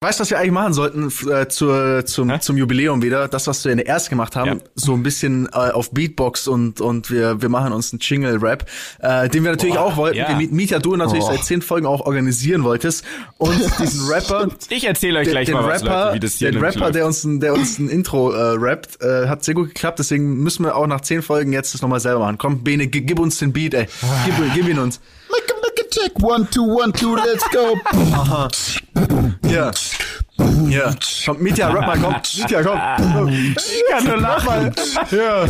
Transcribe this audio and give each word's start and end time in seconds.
Weißt 0.00 0.20
du, 0.20 0.22
was 0.22 0.30
wir 0.30 0.38
eigentlich 0.38 0.52
machen 0.52 0.74
sollten 0.74 1.12
äh, 1.28 1.48
zur, 1.48 2.06
zum, 2.06 2.30
Hä? 2.30 2.38
zum 2.38 2.56
Jubiläum 2.56 3.02
wieder? 3.02 3.26
Das, 3.26 3.48
was 3.48 3.64
wir 3.64 3.72
in 3.72 3.78
der 3.78 3.88
erst 3.88 4.10
gemacht 4.10 4.36
haben, 4.36 4.48
Ja. 4.50 4.56
so 4.76 4.94
ein 4.94 5.02
bisschen 5.02 5.46
äh, 5.46 5.56
auf 5.56 5.90
Beatbox 5.90 6.46
und, 6.46 6.80
und 6.80 7.10
wir, 7.10 7.42
wir 7.42 7.48
machen 7.48 7.72
uns 7.72 7.92
einen 7.92 7.98
Jingle-Rap, 7.98 8.64
äh, 9.00 9.28
den 9.28 9.42
wir 9.42 9.50
natürlich 9.50 9.74
Boah, 9.74 9.82
auch 9.86 9.96
wollten, 9.96 10.18
ja. 10.18 10.28
den 10.28 10.38
Mi- 10.38 10.52
Mietja 10.54 10.78
du 10.78 10.94
natürlich 10.94 11.24
Oh. 11.24 11.32
seit 11.32 11.42
zehn 11.44 11.62
Folgen 11.62 11.84
auch 11.84 12.02
organisieren 12.02 12.62
wolltest. 12.62 13.04
Und 13.38 13.58
diesen 13.80 14.08
Rapper, 14.08 14.46
Ich 14.68 14.84
erzähle 14.86 15.18
euch 15.18 15.24
den, 15.24 15.32
gleich 15.32 15.46
den 15.46 15.54
mal 15.56 15.66
was, 15.66 15.82
Rapper, 15.82 16.04
Leute, 16.04 16.14
wie 16.14 16.20
das 16.20 16.34
hier 16.34 16.52
den 16.52 16.62
Rapper, 16.62 16.78
läuft. 16.78 16.94
der 16.94 17.04
uns, 17.06 17.24
ein, 17.24 17.40
der 17.40 17.54
uns 17.54 17.78
ein 17.80 17.88
Intro 17.88 18.30
äh, 18.30 18.54
rappt, 18.56 19.02
äh, 19.02 19.26
hat 19.26 19.42
sehr 19.42 19.54
gut 19.54 19.66
geklappt. 19.66 19.98
Deswegen 19.98 20.36
müssen 20.44 20.62
wir 20.64 20.76
auch 20.76 20.86
nach 20.86 21.00
zehn 21.00 21.22
Folgen 21.22 21.52
jetzt 21.52 21.74
das 21.74 21.82
nochmal 21.82 21.98
selber 21.98 22.20
machen. 22.20 22.38
Komm, 22.38 22.62
Bene, 22.62 22.86
gi- 22.86 23.00
gib 23.00 23.18
uns 23.18 23.38
den 23.38 23.52
Beat, 23.52 23.74
ey. 23.74 23.88
Gib, 24.26 24.54
gib 24.54 24.68
ihn 24.68 24.78
uns. 24.78 25.00
Make 25.30 25.50
a, 25.50 25.54
make 25.54 25.78
a 25.80 25.88
check. 25.90 26.18
One, 26.20 26.46
two, 26.46 26.62
one, 26.62 26.92
two, 26.92 27.14
let's 27.16 27.46
go. 27.48 27.74
Uh-huh. 27.92 28.48
Ja. 29.42 29.72
Ja. 30.68 30.94
Komm, 31.24 31.38
Mietja, 31.40 31.68
rap 31.70 31.86
mal, 31.86 31.98
komm. 31.98 32.14
Mietja, 32.36 32.62
komm. 32.62 33.28
Ich 33.28 33.82
kann 33.90 34.04
nur 34.04 34.16
lachen. 34.18 34.72
Ja. 35.10 35.42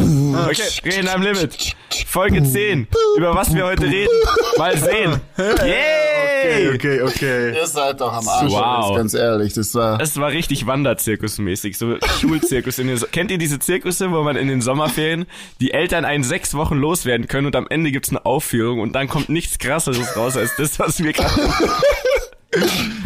Okay, 0.47 0.63
reden 0.85 1.09
am 1.09 1.23
Limit. 1.23 1.75
Folge 2.07 2.43
10. 2.43 2.87
Über 3.17 3.35
was 3.35 3.55
wir 3.55 3.67
heute 3.67 3.85
reden. 3.87 4.09
Mal 4.57 4.77
sehen. 4.79 5.21
Yay! 5.37 6.75
Okay, 6.75 7.03
okay. 7.03 7.55
Ihr 7.55 7.67
seid 7.67 8.01
doch 8.01 8.13
am 8.13 8.27
Arsch, 8.29 8.51
Wow. 8.53 8.97
ganz 8.97 9.13
ehrlich. 9.15 9.55
Das 9.55 9.75
war. 9.75 10.01
Es 10.01 10.17
war 10.19 10.31
richtig 10.31 10.67
Wanderzirkusmäßig, 10.67 11.77
so 11.77 11.97
Schulzirkus. 12.21 12.79
In 12.79 12.87
den, 12.87 12.97
so 12.97 13.07
Kennt 13.11 13.31
ihr 13.31 13.39
diese 13.39 13.59
Zirkusse, 13.59 14.11
wo 14.13 14.23
man 14.23 14.37
in 14.37 14.49
den 14.49 14.61
Sommerferien 14.63 15.27
die 15.61 15.73
Eltern 15.73 16.05
einen 16.05 16.25
sechs 16.25 16.55
Wochen 16.55 16.77
loswerden 16.77 17.27
können 17.29 17.47
und 17.47 17.57
am 17.57 17.67
Ende 17.69 17.91
gibt's 17.91 18.11
eine 18.11 18.25
Aufführung 18.25 18.81
und 18.81 18.93
dann 18.95 19.09
kommt 19.09 19.29
nichts 19.29 19.59
krasseres 19.59 20.17
raus 20.17 20.37
als 20.37 20.55
das, 20.57 20.79
was 20.79 21.03
wir 21.03 21.13
gerade. 21.13 21.31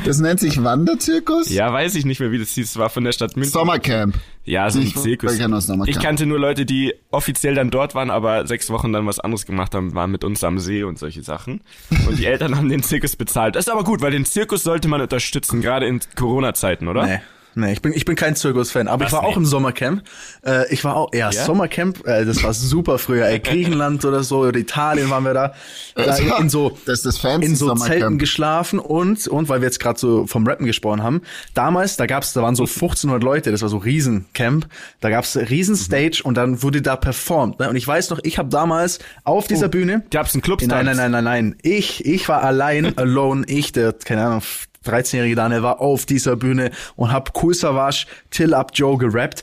Das 0.04 0.18
nennt 0.20 0.38
sich 0.40 0.62
Wanderzirkus? 0.62 1.48
Ja, 1.50 1.72
weiß 1.72 1.96
ich 1.96 2.04
nicht 2.04 2.20
mehr, 2.20 2.30
wie 2.30 2.38
das 2.38 2.50
hieß. 2.50 2.70
Es 2.70 2.76
war 2.78 2.90
von 2.90 3.02
der 3.04 3.12
Stadt 3.12 3.36
München. 3.36 3.52
Sommercamp. 3.52 4.14
Ja, 4.44 4.70
so 4.70 4.78
ein 4.78 4.86
Ich- 4.86 4.96
Zirkus. 4.96 5.32
ich 5.34 5.40
kenn 5.40 5.50
das 5.50 5.66
Sommercamp. 5.66 5.96
Ich 5.96 6.02
kannte 6.02 6.26
nur 6.26 6.38
Leute, 6.38 6.64
die 6.64 6.94
offiziell 7.10 7.54
dann 7.54 7.70
dort 7.70 7.94
waren, 7.94 8.10
aber 8.10 8.46
sechs 8.46 8.70
Wochen 8.70 8.92
dann 8.92 9.06
was 9.06 9.18
anderes 9.20 9.44
gemacht 9.46 9.74
haben, 9.74 9.94
waren 9.94 10.10
mit 10.12 10.22
uns 10.24 10.44
am 10.44 10.58
See 10.60 10.84
und 10.84 10.98
solche 10.98 11.22
Sachen. 11.22 11.60
Und 12.08 12.18
die 12.18 12.26
Eltern 12.26 12.56
haben 12.56 12.68
den 12.68 12.82
Zirkus 12.84 13.16
bezahlt. 13.16 13.56
Das 13.56 13.66
ist 13.66 13.72
aber 13.72 13.82
gut, 13.84 14.00
weil 14.00 14.12
den 14.12 14.24
Zirkus 14.24 14.62
sollte 14.62 14.86
man 14.88 15.00
unterstützen, 15.00 15.60
gerade 15.60 15.86
in 15.86 16.00
Corona-Zeiten, 16.16 16.86
oder? 16.88 17.06
Nee. 17.06 17.20
Nee, 17.54 17.72
ich 17.72 17.82
bin, 17.82 17.92
ich 17.92 18.04
bin 18.04 18.16
kein 18.16 18.34
Zirkus-Fan, 18.34 18.88
aber 18.88 19.04
ich 19.04 19.12
Was? 19.12 19.18
war 19.18 19.24
auch 19.24 19.32
Nee. 19.36 19.42
im 19.42 19.46
Sommercamp. 19.46 20.02
Äh, 20.44 20.72
ich 20.72 20.84
war 20.84 20.96
auch, 20.96 21.12
ja, 21.12 21.30
Ja? 21.30 21.44
Sommercamp, 21.44 22.06
äh, 22.06 22.24
das 22.24 22.42
war 22.42 22.52
super 22.54 22.98
früher, 22.98 23.26
ey, 23.26 23.40
Griechenland 23.40 24.04
oder 24.04 24.22
so, 24.22 24.38
oder 24.40 24.58
Italien 24.58 25.10
waren 25.10 25.24
wir 25.24 25.34
da. 25.34 25.54
da 25.94 26.16
in 26.38 26.48
so, 26.48 26.76
Das 26.86 27.04
ist 27.04 27.22
das 27.22 27.24
in 27.42 27.56
so. 27.56 27.74
Zelten 27.74 28.18
geschlafen 28.18 28.78
und, 28.78 29.26
und 29.28 29.48
weil 29.48 29.60
wir 29.60 29.66
jetzt 29.66 29.80
gerade 29.80 29.98
so 29.98 30.26
vom 30.26 30.46
Rappen 30.46 30.66
gesprochen 30.66 31.02
haben, 31.02 31.22
damals, 31.54 31.96
da 31.96 32.06
gab's, 32.06 32.32
da 32.32 32.42
waren 32.42 32.54
so 32.54 32.64
1500 32.64 33.22
Leute, 33.22 33.50
das 33.50 33.62
war 33.62 33.68
so 33.68 33.76
Riesencamp, 33.78 34.66
da 35.00 35.10
gab's 35.10 35.36
Riesenstage 35.36 36.22
und 36.24 36.36
dann 36.36 36.62
wurde 36.62 36.82
da 36.82 36.96
performt. 36.96 37.58
Ne? 37.60 37.68
Und 37.68 37.76
ich 37.76 37.86
weiß 37.86 38.10
noch, 38.10 38.20
ich 38.22 38.38
habe 38.38 38.48
damals 38.48 38.98
auf 39.24 39.46
dieser 39.46 39.68
Bühne, 39.68 40.02
Gab's 40.10 40.34
einen 40.34 40.42
Clubstanz? 40.42 40.72
Nein, 40.72 40.86
nein, 40.86 40.96
nein, 40.96 41.10
nein, 41.10 41.24
nein. 41.24 41.56
Ich, 41.62 42.04
ich 42.04 42.28
war 42.28 42.42
allein, 42.42 42.96
alone, 42.98 43.44
ich, 43.46 43.72
der, 43.72 43.92
keine 43.92 44.24
Ahnung, 44.24 44.42
13-jährige 44.84 45.36
Daniel 45.36 45.62
war 45.62 45.80
auf 45.80 46.06
dieser 46.06 46.36
Bühne 46.36 46.70
und 46.96 47.12
hab 47.12 47.42
Cool 47.42 47.54
Savage, 47.54 48.06
Till 48.30 48.54
Up 48.54 48.72
Joe 48.74 48.98
gerappt. 48.98 49.42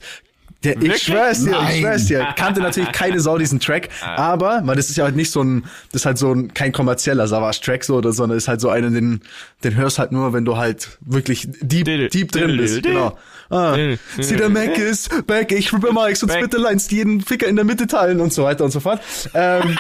Der, 0.64 0.82
ich 0.82 1.04
schwör's 1.04 1.44
dir, 1.44 1.52
ich 1.52 1.58
Nein. 1.58 1.80
schwör's 1.80 2.06
dir. 2.08 2.28
Kannte 2.36 2.60
natürlich 2.60 2.92
keine 2.92 3.22
Sau 3.22 3.38
diesen 3.38 3.62
Track, 3.62 3.90
aber, 4.02 4.62
weil 4.66 4.76
das 4.76 4.90
ist 4.90 4.98
ja 4.98 5.06
halt 5.06 5.16
nicht 5.16 5.32
so 5.32 5.42
ein, 5.42 5.64
das 5.92 6.02
ist 6.02 6.06
halt 6.06 6.18
so 6.18 6.34
ein, 6.34 6.54
kein 6.54 6.74
kommerzieller 6.74 7.28
Savage-Track 7.28 7.86
so, 7.86 7.96
oder, 7.96 8.12
sondern 8.12 8.38
ist 8.38 8.50
halt 8.50 8.60
so 8.60 8.70
einen, 8.70 8.94
den, 8.94 9.22
den 9.64 9.76
hörst 9.76 10.00
halt 10.00 10.12
nur, 10.12 10.34
wenn 10.34 10.44
du 10.44 10.58
halt 10.58 10.98
wirklich 11.00 11.48
deep, 11.62 11.86
deep 12.12 12.32
drin 12.32 12.58
bist, 12.58 12.84
genau. 12.84 13.18
Ah, 13.50 13.76
see 14.20 14.36
der 14.36 14.50
Mac 14.50 14.78
ist 14.78 15.26
back, 15.26 15.52
ich 15.52 15.74
rippe 15.74 15.92
Mike, 15.92 16.16
sonst 16.16 16.34
Back. 16.34 16.44
bitte 16.44 16.58
Lines, 16.58 16.88
die 16.88 16.98
jeden 16.98 17.22
Ficker 17.22 17.48
in 17.48 17.56
der 17.56 17.66
Mitte 17.66 17.88
teilen 17.88 18.20
und 18.20 18.32
so 18.32 18.44
weiter 18.44 18.64
und 18.64 18.72
so 18.72 18.80
fort. 18.80 19.02
Ähm, 19.34 19.76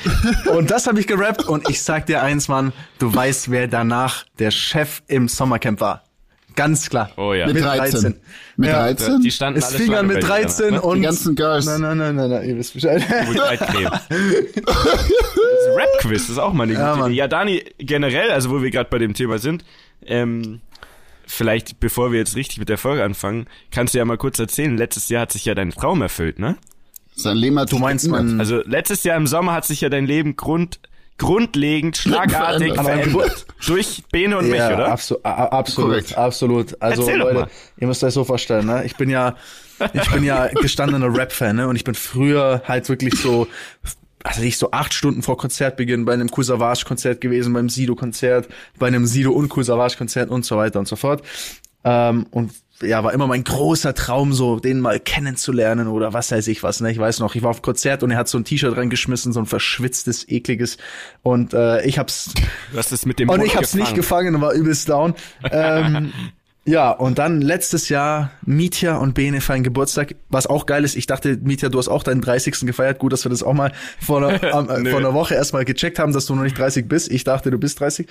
und 0.56 0.70
das 0.70 0.86
habe 0.86 1.00
ich 1.00 1.06
gerappt 1.06 1.44
und 1.44 1.68
ich 1.68 1.82
sag 1.82 2.06
dir 2.06 2.22
eins, 2.22 2.48
Mann, 2.48 2.72
du 2.98 3.12
weißt, 3.14 3.50
wer 3.50 3.68
danach 3.68 4.24
der 4.38 4.50
Chef 4.50 5.02
im 5.06 5.28
Sommercamp 5.28 5.80
war. 5.80 6.04
Ganz 6.56 6.90
klar. 6.90 7.10
Oh 7.16 7.32
ja. 7.32 7.46
Mit 7.46 7.62
13. 7.62 8.16
Mit 8.56 8.68
Ja. 8.68 8.80
13? 8.82 9.20
Die 9.20 9.30
standen 9.30 9.58
Es 9.58 9.66
alle 9.66 9.78
fing 9.78 9.94
an 9.94 10.06
mit 10.06 10.16
bei 10.16 10.20
dir 10.20 10.26
13 10.26 10.66
danach, 10.70 10.82
ne? 10.82 10.88
und... 10.88 10.96
Die 10.98 11.02
ganzen 11.02 11.34
Girls. 11.34 11.66
Nein, 11.66 11.80
nein, 11.80 11.98
nein, 11.98 12.16
nein, 12.16 12.30
nein, 12.30 12.48
ihr 12.48 12.56
wisst 12.56 12.74
Bescheid. 12.74 13.02
Das 14.60 15.76
Rap-Quiz 15.76 16.28
ist 16.28 16.38
auch 16.38 16.52
mal 16.52 16.64
eine 16.64 16.72
gute 16.72 16.84
Ja, 16.84 16.96
ja. 16.96 17.06
Idee. 17.06 17.14
Ja, 17.14 17.28
Dani, 17.28 17.64
generell, 17.78 18.30
also 18.30 18.50
wo 18.50 18.62
wir 18.62 18.70
gerade 18.70 18.88
bei 18.90 18.98
dem 18.98 19.14
Thema 19.14 19.38
sind, 19.38 19.64
ähm, 20.04 20.60
vielleicht 21.26 21.80
bevor 21.80 22.12
wir 22.12 22.18
jetzt 22.18 22.36
richtig 22.36 22.58
mit 22.58 22.68
der 22.68 22.78
Folge 22.78 23.04
anfangen, 23.04 23.46
kannst 23.70 23.94
du 23.94 23.98
ja 23.98 24.04
mal 24.04 24.16
kurz 24.18 24.38
erzählen, 24.38 24.76
letztes 24.76 25.08
Jahr 25.08 25.22
hat 25.22 25.32
sich 25.32 25.44
ja 25.44 25.54
dein 25.54 25.70
Traum 25.70 26.02
erfüllt, 26.02 26.38
ne? 26.38 26.56
Sein 27.14 27.36
Leben 27.36 27.58
hat 27.58 27.70
Du 27.70 27.78
meinst, 27.78 28.08
man... 28.08 28.40
Also 28.40 28.62
letztes 28.64 29.04
Jahr 29.04 29.16
im 29.16 29.26
Sommer 29.26 29.52
hat 29.52 29.66
sich 29.66 29.80
ja 29.82 29.88
dein 29.88 30.06
Leben 30.06 30.36
grund, 30.36 30.80
grundlegend, 31.20 31.96
schlagartig 31.96 32.74
verändert. 32.74 33.46
Durch 33.66 34.02
Bene 34.10 34.38
und 34.38 34.48
mich, 34.48 34.58
ja, 34.58 34.74
oder? 34.74 34.88
abso 34.88 35.18
a- 35.22 35.44
absolut, 35.46 35.90
Korrekt. 35.90 36.16
absolut. 36.18 36.82
Also 36.82 37.02
Erzähl 37.02 37.18
doch 37.18 37.26
Leute, 37.26 37.40
mal. 37.40 37.50
ihr 37.78 37.86
müsst 37.86 38.02
euch 38.02 38.14
so 38.14 38.24
vorstellen, 38.24 38.66
ne? 38.66 38.84
Ich 38.84 38.96
bin 38.96 39.10
ja, 39.10 39.36
ich 39.92 40.10
bin 40.10 40.24
ja 40.24 40.48
gestandener 40.48 41.14
Rap-Fan, 41.14 41.54
ne? 41.56 41.68
Und 41.68 41.76
ich 41.76 41.84
bin 41.84 41.94
früher 41.94 42.62
halt 42.66 42.88
wirklich 42.88 43.14
so, 43.20 43.46
also 44.24 44.42
ich 44.42 44.56
so 44.58 44.70
acht 44.72 44.94
Stunden 44.94 45.22
vor 45.22 45.36
Konzertbeginn 45.36 46.04
bei 46.06 46.14
einem 46.14 46.30
Cool 46.36 46.44
Savage 46.44 46.84
Konzert 46.86 47.20
gewesen, 47.20 47.52
beim 47.52 47.68
Sido 47.68 47.94
Konzert, 47.94 48.48
bei 48.78 48.86
einem 48.88 49.06
Sido 49.06 49.30
und 49.32 49.54
Cool 49.56 49.64
Savage 49.64 49.96
Konzert 49.98 50.30
und 50.30 50.44
so 50.44 50.56
weiter 50.56 50.78
und 50.78 50.88
so 50.88 50.96
fort. 50.96 51.22
Ähm, 51.84 52.26
und 52.30 52.52
ja, 52.82 53.04
war 53.04 53.12
immer 53.12 53.26
mein 53.26 53.44
großer 53.44 53.94
Traum, 53.94 54.32
so 54.32 54.58
den 54.58 54.80
mal 54.80 55.00
kennenzulernen 55.00 55.88
oder 55.88 56.12
was 56.12 56.30
weiß 56.30 56.48
ich 56.48 56.62
was. 56.62 56.80
Ne? 56.80 56.90
Ich 56.90 56.98
weiß 56.98 57.20
noch, 57.20 57.34
ich 57.34 57.42
war 57.42 57.50
auf 57.50 57.62
Konzert 57.62 58.02
und 58.02 58.10
er 58.10 58.18
hat 58.18 58.28
so 58.28 58.38
ein 58.38 58.44
T-Shirt 58.44 58.76
reingeschmissen, 58.76 59.32
so 59.32 59.40
ein 59.40 59.46
verschwitztes, 59.46 60.28
ekliges. 60.28 60.78
Und 61.22 61.52
äh, 61.52 61.84
ich 61.84 61.98
hab's 61.98 62.32
Du 62.72 62.78
hast 62.78 62.92
es 62.92 63.04
mit 63.06 63.18
dem 63.18 63.28
und 63.28 63.38
Mund 63.38 63.48
ich 63.48 63.56
hab's 63.56 63.74
nicht 63.74 63.94
gefangen 63.94 64.34
und 64.34 64.40
war 64.40 64.52
übelst 64.52 64.88
down. 64.88 65.14
ähm, 65.50 66.12
ja, 66.64 66.90
und 66.90 67.18
dann 67.18 67.42
letztes 67.42 67.88
Jahr 67.88 68.30
Mietja 68.46 68.96
und 68.96 69.14
Bene 69.14 69.40
feiern 69.40 69.62
Geburtstag, 69.62 70.14
was 70.28 70.46
auch 70.46 70.66
geil 70.66 70.84
ist. 70.84 70.96
Ich 70.96 71.06
dachte, 71.06 71.38
Mietja, 71.42 71.68
du 71.68 71.78
hast 71.78 71.88
auch 71.88 72.02
deinen 72.02 72.22
30. 72.22 72.60
gefeiert. 72.60 72.98
Gut, 72.98 73.12
dass 73.12 73.24
wir 73.24 73.30
das 73.30 73.42
auch 73.42 73.54
mal 73.54 73.72
vor 74.00 74.18
einer, 74.18 74.42
äh, 74.42 74.50
vor 74.90 75.00
einer 75.00 75.12
Woche 75.14 75.34
erstmal 75.34 75.64
gecheckt 75.64 75.98
haben, 75.98 76.12
dass 76.12 76.26
du 76.26 76.34
noch 76.34 76.44
nicht 76.44 76.56
30 76.56 76.88
bist. 76.88 77.10
Ich 77.10 77.24
dachte, 77.24 77.50
du 77.50 77.58
bist 77.58 77.80
30. 77.80 78.08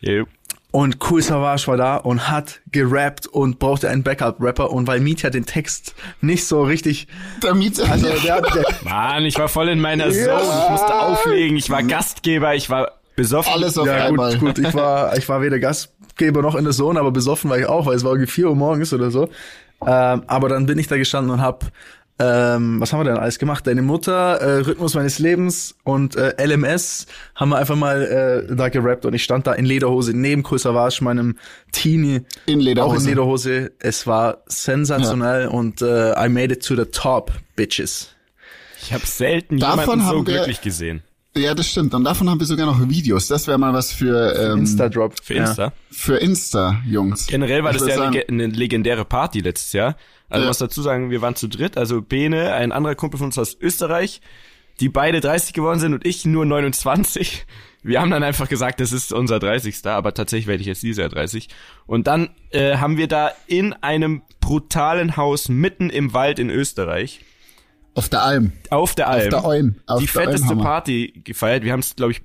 Ja. 0.00 0.24
Und 0.72 0.98
Cool 1.10 1.20
Savage 1.20 1.66
war 1.66 1.76
da 1.76 1.96
und 1.96 2.30
hat 2.30 2.60
gerappt 2.70 3.26
und 3.26 3.58
brauchte 3.58 3.88
einen 3.88 4.02
Backup-Rapper. 4.04 4.70
Und 4.70 4.86
weil 4.86 5.00
Mietja 5.00 5.30
den 5.30 5.44
Text 5.46 5.94
nicht 6.20 6.46
so 6.46 6.62
richtig, 6.62 7.08
Damit, 7.40 7.80
also 7.80 8.06
der, 8.08 8.34
hat- 8.36 8.54
der, 8.54 8.64
Mann, 8.84 9.24
ich 9.24 9.36
war 9.38 9.48
voll 9.48 9.68
in 9.68 9.80
meiner 9.80 10.10
Zone, 10.10 10.26
Ja. 10.26 10.64
ich 10.64 10.70
musste 10.70 10.94
auflegen, 10.94 11.56
ich 11.56 11.70
war 11.70 11.82
Gastgeber, 11.82 12.54
ich 12.54 12.70
war 12.70 12.92
besoffen. 13.16 13.52
alles 13.52 13.76
auf 13.78 13.86
Ja, 13.88 14.06
einmal. 14.06 14.38
gut, 14.38 14.54
gut. 14.56 14.66
Ich 14.66 14.72
war, 14.74 15.16
ich 15.16 15.28
war 15.28 15.42
weder 15.42 15.58
Gastgeber 15.58 16.40
noch 16.42 16.54
in 16.54 16.64
der 16.64 16.72
Zone, 16.72 17.00
aber 17.00 17.10
besoffen 17.10 17.50
war 17.50 17.58
ich 17.58 17.66
auch, 17.66 17.86
weil 17.86 17.96
es 17.96 18.04
war 18.04 18.12
irgendwie 18.12 18.30
4 18.30 18.48
Uhr 18.50 18.54
morgens 18.56 18.92
oder 18.92 19.10
so. 19.10 19.28
Ähm, 19.86 20.22
aber 20.26 20.48
dann 20.50 20.66
bin 20.66 20.78
ich 20.78 20.86
da 20.88 20.96
gestanden 20.98 21.32
und 21.32 21.40
hab, 21.40 21.64
ähm, 22.20 22.80
was 22.80 22.92
haben 22.92 23.00
wir 23.00 23.04
denn 23.04 23.16
alles 23.16 23.38
gemacht? 23.38 23.66
Deine 23.66 23.80
Mutter, 23.80 24.36
äh, 24.36 24.58
Rhythmus 24.60 24.94
meines 24.94 25.18
Lebens 25.18 25.74
und 25.84 26.16
äh, 26.16 26.34
LMS 26.38 27.06
haben 27.34 27.48
wir 27.48 27.56
einfach 27.56 27.76
mal 27.76 28.46
äh, 28.50 28.54
da 28.54 28.68
gerappt 28.68 29.06
und 29.06 29.14
ich 29.14 29.24
stand 29.24 29.46
da 29.46 29.54
in 29.54 29.64
Lederhose 29.64 30.12
neben 30.12 30.42
Kool 30.42 30.58
Savage, 30.58 31.02
meinem 31.02 31.38
Teenie. 31.72 32.20
In 32.44 32.60
Lederhose. 32.60 32.94
Auch 32.94 33.00
in 33.00 33.06
Lederhose. 33.06 33.72
Es 33.78 34.06
war 34.06 34.42
sensationell 34.46 35.48
und 35.48 35.80
äh, 35.80 36.12
I 36.12 36.28
made 36.28 36.52
it 36.52 36.62
to 36.62 36.76
the 36.76 36.84
top, 36.84 37.32
bitches. 37.56 38.14
Ich 38.82 38.92
habe 38.92 39.06
selten 39.06 39.58
Davon 39.58 39.80
jemanden 39.80 40.06
so 40.06 40.22
glücklich 40.22 40.60
gesehen. 40.60 41.02
Ja, 41.36 41.54
das 41.54 41.68
stimmt. 41.70 41.94
Und 41.94 42.02
davon 42.04 42.28
haben 42.28 42.40
wir 42.40 42.46
sogar 42.46 42.66
noch 42.66 42.88
Videos. 42.88 43.28
Das 43.28 43.46
wäre 43.46 43.56
mal 43.56 43.72
was 43.72 43.92
für, 43.92 44.34
ähm, 44.36 44.58
Insta-Drop. 44.60 45.14
Für 45.22 45.34
Insta. 45.34 45.72
für 45.90 46.16
Insta, 46.16 46.82
Jungs. 46.86 47.28
Generell 47.28 47.62
war 47.62 47.70
Ich 47.72 47.78
das 47.78 47.88
ja 47.88 47.96
sagen, 47.96 48.14
eine, 48.16 48.24
eine 48.28 48.46
legendäre 48.48 49.04
Party 49.04 49.40
letztes 49.40 49.72
Jahr. 49.72 49.96
Also 50.28 50.42
Ja. 50.42 50.48
muss 50.48 50.58
dazu 50.58 50.82
sagen, 50.82 51.10
wir 51.10 51.22
waren 51.22 51.36
zu 51.36 51.48
dritt, 51.48 51.76
also 51.76 52.02
Bene, 52.02 52.52
ein 52.54 52.72
anderer 52.72 52.94
Kumpel 52.96 53.18
von 53.18 53.26
uns 53.26 53.38
aus 53.38 53.56
Österreich, 53.60 54.20
die 54.80 54.88
beide 54.88 55.20
30 55.20 55.52
geworden 55.52 55.78
sind 55.78 55.94
und 55.94 56.04
ich 56.04 56.24
nur 56.24 56.44
29. 56.46 57.46
Wir 57.82 58.00
haben 58.00 58.10
dann 58.10 58.22
einfach 58.22 58.48
gesagt, 58.48 58.80
das 58.80 58.92
ist 58.92 59.12
unser 59.12 59.38
30. 59.38 59.86
Aber 59.86 60.12
tatsächlich 60.14 60.46
werde 60.48 60.60
ich 60.62 60.66
jetzt 60.66 60.82
dieses 60.82 60.98
Jahr 60.98 61.08
30. 61.08 61.48
Und 61.86 62.06
dann 62.08 62.30
äh, 62.50 62.76
haben 62.78 62.96
wir 62.96 63.06
da 63.06 63.30
in 63.46 63.72
einem 63.72 64.22
brutalen 64.40 65.16
Haus 65.16 65.48
mitten 65.48 65.90
im 65.90 66.12
Wald 66.12 66.38
in 66.38 66.50
Österreich 66.50 67.20
Auf 67.94 68.08
der 68.08 68.22
Alm. 68.22 68.52
auf 68.70 68.94
der 68.94 69.08
Alm 69.08 69.30
der 69.30 69.44
Alm. 69.44 69.74
Auf 69.86 70.00
die 70.00 70.06
der 70.06 70.22
fetteste 70.22 70.48
Alm. 70.48 70.58
Party 70.60 71.20
gefeiert. 71.24 71.64
Wir 71.64 71.72
haben 71.72 71.80
es, 71.80 71.96
glaube 71.96 72.12
ich, 72.12 72.22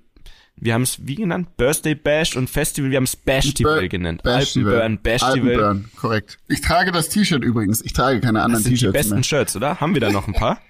wir 0.57 0.73
haben 0.73 0.83
es 0.83 1.05
wie 1.05 1.15
genannt? 1.15 1.57
Birthday 1.57 1.95
Bash 1.95 2.35
und 2.37 2.49
Festival. 2.49 2.89
Wir 2.91 2.97
haben 2.97 3.03
es 3.03 3.15
Bashtival 3.15 3.89
genannt. 3.89 4.25
Alpenburn, 4.25 4.99
Bashtival. 5.01 5.33
Alpenburn, 5.55 5.91
korrekt. 5.97 6.37
Ich 6.47 6.61
trage 6.61 6.91
das 6.91 7.09
T-Shirt 7.09 7.43
übrigens. 7.43 7.83
Ich 7.83 7.91
trage 7.93 8.21
keine 8.21 8.41
anderen 8.41 8.53
Das 8.53 8.63
sind 8.63 8.71
die 8.71 8.77
T-Shirts 8.77 8.93
besten 8.93 9.15
mehr. 9.15 9.23
Shirts, 9.23 9.55
oder? 9.57 9.81
Haben 9.81 9.93
wir 9.95 10.01
da 10.01 10.11
noch 10.11 10.27
ein 10.27 10.33
paar? 10.33 10.59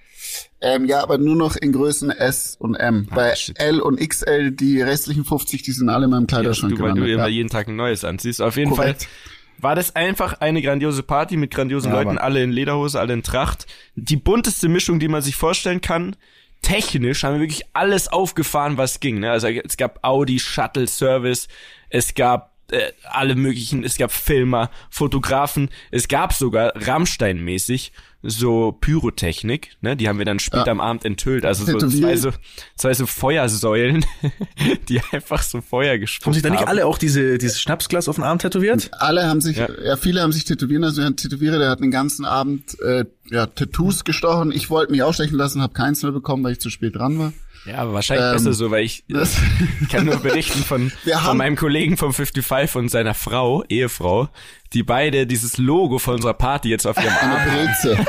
Ähm, 0.59 0.85
ja, 0.85 1.01
aber 1.03 1.17
nur 1.17 1.35
noch 1.35 1.55
in 1.55 1.71
Größen 1.71 2.09
S 2.09 2.55
und 2.59 2.75
M. 2.75 3.05
Bei 3.13 3.33
Ah, 3.33 3.35
shit. 3.35 3.57
L 3.59 3.79
und 3.79 3.99
XL, 3.99 4.51
die 4.51 4.81
restlichen 4.81 5.23
50, 5.23 5.61
die 5.61 5.71
sind 5.71 5.87
alle 5.89 6.05
in 6.05 6.11
meinem 6.11 6.23
Ja, 6.23 6.27
Kleiderschrank 6.27 6.75
du, 6.75 6.79
weil 6.81 6.89
du 6.89 6.95
gelandet. 6.95 7.13
immer 7.15 7.23
Ja. 7.27 7.29
jeden 7.29 7.49
Tag 7.49 7.67
ein 7.67 7.75
neues 7.75 8.03
anziehst. 8.03 8.41
Auf 8.41 8.57
jeden 8.57 8.71
Korrekt. 8.71 9.03
Fall 9.03 9.11
war 9.57 9.75
das 9.75 9.95
einfach 9.95 10.41
eine 10.41 10.61
grandiose 10.61 11.03
Party 11.03 11.37
mit 11.37 11.51
grandiosen 11.51 11.91
Ja, 11.91 12.01
Leuten, 12.01 12.17
alle 12.17 12.43
in 12.43 12.51
Lederhose, 12.51 12.99
alle 12.99 13.13
in 13.13 13.23
Tracht. 13.23 13.67
Die 13.95 14.17
bunteste 14.17 14.69
Mischung, 14.69 14.99
die 14.99 15.07
man 15.07 15.21
sich 15.21 15.35
vorstellen 15.35 15.81
kann. 15.81 16.15
Technisch 16.61 17.23
haben 17.23 17.35
wir 17.35 17.41
wirklich 17.41 17.63
alles 17.73 18.07
aufgefahren, 18.07 18.77
was 18.77 18.99
ging. 18.99 19.19
Ne? 19.19 19.31
Also 19.31 19.47
es 19.47 19.77
gab 19.77 20.03
Audi 20.03 20.39
Shuttle 20.39 20.87
Service, 20.87 21.47
es 21.89 22.15
gab 22.15 22.55
äh, 22.71 22.91
alle 23.03 23.35
möglichen, 23.35 23.83
es 23.83 23.97
gab 23.97 24.11
Filmer, 24.11 24.71
Fotografen, 24.89 25.69
es 25.91 26.07
gab 26.07 26.33
sogar 26.33 26.75
Rammstein-mäßig 26.75 27.91
so 28.27 28.71
Pyrotechnik, 28.81 29.77
ne? 29.81 29.95
Die 29.95 30.07
haben 30.09 30.17
wir 30.17 30.25
dann 30.25 30.39
später 30.39 30.65
Ja. 30.67 30.71
am 30.71 30.81
Abend 30.81 31.05
enthüllt. 31.05 31.45
Also 31.45 31.65
so 31.65 31.77
zwei 31.77 32.15
so, 32.17 32.31
zwei 32.75 32.93
so 32.93 33.05
Feuersäulen, 33.05 34.05
die 34.89 35.01
einfach 35.11 35.41
so 35.43 35.61
Feuer 35.61 35.97
gespuckt 35.97 36.25
Haben 36.27 36.33
sich 36.33 36.43
da 36.43 36.49
nicht 36.49 36.61
haben. 36.61 36.69
alle 36.69 36.85
auch 36.85 36.97
diese, 36.97 37.37
dieses 37.37 37.61
Schnapsglas 37.61 38.07
auf 38.09 38.15
den 38.15 38.23
Arm 38.23 38.39
tätowiert? 38.39 38.89
Alle 38.93 39.27
haben 39.27 39.41
sich, 39.41 39.57
Ja. 39.57 39.67
ja, 39.83 39.95
viele 39.97 40.21
haben 40.21 40.31
sich 40.31 40.45
tätowieren 40.45 40.81
lassen. 40.83 40.97
Wir 41.03 41.15
Tätowierer, 41.15 41.59
der 41.59 41.69
hat 41.69 41.79
den 41.79 41.91
ganzen 41.91 42.25
Abend 42.25 42.79
äh, 42.81 43.05
ja, 43.29 43.45
Tattoos 43.45 44.03
gestochen. 44.03 44.51
Ich 44.51 44.69
wollte 44.69 44.91
mich 44.91 45.03
ausstechen 45.03 45.35
lassen, 45.37 45.61
habe 45.61 45.73
keins 45.73 46.03
mehr 46.03 46.11
bekommen, 46.11 46.43
weil 46.43 46.53
ich 46.53 46.59
zu 46.59 46.69
spät 46.69 46.95
dran 46.95 47.17
war. 47.19 47.33
Ja, 47.65 47.77
aber 47.79 47.93
wahrscheinlich 47.93 48.25
Ähm, 48.27 48.33
besser 48.33 48.53
so, 48.53 48.69
weil 48.71 48.83
ich, 48.83 49.03
das- 49.09 49.37
ich 49.81 49.89
kann 49.89 50.05
nur 50.05 50.17
berichten 50.17 50.63
von, 50.63 50.91
von 51.03 51.13
haben- 51.23 51.37
meinem 51.37 51.55
Kollegen 51.55 51.97
vom 51.97 52.13
55 52.13 52.75
und 52.75 52.89
seiner 52.89 53.13
Frau, 53.13 53.63
Ehefrau, 53.69 54.29
die 54.73 54.83
beide 54.83 55.25
dieses 55.25 55.57
Logo 55.57 55.97
von 55.99 56.15
unserer 56.15 56.33
Party 56.35 56.69
jetzt 56.69 56.85
auf 56.85 56.97
ihrem 56.97 57.13
Arm 57.21 57.41
Breze. 57.49 58.05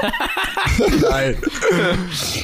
Nein. 1.11 1.37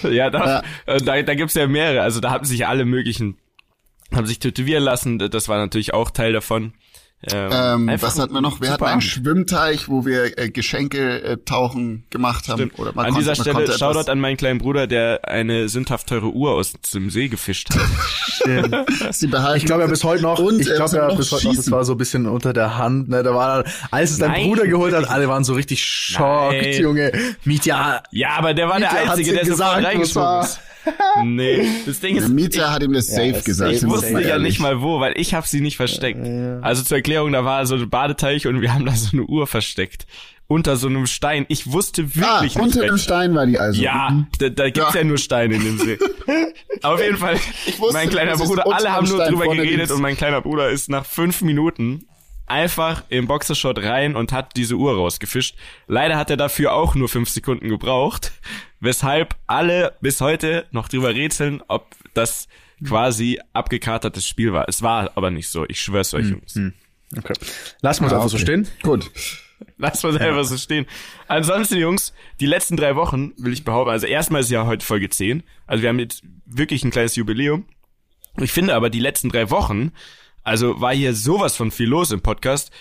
Ja, 0.10 0.30
da, 0.30 0.62
äh, 0.86 0.98
da, 1.00 1.22
da 1.22 1.34
gibt's 1.34 1.54
ja 1.54 1.66
mehrere. 1.66 2.02
Also 2.02 2.20
da 2.20 2.30
haben 2.30 2.44
sich 2.44 2.66
alle 2.66 2.84
möglichen, 2.84 3.36
haben 4.14 4.26
sich 4.26 4.38
tätowieren 4.38 4.82
lassen. 4.82 5.18
Das 5.18 5.48
war 5.48 5.58
natürlich 5.58 5.94
auch 5.94 6.10
Teil 6.10 6.32
davon. 6.32 6.72
Ähm, 7.30 7.88
einfach 7.88 8.08
was 8.08 8.18
hatten 8.18 8.32
wir 8.34 8.40
noch? 8.40 8.60
Wir 8.60 8.70
hatten 8.72 8.82
einen 8.82 8.92
Abend. 8.94 9.04
Schwimmteich, 9.04 9.88
wo 9.88 10.04
wir 10.04 10.36
äh, 10.38 10.50
Geschenke 10.50 11.22
äh, 11.22 11.36
tauchen 11.44 12.02
gemacht 12.10 12.48
haben. 12.48 12.58
Stimmt. 12.58 12.78
Oder 12.80 12.92
man 12.94 13.06
an 13.06 13.12
konnte, 13.12 13.30
dieser 13.32 13.40
Stelle 13.40 13.78
Shoutout 13.78 14.10
an 14.10 14.18
meinen 14.18 14.36
kleinen 14.36 14.58
Bruder, 14.58 14.88
der 14.88 15.20
eine 15.28 15.68
sündhaft 15.68 16.08
teure 16.08 16.32
Uhr 16.32 16.50
aus 16.52 16.72
dem 16.92 17.10
See 17.10 17.28
gefischt 17.28 17.68
hat. 17.74 17.80
sie 19.12 19.26
behalten. 19.28 19.58
Ich 19.58 19.66
glaube 19.66 19.82
ja 19.82 19.86
bis 19.88 20.02
heute 20.02 20.22
noch, 20.22 20.38
Und, 20.38 20.60
ich 20.60 20.66
glaube 20.74 20.96
ja 20.96 21.14
bis 21.14 21.30
heute 21.30 21.46
noch, 21.46 21.54
das 21.56 21.70
war 21.70 21.84
so 21.84 21.92
ein 21.92 21.98
bisschen 21.98 22.26
unter 22.26 22.52
der 22.52 22.76
Hand, 22.76 23.08
ne, 23.08 23.22
da 23.22 23.34
war 23.34 23.62
dann, 23.62 23.72
als 23.90 24.10
es 24.10 24.18
dein 24.18 24.32
Nein, 24.32 24.48
Bruder 24.48 24.66
geholt 24.66 24.94
hat, 24.94 25.08
alle 25.10 25.28
waren 25.28 25.44
so 25.44 25.54
richtig 25.54 25.84
schockt, 25.84 26.56
Nein. 26.60 26.80
Junge. 26.80 27.12
Mietja, 27.44 28.02
Ja, 28.10 28.30
aber 28.38 28.54
der 28.54 28.68
war 28.68 28.80
der 28.80 28.88
Mietja 28.90 29.00
hat's 29.06 29.10
Einzige, 29.18 29.32
der 29.34 29.44
gesagt, 29.44 29.84
reingesprungen 29.84 30.42
ist. 30.42 30.60
Nee, 31.24 31.64
das 31.86 32.00
Ding 32.00 32.16
Der 32.16 32.24
ist, 32.24 32.30
Mieter 32.30 32.72
hat 32.72 32.82
ihm 32.82 32.92
das 32.92 33.06
safe 33.06 33.34
das- 33.34 33.44
gesagt. 33.44 33.72
ich 33.72 33.86
wusste 33.86 34.20
ja 34.20 34.40
nicht 34.40 34.58
mal 34.58 34.80
wo, 34.82 34.98
weil 34.98 35.12
ich 35.16 35.32
habe 35.32 35.46
sie 35.46 35.60
nicht 35.60 35.76
versteckt. 35.76 36.18
Also 36.62 36.82
zur 36.82 37.00
Erklärung, 37.12 37.32
da 37.32 37.44
war 37.44 37.66
so 37.66 37.74
ein 37.74 37.90
Badeteich 37.90 38.46
und 38.46 38.60
wir 38.62 38.72
haben 38.72 38.86
da 38.86 38.92
so 38.92 39.10
eine 39.12 39.24
Uhr 39.26 39.46
versteckt. 39.46 40.06
Unter 40.48 40.76
so 40.76 40.86
einem 40.88 41.06
Stein. 41.06 41.46
Ich 41.48 41.70
wusste 41.72 42.02
Ah, 42.02 42.14
wirklich 42.40 42.56
nicht. 42.56 42.62
unter 42.64 42.84
dem 42.86 42.98
Stein 42.98 43.34
war 43.34 43.46
die 43.46 43.58
also. 43.58 43.80
Ja, 43.80 44.10
Mhm. 44.10 44.26
da, 44.38 44.48
da 44.50 44.64
gibt's 44.70 44.92
ja. 44.94 45.00
Ja. 45.00 45.04
nur 45.06 45.18
Steine 45.18 45.54
in 45.54 45.64
dem 45.64 45.78
See. 45.78 45.98
Auf 46.82 47.00
jeden 47.00 47.16
Fall, 47.16 47.36
wusste, 47.78 47.92
mein 47.92 48.08
kleiner 48.10 48.36
Bruder, 48.36 48.64
alle 48.70 48.92
haben 48.92 49.06
nur 49.08 49.16
Stein 49.18 49.30
drüber 49.34 49.46
geredet 49.54 49.76
links. 49.76 49.90
und 49.92 50.02
mein 50.02 50.16
kleiner 50.16 50.40
Bruder 50.42 50.68
ist 50.70 50.88
nach 50.90 51.06
fünf 51.06 51.40
Minuten 51.42 52.06
einfach 52.46 53.04
im 53.08 53.26
Boxershot 53.28 53.78
rein 53.78 54.14
und 54.16 54.32
hat 54.32 54.56
diese 54.56 54.74
Uhr 54.74 54.94
rausgefischt. 54.94 55.54
Leider 55.86 56.16
hat 56.18 56.28
er 56.28 56.36
dafür 56.36 56.74
auch 56.74 56.94
nur 56.94 57.08
fünf 57.08 57.30
Sekunden 57.30 57.68
gebraucht, 57.68 58.32
weshalb 58.80 59.36
alle 59.46 59.94
bis 60.00 60.20
heute 60.20 60.66
noch 60.70 60.88
drüber 60.88 61.14
rätseln, 61.14 61.62
ob 61.68 61.86
das 62.14 62.48
quasi 62.86 63.40
abgekatertes 63.54 64.26
Spiel 64.26 64.52
war. 64.52 64.68
Es 64.68 64.82
war 64.82 65.12
aber 65.14 65.30
nicht 65.30 65.48
so, 65.48 65.64
ich 65.68 65.80
schwör's 65.80 66.12
euch, 66.14 66.26
Jungs. 66.26 66.58
Okay. 67.16 67.34
Lassen 67.80 68.02
wir 68.02 68.06
es 68.08 68.12
Ah, 68.12 68.16
einfach 68.16 68.28
so 68.28 68.36
okay. 68.36 68.44
stehen. 68.44 68.68
Gut. 68.82 69.10
Lass 69.78 70.02
mal 70.02 70.12
selber 70.12 70.42
so 70.44 70.56
stehen. 70.56 70.86
Ansonsten, 71.28 71.76
Jungs, 71.78 72.12
die 72.40 72.46
letzten 72.46 72.76
drei 72.76 72.96
Wochen, 72.96 73.32
will 73.36 73.52
ich 73.52 73.64
behaupten, 73.64 73.90
also 73.90 74.06
erstmal 74.06 74.40
ist 74.40 74.50
ja 74.50 74.66
heute 74.66 74.84
Folge 74.84 75.08
10. 75.08 75.42
Also 75.66 75.82
wir 75.82 75.88
haben 75.88 75.98
jetzt 76.00 76.22
wirklich 76.46 76.84
ein 76.84 76.90
kleines 76.90 77.14
Jubiläum. 77.16 77.66
Ich 78.38 78.50
finde 78.50 78.74
aber, 78.74 78.90
die 78.90 78.98
letzten 79.00 79.28
drei 79.28 79.50
Wochen, 79.50 79.92
also 80.42 80.80
war 80.80 80.94
hier 80.94 81.14
sowas 81.14 81.56
von 81.56 81.70
viel 81.70 81.88
los 81.88 82.10
im 82.10 82.22
Podcast. 82.22 82.72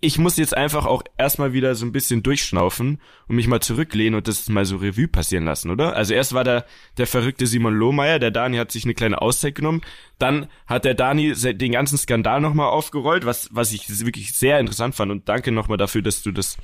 Ich 0.00 0.16
muss 0.16 0.36
jetzt 0.36 0.56
einfach 0.56 0.86
auch 0.86 1.02
erstmal 1.16 1.52
wieder 1.52 1.74
so 1.74 1.84
ein 1.84 1.90
bisschen 1.90 2.22
durchschnaufen 2.22 3.00
und 3.26 3.34
mich 3.34 3.48
mal 3.48 3.60
zurücklehnen 3.60 4.14
und 4.14 4.28
das 4.28 4.48
mal 4.48 4.64
so 4.64 4.76
Revue 4.76 5.08
passieren 5.08 5.44
lassen, 5.44 5.70
oder? 5.72 5.96
Also 5.96 6.14
erst 6.14 6.34
war 6.34 6.44
da 6.44 6.64
der 6.98 7.08
verrückte 7.08 7.48
Simon 7.48 7.74
Lohmeier, 7.74 8.20
der 8.20 8.30
Dani 8.30 8.58
hat 8.58 8.70
sich 8.70 8.84
eine 8.84 8.94
kleine 8.94 9.20
Auszeit 9.20 9.56
genommen. 9.56 9.82
Dann 10.20 10.46
hat 10.68 10.84
der 10.84 10.94
Dani 10.94 11.34
den 11.34 11.72
ganzen 11.72 11.98
Skandal 11.98 12.40
nochmal 12.40 12.68
aufgerollt, 12.68 13.26
was, 13.26 13.48
was 13.52 13.72
ich 13.72 13.88
wirklich 14.04 14.34
sehr 14.34 14.60
interessant 14.60 14.94
fand. 14.94 15.10
Und 15.10 15.28
danke 15.28 15.50
nochmal 15.50 15.78
dafür, 15.78 16.02
dass 16.02 16.22
du 16.22 16.30
das 16.30 16.58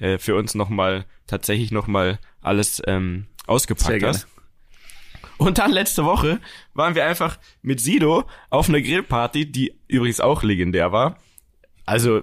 äh, 0.00 0.18
für 0.18 0.34
uns 0.34 0.56
nochmal, 0.56 1.04
tatsächlich 1.28 1.70
nochmal 1.70 2.18
alles 2.40 2.82
ähm, 2.86 3.26
ausgepackt 3.46 4.02
hast. 4.02 4.26
Und 5.38 5.58
dann 5.58 5.70
letzte 5.72 6.04
Woche 6.04 6.38
waren 6.74 6.94
wir 6.94 7.06
einfach 7.06 7.38
mit 7.62 7.80
Sido 7.80 8.24
auf 8.50 8.68
einer 8.68 8.82
Grillparty, 8.82 9.50
die 9.50 9.74
übrigens 9.88 10.20
auch 10.20 10.42
legendär 10.42 10.92
war. 10.92 11.18
Also, 11.86 12.22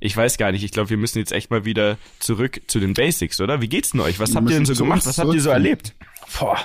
ich 0.00 0.16
weiß 0.16 0.36
gar 0.36 0.52
nicht. 0.52 0.64
Ich 0.64 0.72
glaube, 0.72 0.90
wir 0.90 0.96
müssen 0.96 1.18
jetzt 1.18 1.32
echt 1.32 1.50
mal 1.50 1.64
wieder 1.64 1.96
zurück 2.18 2.60
zu 2.66 2.80
den 2.80 2.94
Basics, 2.94 3.40
oder? 3.40 3.60
Wie 3.60 3.68
geht's 3.68 3.92
denn 3.92 4.00
euch? 4.00 4.18
Was 4.18 4.30
Wir 4.30 4.36
habt 4.36 4.50
ihr 4.50 4.56
denn 4.56 4.66
so 4.66 4.74
gemacht? 4.74 5.06
Was 5.06 5.18
habt 5.18 5.32
ihr 5.32 5.40
so 5.40 5.50
erlebt? 5.50 5.94
Boah. 6.38 6.58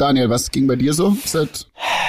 Daniel, 0.00 0.30
was 0.30 0.50
ging 0.50 0.66
bei 0.66 0.76
dir 0.76 0.94
so 0.94 1.14
seit 1.26 1.66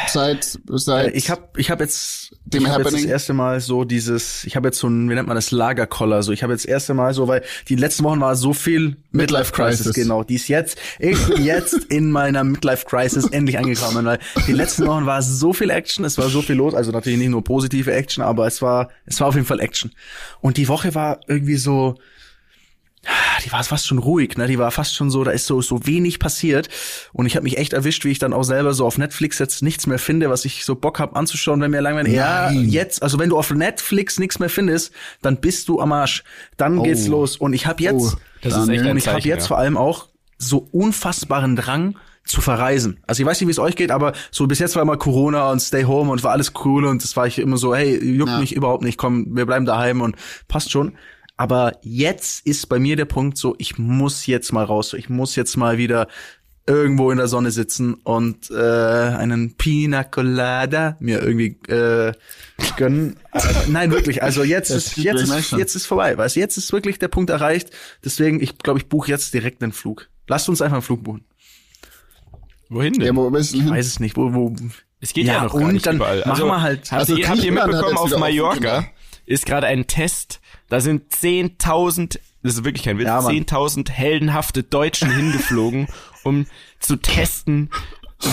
seit 0.07 0.57
seit 0.67 1.07
Äh, 1.07 1.17
Ich 1.17 1.29
habe 1.29 1.49
ich 1.57 1.69
hab 1.69 1.81
jetzt, 1.81 2.33
Dem 2.45 2.63
ich 2.63 2.69
hab 2.69 2.79
jetzt 2.79 2.93
das 2.93 3.03
erste 3.03 3.33
Mal 3.33 3.59
so 3.59 3.83
dieses, 3.83 4.45
ich 4.45 4.55
habe 4.55 4.69
jetzt 4.69 4.79
so 4.79 4.87
ein, 4.87 5.09
wie 5.09 5.15
nennt 5.15 5.27
man 5.27 5.35
das, 5.35 5.51
Lagerkoller, 5.51 6.23
so 6.23 6.31
ich 6.31 6.41
habe 6.41 6.53
jetzt 6.53 6.63
das 6.63 6.69
erste 6.69 6.93
Mal 6.93 7.13
so, 7.13 7.27
weil 7.27 7.43
die 7.67 7.75
letzten 7.75 8.05
Wochen 8.05 8.21
war 8.21 8.37
so 8.37 8.53
viel 8.53 8.95
Midlife 9.11 9.51
Crisis, 9.51 9.87
Crisis. 9.87 9.93
genau, 9.93 10.23
die 10.23 10.35
ist 10.35 10.47
jetzt, 10.47 10.79
ich 10.99 11.17
bin 11.27 11.43
jetzt 11.43 11.73
in 11.89 12.11
meiner 12.11 12.45
Midlife 12.45 12.85
Crisis 12.85 13.25
endlich 13.25 13.57
angekommen, 13.57 14.05
weil 14.05 14.19
die 14.47 14.53
letzten 14.53 14.87
Wochen 14.87 15.05
war 15.05 15.21
so 15.21 15.51
viel 15.51 15.69
Action, 15.69 16.05
es 16.05 16.17
war 16.17 16.29
so 16.29 16.41
viel 16.41 16.55
los, 16.55 16.73
also 16.73 16.91
natürlich 16.91 17.19
nicht 17.19 17.29
nur 17.29 17.43
positive 17.43 17.91
Action, 17.91 18.23
aber 18.23 18.47
es 18.47 18.61
war, 18.61 18.89
es 19.05 19.19
war 19.19 19.27
auf 19.27 19.35
jeden 19.35 19.47
Fall 19.47 19.59
Action. 19.59 19.91
Und 20.39 20.55
die 20.55 20.69
Woche 20.69 20.95
war 20.95 21.19
irgendwie 21.27 21.57
so, 21.57 21.95
die 23.43 23.51
war 23.51 23.63
fast 23.63 23.87
schon 23.87 23.97
ruhig, 23.97 24.37
ne? 24.37 24.47
Die 24.47 24.59
war 24.59 24.69
fast 24.69 24.95
schon 24.95 25.09
so, 25.09 25.23
da 25.23 25.31
ist 25.31 25.47
so 25.47 25.61
so 25.61 25.85
wenig 25.87 26.19
passiert 26.19 26.69
und 27.13 27.25
ich 27.25 27.35
habe 27.35 27.43
mich 27.45 27.57
echt 27.57 27.73
erwischt, 27.73 28.05
wie 28.05 28.09
ich 28.11 28.19
dann 28.19 28.31
auch 28.33 28.43
selber 28.43 28.73
so 28.73 28.85
auf 28.85 28.97
Netflix 28.99 29.39
jetzt 29.39 29.63
nichts 29.63 29.87
mehr 29.87 29.97
finde, 29.97 30.29
was 30.29 30.45
ich 30.45 30.63
so 30.65 30.75
Bock 30.75 30.99
hab 30.99 31.17
anzuschauen, 31.17 31.59
wenn 31.61 31.71
mir 31.71 31.81
langweilig. 31.81 32.13
Ja, 32.13 32.51
jetzt, 32.51 33.01
also 33.01 33.17
wenn 33.17 33.29
du 33.29 33.37
auf 33.37 33.49
Netflix 33.51 34.19
nichts 34.19 34.37
mehr 34.37 34.49
findest, 34.49 34.93
dann 35.23 35.37
bist 35.41 35.67
du 35.67 35.79
am 35.79 35.91
Arsch. 35.91 36.23
Dann 36.57 36.83
geht's 36.83 37.07
los 37.07 37.37
und 37.37 37.53
ich 37.53 37.65
habe 37.65 37.81
jetzt 37.81 38.15
Oh, 38.15 38.19
Das 38.43 38.55
ist 38.55 38.69
echt 38.69 38.85
und 38.85 38.97
ich 38.97 39.07
habe 39.07 39.19
jetzt 39.21 39.43
ja. 39.43 39.47
vor 39.47 39.57
allem 39.57 39.77
auch 39.77 40.09
so 40.37 40.67
unfassbaren 40.71 41.55
Drang 41.55 41.97
zu 42.23 42.39
verreisen. 42.39 42.99
Also 43.07 43.23
ich 43.23 43.27
weiß 43.27 43.41
nicht, 43.41 43.47
wie 43.47 43.51
es 43.51 43.59
euch 43.59 43.75
geht, 43.75 43.89
aber 43.89 44.13
so 44.29 44.45
bis 44.45 44.59
jetzt 44.59 44.75
war 44.75 44.83
immer 44.83 44.97
Corona 44.97 45.49
und 45.51 45.59
Stay 45.59 45.85
Home 45.85 46.11
und 46.11 46.23
war 46.23 46.31
alles 46.31 46.53
cool 46.65 46.85
und 46.85 47.03
das 47.03 47.15
war 47.17 47.25
ich 47.25 47.39
immer 47.39 47.57
so, 47.57 47.73
hey, 47.75 47.95
juckt 48.03 48.29
Ja. 48.29 48.39
mich 48.39 48.53
überhaupt 48.55 48.83
nicht, 48.83 48.97
komm, 48.99 49.35
wir 49.35 49.47
bleiben 49.47 49.65
daheim 49.65 50.01
und 50.01 50.15
passt 50.47 50.69
schon. 50.71 50.93
Aber 51.41 51.71
jetzt 51.81 52.45
ist 52.45 52.69
bei 52.69 52.77
mir 52.77 52.95
der 52.95 53.05
Punkt 53.05 53.35
so, 53.35 53.55
ich 53.57 53.79
muss 53.79 54.27
jetzt 54.27 54.53
mal 54.53 54.63
raus, 54.63 54.93
ich 54.93 55.09
muss 55.09 55.35
jetzt 55.35 55.57
mal 55.57 55.79
wieder 55.79 56.07
irgendwo 56.67 57.09
in 57.09 57.17
der 57.17 57.27
Sonne 57.27 57.49
sitzen 57.49 57.95
und 57.95 58.51
äh, 58.51 58.53
einen 58.55 59.55
Pina 59.57 60.03
Colada 60.03 60.97
mir 60.99 61.19
irgendwie 61.19 61.57
äh, 61.67 62.13
gönnen. 62.77 63.15
Äh, 63.33 63.39
nein, 63.69 63.89
wirklich. 63.89 64.21
Also 64.21 64.43
jetzt 64.43 64.69
ist 64.69 64.97
jetzt 64.97 65.23
ist, 65.23 65.51
jetzt 65.53 65.75
ist 65.75 65.87
vorbei. 65.87 66.15
Weißt, 66.15 66.35
jetzt 66.35 66.57
ist 66.57 66.71
wirklich 66.73 66.99
der 66.99 67.07
Punkt 67.07 67.31
erreicht. 67.31 67.71
Deswegen, 68.05 68.39
ich 68.39 68.59
glaube, 68.59 68.77
ich 68.77 68.85
buche 68.87 69.09
jetzt 69.09 69.33
direkt 69.33 69.63
einen 69.63 69.71
Flug. 69.71 70.09
Lasst 70.27 70.47
uns 70.47 70.61
einfach 70.61 70.75
einen 70.77 70.83
Flug 70.83 71.01
buchen. 71.03 71.25
Wohin 72.69 72.93
denn? 72.93 73.07
ja, 73.07 73.15
wo 73.15 73.35
hin? 73.35 73.67
Weiß 73.67 73.87
es 73.87 73.99
nicht. 73.99 74.15
Wo, 74.15 74.31
wo, 74.31 74.55
Es 74.99 75.11
geht 75.13 75.25
ja, 75.25 75.33
Ja, 75.33 75.43
noch 75.45 75.53
gar 75.53 75.63
und 75.63 75.73
nicht 75.73 75.87
dann 75.87 75.95
überall. 75.95 76.19
machen 76.19 76.29
Also, 76.29 76.45
wir 76.45 76.61
halt- 76.61 76.91
Habt, 76.91 76.93
Also 76.99 77.15
ihr, 77.15 77.27
habt 77.27 77.37
ihr 77.37 77.41
Griechenland 77.51 77.73
hat 77.73 77.81
mitbekommen, 77.81 78.13
auf 78.13 78.19
Mallorca 78.19 78.59
genau. 78.79 78.87
Ist 79.25 79.45
gerade 79.45 79.67
ein 79.67 79.87
Test. 79.87 80.39
Da 80.69 80.79
sind 80.79 81.11
10.000, 81.13 82.19
das 82.43 82.53
ist 82.55 82.63
wirklich 82.63 82.83
kein 82.83 82.97
Witz, 82.97 83.07
Ja, 83.07 83.21
Mann. 83.21 83.33
10.000 83.35 83.89
heldenhafte 83.91 84.63
Deutschen 84.63 85.09
hingeflogen, 85.11 85.87
um 86.23 86.45
zu 86.79 86.95
testen, 86.95 87.69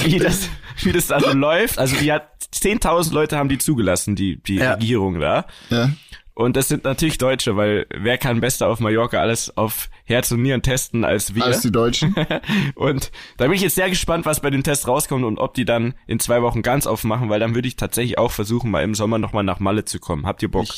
wie 0.04 0.18
das, 0.18 0.48
wie 0.82 0.92
das 0.92 1.10
also 1.10 1.32
läuft. 1.32 1.78
Also 1.78 1.96
die 1.96 2.12
hat 2.12 2.28
10.000 2.54 3.12
Leute 3.12 3.36
haben 3.36 3.48
die 3.48 3.58
zugelassen, 3.58 4.16
die 4.16 4.36
die 4.42 4.56
Ja. 4.56 4.74
Regierung 4.74 5.18
da. 5.20 5.46
Ja. 5.70 5.90
Und 6.38 6.56
das 6.56 6.68
sind 6.68 6.84
natürlich 6.84 7.18
Deutsche, 7.18 7.56
weil 7.56 7.86
wer 7.92 8.16
kann 8.16 8.40
besser 8.40 8.68
auf 8.68 8.78
Mallorca 8.78 9.18
alles 9.20 9.56
auf 9.56 9.88
Herz 10.04 10.30
und 10.30 10.40
Nieren 10.42 10.62
testen 10.62 11.04
als 11.04 11.34
wir? 11.34 11.44
Als 11.44 11.62
die 11.62 11.72
Deutschen. 11.72 12.14
Und 12.76 13.10
da 13.38 13.46
bin 13.46 13.54
ich 13.54 13.62
jetzt 13.62 13.74
sehr 13.74 13.90
gespannt, 13.90 14.24
was 14.24 14.38
bei 14.38 14.48
den 14.50 14.62
Tests 14.62 14.86
rauskommt 14.86 15.24
und 15.24 15.38
ob 15.38 15.54
die 15.54 15.64
dann 15.64 15.94
in 16.06 16.20
zwei 16.20 16.40
Wochen 16.42 16.62
ganz 16.62 16.86
aufmachen, 16.86 17.28
weil 17.28 17.40
dann 17.40 17.56
würde 17.56 17.66
ich 17.66 17.74
tatsächlich 17.74 18.18
auch 18.18 18.30
versuchen, 18.30 18.70
mal 18.70 18.84
im 18.84 18.94
Sommer 18.94 19.18
nochmal 19.18 19.42
nach 19.42 19.58
Malle 19.58 19.84
zu 19.84 19.98
kommen. 19.98 20.26
Habt 20.26 20.40
ihr 20.44 20.48
Bock? 20.48 20.68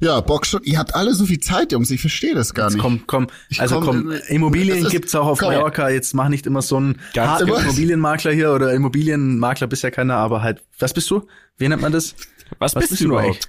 Ja, 0.00 0.20
Bock 0.20 0.44
schon. 0.46 0.62
Ihr 0.64 0.78
habt 0.80 0.96
alle 0.96 1.14
so 1.14 1.26
viel 1.26 1.38
Zeit, 1.38 1.70
Jungs. 1.70 1.88
Ich 1.92 2.00
verstehe 2.00 2.34
das 2.34 2.52
gar 2.52 2.68
nicht. 2.68 2.80
komm, 2.80 3.06
komm. 3.06 3.28
Ich 3.48 3.60
Also 3.60 3.76
komm, 3.78 3.86
komm, 3.86 4.10
äh, 4.10 4.18
Immobilien 4.34 4.78
ist- 4.84 4.90
gibt's 4.90 5.14
auch 5.14 5.26
auf 5.28 5.38
komm. 5.38 5.48
Mallorca. 5.52 5.90
Jetzt 5.90 6.12
mach 6.12 6.28
nicht 6.28 6.44
immer 6.44 6.60
so 6.60 6.80
ein 6.80 6.98
Ganz 7.14 7.30
harter 7.30 7.44
genau. 7.46 7.58
Immobilienmakler 7.58 8.32
hier 8.32 8.50
oder 8.52 8.72
Immobilienmakler 8.74 9.68
bist 9.68 9.84
ja 9.84 9.92
keiner, 9.92 10.16
aber 10.16 10.42
halt, 10.42 10.64
was 10.80 10.92
bist 10.92 11.08
du? 11.10 11.24
Wie 11.56 11.68
nennt 11.68 11.82
man 11.82 11.92
das? 11.92 12.16
Was, 12.58 12.74
Was 12.74 12.82
bist, 12.82 12.90
bist 12.90 13.00
du 13.02 13.04
du 13.08 13.10
überhaupt? 13.12 13.48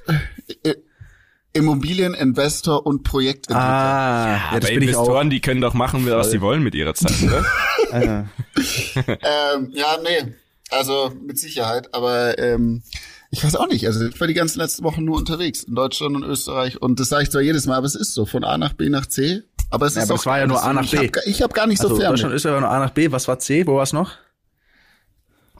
Immobilieninvestor 1.58 2.86
und 2.86 3.04
Projektentwickler. 3.04 3.62
Ah, 3.62 4.28
ja, 4.32 4.42
Aber 4.52 4.60
das 4.60 4.70
bin 4.70 4.82
ich 4.84 4.96
auch. 4.96 5.02
Investoren, 5.02 5.30
die 5.30 5.42
können 5.42 5.62
doch 5.62 5.74
machen, 5.74 6.06
was 6.10 6.32
sie 6.32 6.42
wollen 6.42 6.64
mit 6.64 6.76
ihrer 6.76 6.94
Zeit, 6.94 7.14
oder? 7.24 7.44
Ah, 7.92 8.26
Ähm, 9.08 9.70
ja, 9.74 9.98
nee, 10.04 10.34
also 10.72 11.12
mit 11.26 11.40
Sicherheit, 11.40 11.94
aber 11.94 12.38
ähm, 12.38 12.84
ich 13.32 13.44
weiß 13.44 13.56
auch 13.56 13.68
nicht. 13.70 13.86
Also 13.88 14.06
ich 14.08 14.20
war 14.20 14.28
die 14.28 14.34
ganzen 14.34 14.60
letzten 14.60 14.84
Wochen 14.84 15.06
nur 15.06 15.16
unterwegs 15.18 15.64
in 15.64 15.76
Deutschland 15.76 16.16
und 16.16 16.24
Österreich 16.24 16.82
und 16.82 17.00
das 17.00 17.10
sage 17.10 17.24
ich 17.24 17.32
zwar 17.32 17.42
jedes 17.42 17.66
Mal, 17.66 17.76
aber 17.78 17.86
es 17.86 17.96
ist 17.96 18.14
so 18.14 18.26
von 18.26 18.44
A 18.44 18.58
nach 18.58 18.74
B 18.74 18.90
nach 18.90 19.06
C. 19.06 19.44
Aber 19.70 19.86
es 19.86 19.96
Ja, 19.96 20.02
ist 20.04 20.10
aber 20.10 20.16
auch 20.16 20.20
es 20.22 20.26
war 20.26 20.40
ja 20.40 20.48
nur 20.48 20.64
A 20.64 20.74
nach 20.74 20.84
ich 20.84 20.92
B. 20.92 20.98
Hab, 21.08 21.16
ich 21.26 21.42
habe 21.42 21.54
gar 21.54 21.68
nicht 21.68 21.82
so 21.82 21.88
also 21.90 22.00
fern. 22.00 22.12
Deutschland, 22.12 22.34
Österreich 22.34 22.54
war 22.56 22.62
nur 22.62 22.72
A 22.72 22.80
nach 22.80 22.92
B. 22.92 23.12
Was 23.12 23.28
war 23.28 23.40
C? 23.40 23.66
Wo 23.68 23.76
war 23.76 23.84
es 23.84 23.94
noch? 23.94 24.12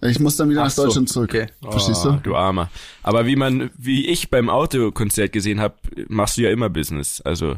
Ich 0.02 0.20
muss 0.20 0.36
dann 0.38 0.50
wieder 0.50 0.62
Ach 0.62 0.66
nach 0.66 0.72
so, 0.72 0.86
Deutschland 0.86 1.10
zurück. 1.10 1.30
okay. 1.30 1.48
Verstehst 1.70 2.06
Oh, 2.06 2.12
du? 2.12 2.18
Du 2.22 2.36
Armer. 2.36 2.70
Aber 3.04 3.26
wie 3.26 3.36
man, 3.36 3.72
wie 3.78 4.06
ich 4.08 4.30
beim 4.30 4.50
Autokonzert 4.50 5.32
gesehen 5.32 5.60
habe, 5.60 5.76
machst 6.08 6.38
du 6.38 6.42
ja 6.42 6.52
immer 6.52 6.70
Business. 6.70 7.22
Also 7.22 7.56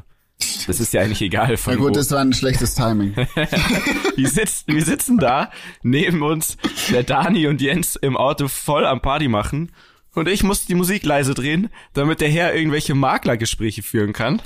das 0.68 0.80
ist 0.80 0.94
ja 0.94 1.02
eigentlich 1.02 1.22
egal 1.22 1.58
von 1.58 1.74
Na 1.74 1.80
gut, 1.80 1.90
wo. 1.90 1.94
das 1.94 2.12
war 2.12 2.20
ein 2.20 2.32
schlechtes 2.32 2.76
Timing. 2.76 3.14
Wir 4.16 4.30
sitzen, 4.30 4.74
wir 4.74 4.84
sitzen 4.86 5.18
da, 5.18 5.50
neben 5.84 6.22
uns 6.24 6.58
der 6.92 7.04
Dani 7.04 7.48
und 7.48 7.62
Jens 7.62 7.96
im 7.98 8.16
Auto 8.18 8.48
voll 8.48 8.86
am 8.86 9.02
Party 9.02 9.28
machen 9.30 9.72
und 10.14 10.28
ich 10.28 10.44
muss 10.44 10.66
die 10.66 10.76
Musik 10.76 11.06
leise 11.06 11.34
drehen, 11.34 11.70
damit 11.94 12.20
der 12.22 12.30
Herr 12.30 12.54
irgendwelche 12.56 12.96
Maklergespräche 12.96 13.82
führen 13.84 14.12
kann. 14.14 14.42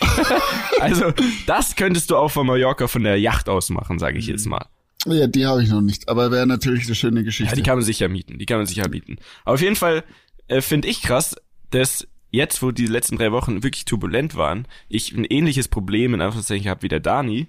also, 0.80 1.12
das 1.46 1.76
könntest 1.76 2.10
du 2.10 2.16
auch 2.16 2.30
von 2.30 2.46
Mallorca 2.46 2.86
von 2.88 3.02
der 3.04 3.18
Yacht 3.18 3.48
aus 3.48 3.70
machen, 3.70 3.98
sage 3.98 4.18
ich 4.18 4.26
jetzt 4.26 4.46
mal. 4.46 4.66
Ja, 5.06 5.26
die 5.26 5.46
habe 5.46 5.62
ich 5.62 5.68
noch 5.68 5.80
nicht, 5.80 6.08
aber 6.08 6.30
wäre 6.30 6.46
natürlich 6.46 6.86
eine 6.86 6.94
schöne 6.94 7.20
Ja, 7.20 7.24
Geschichte. 7.24 7.56
die 7.56 7.62
kann 7.62 7.76
man 7.76 7.84
sicher 7.84 8.08
mieten, 8.08 8.38
die 8.38 8.46
kann 8.46 8.58
man 8.58 8.66
sicher 8.66 8.88
mieten. 8.88 9.18
Aber 9.44 9.54
auf 9.54 9.60
jeden 9.60 9.76
Fall 9.76 10.04
äh, 10.48 10.60
finde 10.60 10.88
ich 10.88 11.02
krass, 11.02 11.36
dass 11.70 12.06
jetzt, 12.30 12.62
wo 12.62 12.70
die 12.72 12.86
letzten 12.86 13.16
drei 13.16 13.30
Wochen 13.32 13.62
wirklich 13.62 13.84
turbulent 13.84 14.34
waren, 14.34 14.66
ich 14.88 15.12
ein 15.12 15.24
ähnliches 15.24 15.68
Problem 15.68 16.14
in 16.14 16.20
Anführungszeichen 16.20 16.68
habe 16.68 16.82
wie 16.82 16.88
der 16.88 17.00
Dani. 17.00 17.48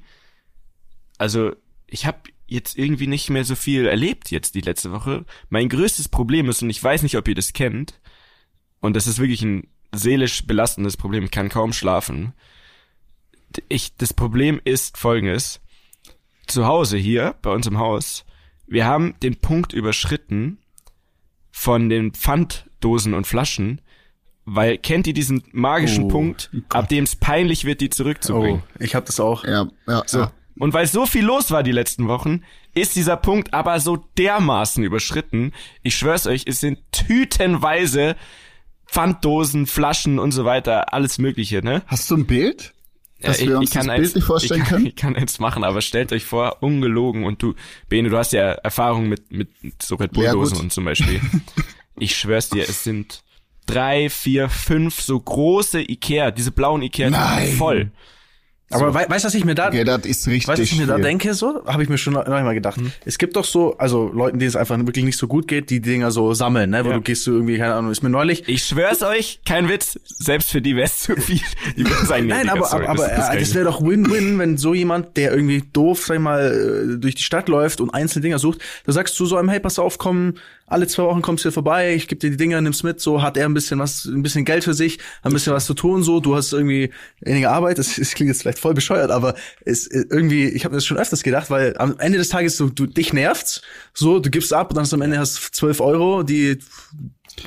Also 1.18 1.54
ich 1.88 2.06
habe 2.06 2.20
jetzt 2.48 2.78
irgendwie 2.78 3.08
nicht 3.08 3.30
mehr 3.30 3.44
so 3.46 3.56
viel 3.56 3.86
erlebt 3.88 4.30
jetzt 4.32 4.54
die 4.54 4.62
letzte 4.62 4.92
Woche. 4.92 5.26
Mein 5.50 5.70
größtes 5.70 6.10
Problem 6.10 6.50
ist, 6.50 6.62
und 6.62 6.70
ich 6.70 6.84
weiß 6.84 7.02
nicht, 7.04 7.18
ob 7.18 7.28
ihr 7.28 7.36
das 7.36 7.54
kennt, 7.54 8.00
und 8.80 8.96
das 8.96 9.08
ist 9.08 9.18
wirklich 9.18 9.42
ein 9.42 9.68
seelisch 9.94 10.46
belastendes 10.46 10.98
Problem, 10.98 11.24
ich 11.24 11.32
kann 11.32 11.50
kaum 11.50 11.74
schlafen. 11.74 12.34
Ich, 13.70 13.96
das 13.96 14.14
Problem 14.14 14.60
ist 14.64 14.98
folgendes. 14.98 15.62
Zu 16.48 16.66
Hause 16.66 16.98
hier, 16.98 17.36
bei 17.42 17.52
uns 17.52 17.68
im 17.68 17.78
Haus, 17.80 18.26
wir 18.68 18.86
haben 18.86 19.16
den 19.22 19.36
Punkt 19.38 19.74
überschritten 19.74 20.60
von 21.52 21.90
den 21.90 22.12
Pfanddosen 22.14 23.14
und 23.14 23.26
Flaschen, 23.28 23.82
weil 24.46 24.78
kennt 24.78 25.08
ihr 25.08 25.14
diesen 25.14 25.44
magischen 25.52 26.04
Oh, 26.06 26.10
Punkt, 26.10 26.52
ab 26.70 26.88
dem 26.90 27.04
es 27.06 27.16
peinlich 27.16 27.66
wird, 27.66 27.82
die 27.82 27.90
zurückzubringen? 27.90 28.62
Oh, 28.64 28.84
ich 28.84 28.94
habe 28.96 29.06
das 29.06 29.20
auch. 29.20 29.44
ja, 29.44 29.68
ja, 29.88 30.04
So. 30.06 30.20
ja. 30.20 30.32
Und 30.58 30.74
weil 30.74 30.88
so 30.88 31.06
viel 31.06 31.26
los 31.26 31.52
war 31.52 31.64
die 31.64 31.72
letzten 31.74 32.08
Wochen, 32.08 32.42
ist 32.74 32.96
dieser 32.96 33.18
Punkt 33.18 33.54
aber 33.54 33.80
so 33.82 33.98
dermaßen 34.18 34.84
überschritten. 34.84 35.52
Ich 35.84 35.98
schwör's 35.98 36.28
euch, 36.28 36.44
es 36.48 36.60
sind 36.62 36.80
tütenweise 36.94 38.16
Pfanddosen, 38.88 39.66
Flaschen 39.66 40.20
und 40.20 40.32
so 40.32 40.46
weiter, 40.46 40.94
alles 40.94 41.18
mögliche, 41.18 41.62
ne? 41.64 41.82
Hast 41.88 42.10
du 42.12 42.16
ein 42.16 42.26
Bild? 42.26 42.74
Dass 43.22 43.40
Ja, 43.40 43.48
wir 43.48 43.60
uns 43.60 43.72
das 43.72 43.88
eins- 43.88 44.02
Bild 44.02 44.16
nicht 44.16 44.26
vorstellen 44.26 44.62
ich 44.62 44.68
kann, 44.68 44.76
können? 44.78 44.88
Ich 44.88 44.96
kann 44.96 45.16
eins 45.16 45.40
machen, 45.40 45.64
aber 45.64 45.82
stellt 45.82 46.12
euch 46.12 46.26
vor, 46.26 46.58
ungelogen 46.62 47.24
und 47.24 47.42
du, 47.42 47.54
Bene, 47.88 48.10
du 48.10 48.18
hast 48.18 48.34
ja 48.34 48.52
Erfahrung 48.52 49.08
mit, 49.08 49.32
mit 49.32 49.50
so 49.82 49.96
Red 49.96 50.16
Ja, 50.18 50.32
Bull-Dosen 50.32 50.56
gut. 50.56 50.64
und 50.64 50.74
zum 50.74 50.86
Beispiel. 50.86 51.22
ich 52.00 52.16
schwör's 52.16 52.50
dir, 52.50 52.64
es 52.68 52.84
sind 52.84 53.24
drei, 53.66 54.10
vier, 54.10 54.50
fünf 54.50 55.02
so 55.02 55.20
große 55.20 55.82
Ikea, 55.82 56.32
diese 56.32 56.52
blauen 56.52 56.82
Ikea, 56.82 57.10
Nein. 57.10 57.54
voll. 57.54 57.92
Aber 58.72 58.94
wei 58.96 59.06
weißt 59.08 59.24
du, 59.24 59.28
was 59.28 59.36
ich 59.36 59.46
mir 59.46 59.54
da, 59.54 59.68
Okay, 59.68 59.84
das 59.84 60.06
ist 60.06 60.28
richtig 60.28 60.48
weißt 60.48 60.58
du, 60.58 60.64
was 60.64 60.72
ich 60.72 60.78
mir 60.80 60.88
da 60.88 60.98
denke, 60.98 61.34
so? 61.36 61.64
Habe 61.68 61.84
ich 61.84 61.90
mir 61.90 62.00
schon 62.00 62.14
noch 62.14 62.26
noch 62.26 62.42
mal 62.42 62.54
gedacht. 62.56 62.78
Hm. 62.78 62.92
Es 63.06 63.20
gibt 63.20 63.36
doch 63.36 63.46
so, 63.46 63.78
also 63.78 64.12
Leuten, 64.12 64.40
denen 64.40 64.50
es 64.50 64.56
einfach 64.56 64.76
wirklich 64.80 65.06
nicht 65.06 65.18
so 65.20 65.28
gut 65.28 65.48
geht, 65.48 65.70
die 65.70 65.82
Dinger 65.82 66.10
so 66.10 66.34
sammeln, 66.34 66.72
ne? 66.72 66.84
Wo 66.84 66.90
Ja. 66.90 66.96
du 66.96 67.02
gehst 67.02 67.28
du 67.28 67.32
irgendwie, 67.34 67.58
keine 67.58 67.76
Ahnung, 67.76 67.92
ist 67.92 68.02
mir 68.02 68.10
neulich, 68.10 68.48
Ich 68.50 68.64
schwör's 68.64 69.04
euch, 69.04 69.40
kein 69.46 69.70
Witz, 69.70 70.00
selbst 70.06 70.50
für 70.50 70.62
die 70.62 70.76
wär's 70.76 71.00
zu 71.02 71.16
viel. 71.16 71.42
Die 71.78 71.86
würden 71.88 72.08
sagen, 72.08 72.26
nee, 72.26 72.34
Nein, 72.34 72.50
aber, 72.50 72.66
sorry, 72.66 72.86
aber, 72.88 73.06
aber 73.06 73.08
das, 73.16 73.30
das 73.30 73.40
das, 73.40 73.54
wäre 73.56 73.66
doch 73.66 73.82
Win-Win, 73.84 74.40
wenn 74.40 74.58
so 74.58 74.74
jemand, 74.74 75.16
der 75.16 75.32
irgendwie 75.32 75.64
doof, 75.72 76.04
sag 76.08 76.16
ich 76.16 76.22
mal, 76.22 76.96
äh, 76.96 77.00
durch 77.00 77.16
die 77.16 77.24
Stadt 77.24 77.48
läuft 77.48 77.82
und 77.82 77.92
einzelne 77.94 78.24
Dinger 78.24 78.40
sucht, 78.40 78.60
da 78.86 78.92
sagst 78.94 79.20
du 79.20 79.26
so 79.28 79.38
einem, 79.38 79.50
hey, 79.50 79.60
pass 79.60 79.78
auf, 79.78 80.00
komm, 80.00 80.36
alle 80.68 80.88
zwei 80.88 81.04
Wochen 81.04 81.22
kommst 81.22 81.44
du 81.44 81.50
hier 81.50 81.54
vorbei, 81.54 81.94
ich 81.94 82.08
gebe 82.08 82.20
dir 82.20 82.32
die 82.32 82.38
Dinger, 82.38 82.60
nimm's 82.62 82.82
mit, 82.82 83.00
so 83.00 83.22
hat 83.22 83.38
er 83.38 83.46
ein 83.46 83.54
bisschen 83.54 83.80
was, 83.80 84.06
ein 84.06 84.24
bisschen 84.24 84.46
Geld 84.46 84.64
für 84.64 84.74
sich, 84.74 84.98
ein 85.22 85.32
bisschen 85.32 85.54
was 85.54 85.66
zu 85.66 85.74
tun, 85.76 86.02
so, 86.04 86.20
du 86.20 86.36
hast 86.36 86.54
irgendwie 86.54 86.92
weniger 87.22 87.52
Arbeit, 87.52 87.78
das, 87.78 87.96
das 87.96 88.14
klingt 88.14 88.30
jetzt 88.30 88.42
vielleicht 88.42 88.60
voll 88.60 88.74
bescheuert, 88.74 89.12
aber 89.12 89.36
es 89.64 89.86
äh, 89.88 90.06
irgendwie, 90.10 90.46
ich 90.46 90.66
habe 90.66 90.74
das 90.76 90.86
schon 90.86 90.98
öfters 90.98 91.22
gedacht, 91.24 91.50
weil 91.50 91.76
am 91.78 92.00
Ende 92.00 92.18
des 92.18 92.30
Tages 92.30 92.58
so, 92.58 92.70
du 92.70 92.88
dich 92.88 93.14
nervt's, 93.14 93.62
so, 93.94 94.20
du 94.20 94.30
gibst 94.30 94.54
ab 94.54 94.70
und 94.70 94.76
dann 94.76 94.84
hast 94.84 94.92
du 94.92 94.96
am 94.96 95.04
Ende 95.04 95.20
hast 95.20 95.36
12 95.56 95.82
Euro, 95.82 96.24
die, 96.24 96.58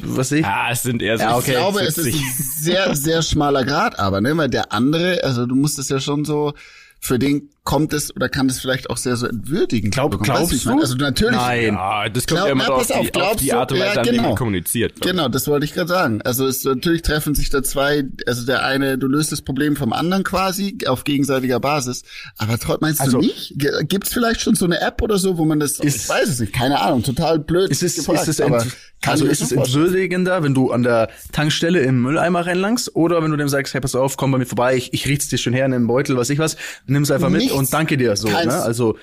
was 0.02 0.30
ich, 0.32 0.44
Ah, 0.46 0.68
es 0.70 0.82
sind 0.82 1.02
eher 1.02 1.18
so 1.18 1.24
Ja, 1.24 1.30
Ich 1.32 1.36
okay, 1.38 1.50
glaube, 1.52 1.80
es 1.80 1.98
ist 1.98 2.04
70. 2.04 2.22
ein 2.22 2.34
sehr, 2.38 2.94
sehr 2.96 3.22
schmaler 3.22 3.64
Grad, 3.64 3.98
aber, 3.98 4.20
ne, 4.20 4.36
weil 4.36 4.48
der 4.48 4.72
andere, 4.72 5.24
also 5.24 5.46
du 5.46 5.56
musst 5.56 5.78
es 5.78 5.88
ja 5.88 5.98
schon 5.98 6.24
so, 6.24 6.54
für 7.00 7.18
den 7.18 7.50
kommt 7.68 7.92
es 7.92 8.16
oder 8.16 8.30
kann 8.30 8.48
es 8.48 8.58
vielleicht 8.60 8.88
auch 8.88 8.96
sehr 8.96 9.14
so 9.16 9.26
entwürdigen. 9.26 9.90
Glaub- 9.90 10.10
bekommen. 10.12 10.30
Weißt 10.30 10.48
glaubst 10.50 10.64
meine? 10.64 10.76
du? 10.78 10.82
Also 10.84 10.94
natürlich. 10.96 11.36
Nein. 11.36 11.74
Ja, 11.74 12.08
das 12.08 12.26
kommt 12.26 12.38
Glaub- 12.38 12.46
ja 12.46 12.52
immer 12.52 12.70
auf, 12.72 12.80
auf, 12.80 12.86
die, 12.86 12.94
auf 12.94 13.12
glaubst 13.12 13.40
die 13.44 13.48
du? 13.50 13.56
Art 13.58 13.72
und 13.72 13.78
Ja, 13.78 13.84
Weise, 13.88 13.98
an 13.98 14.04
der 14.04 14.12
genau. 14.14 14.28
man 14.28 14.34
kommuniziert. 14.36 15.00
Genau, 15.02 15.28
das 15.28 15.46
wollte 15.48 15.66
ich 15.66 15.74
gerade 15.74 15.88
sagen. 15.88 16.22
Also 16.22 16.46
es 16.46 16.64
natürlich 16.64 17.02
treffen 17.02 17.34
sich 17.34 17.50
da 17.50 17.62
zwei, 17.62 18.04
also 18.26 18.46
der 18.46 18.64
eine, 18.64 18.96
du 18.96 19.06
löst 19.06 19.32
das 19.32 19.42
Problem 19.42 19.76
vom 19.76 19.92
anderen 19.92 20.24
quasi 20.24 20.78
auf 20.86 21.04
gegenseitiger 21.04 21.60
Basis. 21.60 22.04
Aber 22.38 22.56
meinst 22.80 23.02
Also- 23.02 23.20
du 23.20 23.26
nicht? 23.26 23.52
G- 23.58 23.68
Gibt's 23.86 24.14
vielleicht 24.14 24.40
schon 24.40 24.54
so 24.54 24.64
eine 24.64 24.80
App 24.80 25.02
oder 25.02 25.18
so, 25.18 25.36
wo 25.36 25.44
man 25.44 25.60
das? 25.60 25.72
Ist- 25.78 25.96
ich 26.04 26.08
weiß 26.08 26.26
es 26.30 26.40
nicht, 26.40 26.54
keine 26.54 26.80
Ahnung, 26.80 27.02
total 27.02 27.38
blöd. 27.38 27.70
Ist 27.70 27.82
es, 27.82 27.96
gefragt, 27.96 28.22
ist 28.22 28.28
es, 28.28 28.40
aber 28.40 28.64
also 29.04 29.26
ist 29.26 29.42
es 29.42 29.52
entwürdigender, 29.52 30.42
wenn 30.42 30.54
du 30.54 30.70
an 30.72 30.82
der 30.82 31.08
Tankstelle 31.32 31.80
im 31.80 32.00
Mülleimer 32.02 32.46
reinlangst 32.46 32.96
oder 32.96 33.22
wenn 33.22 33.30
du 33.30 33.36
dem 33.36 33.48
sagst, 33.48 33.74
hey, 33.74 33.80
pass 33.80 33.94
auf, 33.94 34.16
komm 34.16 34.32
bei 34.32 34.38
mir 34.38 34.46
vorbei, 34.46 34.74
ich, 34.76 34.92
ich 34.92 35.06
riech's 35.06 35.28
dir 35.28 35.38
schon 35.38 35.52
her 35.52 35.66
in 35.66 35.72
den 35.72 35.86
Beutel, 35.86 36.16
was 36.16 36.30
ich 36.30 36.38
was, 36.38 36.56
nimm's 36.86 37.10
einfach 37.10 37.28
mit. 37.30 37.50
Und 37.58 37.72
danke 37.72 37.96
dir 37.96 38.16
so, 38.16 38.28
Keins. 38.28 38.46
ne? 38.52 38.62
Also, 38.62 38.96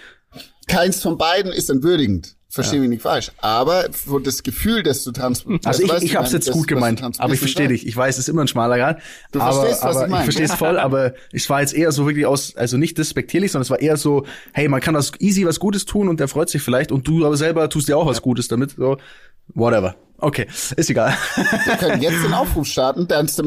Keins 0.67 1.01
von 1.01 1.17
beiden 1.17 1.51
ist 1.51 1.69
entwürdigend. 1.69 2.35
Versteh 2.47 2.79
mich 2.79 2.88
nicht 2.88 3.01
falsch. 3.01 3.33
Aber 3.39 3.88
für 3.91 4.21
das 4.21 4.41
Gefühl, 4.41 4.81
dass 4.81 5.03
du 5.03 5.12
transportierst. 5.12 5.67
also 5.67 5.83
ich, 5.83 6.03
ich 6.03 6.15
hab's 6.15 6.31
jetzt 6.31 6.50
gut 6.51 6.67
gemeint, 6.69 7.01
aber 7.19 7.33
ich 7.33 7.39
verstehe 7.39 7.67
dich. 7.67 7.85
Ich 7.85 7.97
weiß, 7.97 8.15
es 8.15 8.19
ist 8.19 8.29
immer 8.29 8.43
ein 8.43 8.47
schmaler 8.47 8.77
Grad. 8.77 9.00
Du 9.33 9.41
aber, 9.41 9.51
verstehst, 9.59 9.83
was 9.83 9.95
aber 9.97 10.05
ich 10.05 10.12
meine. 10.12 10.24
verstehe 10.24 10.45
es 10.45 10.53
voll, 10.53 10.79
aber 10.79 11.13
ich 11.33 11.50
war 11.50 11.59
jetzt 11.59 11.74
eher 11.74 11.91
so 11.91 12.07
wirklich 12.07 12.25
aus, 12.25 12.55
also 12.55 12.77
nicht 12.77 12.97
despektierlich, 12.97 13.51
sondern 13.51 13.63
es 13.63 13.69
war 13.71 13.81
eher 13.81 13.97
so, 13.97 14.25
hey, 14.53 14.69
man 14.69 14.79
kann 14.79 14.93
das 14.93 15.12
easy 15.19 15.45
was 15.45 15.59
Gutes 15.59 15.83
tun 15.83 16.07
und 16.07 16.21
der 16.21 16.29
freut 16.29 16.50
sich 16.50 16.62
vielleicht 16.62 16.93
und 16.93 17.05
du 17.05 17.25
aber 17.25 17.35
selber 17.35 17.69
tust 17.69 17.89
dir 17.89 17.97
auch 17.97 18.05
was 18.05 18.21
Gutes 18.21 18.47
damit, 18.47 18.75
so, 18.77 18.95
whatever. 19.53 19.97
Okay, 20.19 20.47
ist 20.77 20.89
egal. 20.89 21.13
Wir 21.65 21.75
können 21.75 22.01
jetzt 22.01 22.24
den 22.24 22.33
Aufruf 22.33 22.67
starten, 22.67 23.05
dann 23.05 23.25
ist 23.25 23.38
der 23.38 23.45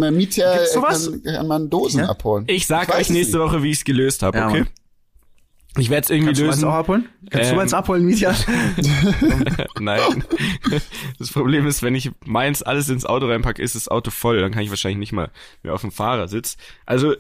sowas? 0.66 1.10
kann, 1.10 1.22
kann 1.22 1.46
man 1.46 1.70
Dosen 1.70 2.00
Ja? 2.00 2.10
abholen. 2.10 2.44
Ich 2.46 2.66
sag 2.66 2.94
euch 2.94 3.00
es 3.04 3.08
nächste 3.08 3.38
nicht. 3.38 3.46
Woche, 3.46 3.62
wie 3.62 3.70
ich's 3.70 3.84
gelöst 3.84 4.22
habe, 4.22 4.36
Ja, 4.36 4.48
okay? 4.48 4.66
Ich 5.76 5.90
werde 5.90 6.04
es 6.04 6.10
irgendwie 6.10 6.28
Kannst 6.28 6.40
du 6.40 6.44
meins 6.46 6.56
lösen. 6.56 6.68
auch 6.68 6.74
abholen? 6.74 7.08
Kannst 7.30 7.48
du 7.48 7.52
Ähm, 7.52 7.56
meins 7.58 7.74
abholen, 7.74 8.04
Mietja? 8.04 8.34
Nein. 9.80 10.24
Das 11.18 11.30
Problem 11.32 11.66
ist, 11.66 11.82
wenn 11.82 11.94
ich 11.94 12.10
meins 12.24 12.62
alles 12.62 12.88
ins 12.88 13.04
Auto 13.04 13.26
reinpacke, 13.26 13.62
ist 13.62 13.74
das 13.74 13.88
Auto 13.88 14.10
voll. 14.10 14.40
Dann 14.40 14.52
kann 14.52 14.62
ich 14.62 14.70
wahrscheinlich 14.70 14.98
nicht 14.98 15.12
mal 15.12 15.30
mehr 15.62 15.74
auf 15.74 15.80
dem 15.80 15.90
Fahrersitz. 15.92 16.56
Also 16.86 17.14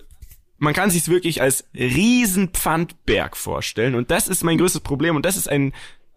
man 0.58 0.72
kann 0.74 0.90
sich's 0.90 1.08
wirklich 1.08 1.40
als 1.42 1.64
riesen 1.74 2.48
Pfandberg 2.48 3.36
vorstellen. 3.36 3.94
Und 3.94 4.10
das 4.10 4.28
ist 4.28 4.44
mein 4.44 4.58
größtes 4.58 4.80
Problem. 4.82 5.16
Und 5.16 5.24
das 5.26 5.36
ist 5.36 5.48
ein 5.48 5.72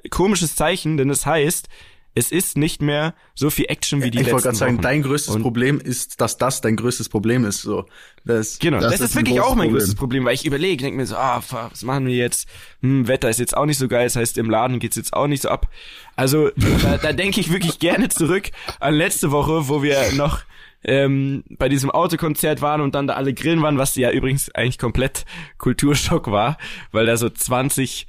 komisches 0.10 0.56
Zeichen, 0.56 0.98
denn 0.98 1.10
das 1.10 1.26
heißt, 1.26 1.70
es 2.14 2.32
ist 2.32 2.58
nicht 2.58 2.82
mehr 2.82 3.14
so 3.36 3.50
viel 3.50 3.66
Action 3.70 4.04
wie 4.04 4.12
die 4.12 4.20
ich 4.20 4.26
wollte 4.26 4.36
letzten 4.36 4.44
gerade 4.44 4.58
sagen, 4.58 4.74
Wochen. 4.76 4.82
dein 4.84 5.02
größtes 5.02 5.36
Und- 5.36 5.42
Problem 5.44 5.80
ist, 5.80 6.20
dass 6.20 6.38
das 6.38 6.60
dein 6.62 6.76
größtes 6.76 7.08
Problem 7.10 7.46
ist. 7.46 7.62
So, 7.62 7.86
das, 8.26 8.60
Genau, 8.60 8.80
das, 8.82 8.92
Das 8.92 9.00
ist, 9.02 9.10
ist 9.12 9.16
wirklich 9.16 9.40
auch 9.40 9.50
mein 9.56 9.68
Problem. 9.68 9.72
größtes 9.74 9.96
Problem, 9.96 10.26
weil 10.26 10.34
ich 10.36 10.46
überlege, 10.46 10.84
denke 10.84 10.98
mir 10.98 11.06
so, 11.06 11.16
ah, 11.16 11.42
was 11.50 11.84
machen 11.84 12.06
wir 12.08 12.16
jetzt? 12.16 12.50
Hm, 12.82 13.08
Wetter 13.08 13.30
ist 13.30 13.40
jetzt 13.40 13.56
auch 13.56 13.66
nicht 13.66 13.78
so 13.78 13.88
geil, 13.88 14.04
das 14.06 14.16
heißt, 14.18 14.38
im 14.38 14.50
Laden 14.50 14.80
geht's 14.80 14.98
jetzt 14.98 15.14
auch 15.14 15.28
nicht 15.28 15.42
so 15.44 15.50
ab. 15.50 15.70
Also, 16.18 16.50
da, 16.84 16.98
da 16.98 17.14
denke 17.14 17.40
ich 17.40 17.52
wirklich 17.52 17.80
gerne 17.80 18.10
zurück 18.10 18.52
an 18.80 18.94
letzte 18.94 19.32
Woche, 19.32 19.70
wo 19.70 19.82
wir 19.82 20.12
noch 20.14 20.42
ähm, 20.84 21.44
bei 21.58 21.70
diesem 21.70 21.92
Autokonzert 21.92 22.62
waren 22.62 22.82
und 22.82 22.96
dann 22.96 23.06
da 23.08 23.14
alle 23.14 23.34
grillen 23.34 23.62
waren, 23.62 23.78
was 23.78 23.96
ja 23.96 24.12
übrigens 24.12 24.50
eigentlich 24.54 24.80
komplett 24.80 25.26
Kulturschock 25.60 26.30
war, 26.32 26.58
weil 26.92 27.06
da 27.06 27.16
so 27.18 27.30
20, 27.30 28.08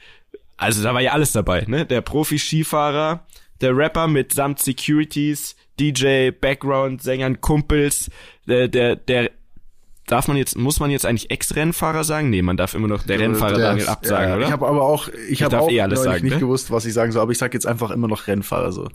also 0.57 0.83
da 0.83 0.95
war 0.95 1.03
ja 1.03 1.13
alles 1.13 1.33
dabei, 1.33 1.65
ne? 1.69 1.85
Der 1.87 2.01
Profi-Skifahrer, 2.01 3.27
der 3.63 3.77
Rapper 3.77 4.09
mit 4.09 4.33
samt 4.33 4.59
Securities, 4.59 5.57
DJ, 5.81 6.31
Background, 6.31 7.03
Sängern, 7.03 7.41
Kumpels, 7.41 8.11
der, 8.47 8.69
der, 8.69 8.97
der 8.97 9.31
Darf 10.09 10.27
man 10.27 10.37
jetzt, 10.37 10.59
muss 10.59 10.81
man 10.81 10.91
jetzt 10.91 11.07
eigentlich 11.07 11.31
Ex-Rennfahrer 11.31 12.03
sagen? 12.03 12.29
Nee, 12.29 12.43
man 12.43 12.57
darf 12.57 12.75
immer 12.75 12.89
noch 12.89 13.05
der 13.05 13.21
Rennfahrer 13.21 13.57
der- 13.57 13.69
Daniel 13.69 13.87
absagen, 13.87 14.29
ja, 14.29 14.37
oder? 14.37 14.47
Ich 14.47 14.53
habe 14.53 14.67
aber 14.67 14.83
auch, 14.83 15.09
ich, 15.31 15.43
habe 15.43 15.53
darf 15.53 15.63
auch 15.63 15.71
eh 15.71 15.81
alles 15.81 16.03
sagen, 16.03 16.25
nicht 16.25 16.35
ne? 16.35 16.41
gewusst, 16.41 16.71
was 16.73 16.85
ich 16.85 16.93
sagen 16.93 17.13
soll, 17.13 17.23
aber 17.23 17.33
ich 17.33 17.39
sag 17.39 17.55
jetzt 17.55 17.67
einfach 17.67 17.91
immer 17.93 18.09
noch 18.09 18.27
Rennfahrer 18.27 18.73
so. 18.73 18.89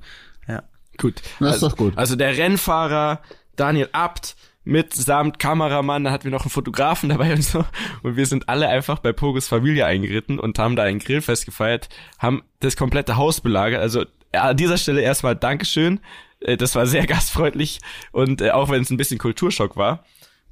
Ja. 0.47 0.63
Gut. 0.97 1.21
Das 1.39 1.57
ist 1.57 1.63
also, 1.63 1.69
doch 1.69 1.77
gut. 1.77 1.97
Also 1.97 2.15
der 2.15 2.38
Rennfahrer, 2.38 3.21
Daniel 3.55 3.89
Abt 3.93 4.36
mitsamt 4.65 5.39
Kameramann, 5.39 6.03
da 6.03 6.12
hatten 6.12 6.25
wir 6.25 6.31
noch 6.31 6.43
einen 6.43 6.51
Fotografen 6.51 7.09
dabei 7.09 7.33
und 7.33 7.43
so. 7.43 7.63
Und 8.03 8.17
wir 8.17 8.25
sind 8.25 8.50
alle 8.50 8.67
einfach 8.67 9.00
bei 9.00 9.13
Pogos 9.13 9.47
Familie 9.47 9.86
eingeritten 9.86 10.39
und 10.39 10.59
haben 10.59 10.75
da 10.75 10.83
ein 10.83 11.00
Grillfest 11.00 11.45
gefeiert, 11.45 11.88
haben 12.19 12.43
das 12.59 12.75
komplette 12.75 13.15
Haus 13.15 13.39
belagert. 13.39 13.81
Also 13.81 14.05
an 14.31 14.57
dieser 14.57 14.77
Stelle 14.77 15.01
erstmal 15.01 15.36
Dankeschön. 15.36 16.00
Äh, 16.39 16.57
das 16.57 16.75
war 16.75 16.86
sehr 16.86 17.05
gastfreundlich 17.07 17.79
und 18.12 18.41
äh, 18.41 18.51
auch 18.51 18.69
wenn 18.69 18.81
es 18.81 18.89
ein 18.89 18.98
bisschen 18.98 19.17
Kulturschock 19.17 19.77
war. 19.77 20.05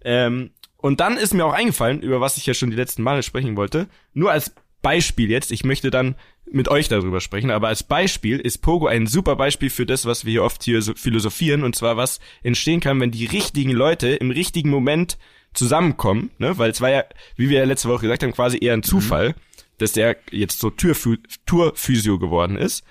Ähm, 0.04 0.52
und 0.78 1.00
dann 1.00 1.18
ist 1.18 1.34
mir 1.34 1.46
auch 1.46 1.54
eingefallen, 1.54 2.02
über 2.02 2.22
was 2.22 2.38
ich 2.38 2.46
ja 2.46 2.54
schon 2.54 2.70
die 2.70 2.76
letzten 2.76 3.02
Male 3.02 3.24
sprechen 3.24 3.58
wollte. 3.58 3.88
Nur 4.14 4.32
als 4.32 4.54
Beispiel 4.84 5.32
jetzt, 5.32 5.52
ich 5.52 5.64
möchte 5.64 5.90
dann 5.90 6.16
mit 6.52 6.68
euch 6.68 6.90
darüber 6.90 7.22
sprechen, 7.22 7.50
aber 7.50 7.70
als 7.70 7.82
Beispiel 7.82 8.40
ist 8.40 8.60
Pogo 8.60 8.86
ein 8.86 9.08
super 9.08 9.36
Beispiel 9.36 9.72
für 9.72 9.88
das, 9.88 10.06
was 10.06 10.26
wir 10.26 10.32
hier 10.32 10.44
oft 10.44 10.62
hier 10.62 10.84
so 10.84 10.94
philosophieren, 10.94 11.64
und 11.64 11.76
zwar 11.76 11.98
was 11.98 12.20
entstehen 12.44 12.82
kann, 12.82 13.00
wenn 13.00 13.10
die 13.10 13.26
richtigen 13.26 13.72
Leute 13.72 14.10
im 14.10 14.30
richtigen 14.30 14.70
Moment 14.70 15.18
zusammenkommen, 15.56 16.30
ne? 16.38 16.60
weil 16.60 16.70
es 16.70 16.82
war 16.82 16.92
ja, 16.92 17.04
wie 17.36 17.50
wir 17.50 17.60
ja 17.60 17.66
letzte 17.66 17.90
Woche 17.90 18.04
gesagt 18.04 18.22
haben, 18.22 18.34
quasi 18.34 18.60
eher 18.60 18.74
ein 18.74 18.84
Zufall, 18.84 19.30
mhm. 19.30 19.34
dass 19.80 19.94
der 19.94 20.18
jetzt 20.30 20.60
so 20.60 20.70
Tourphysio 20.70 22.20
geworden 22.20 22.58
ist 22.58 22.86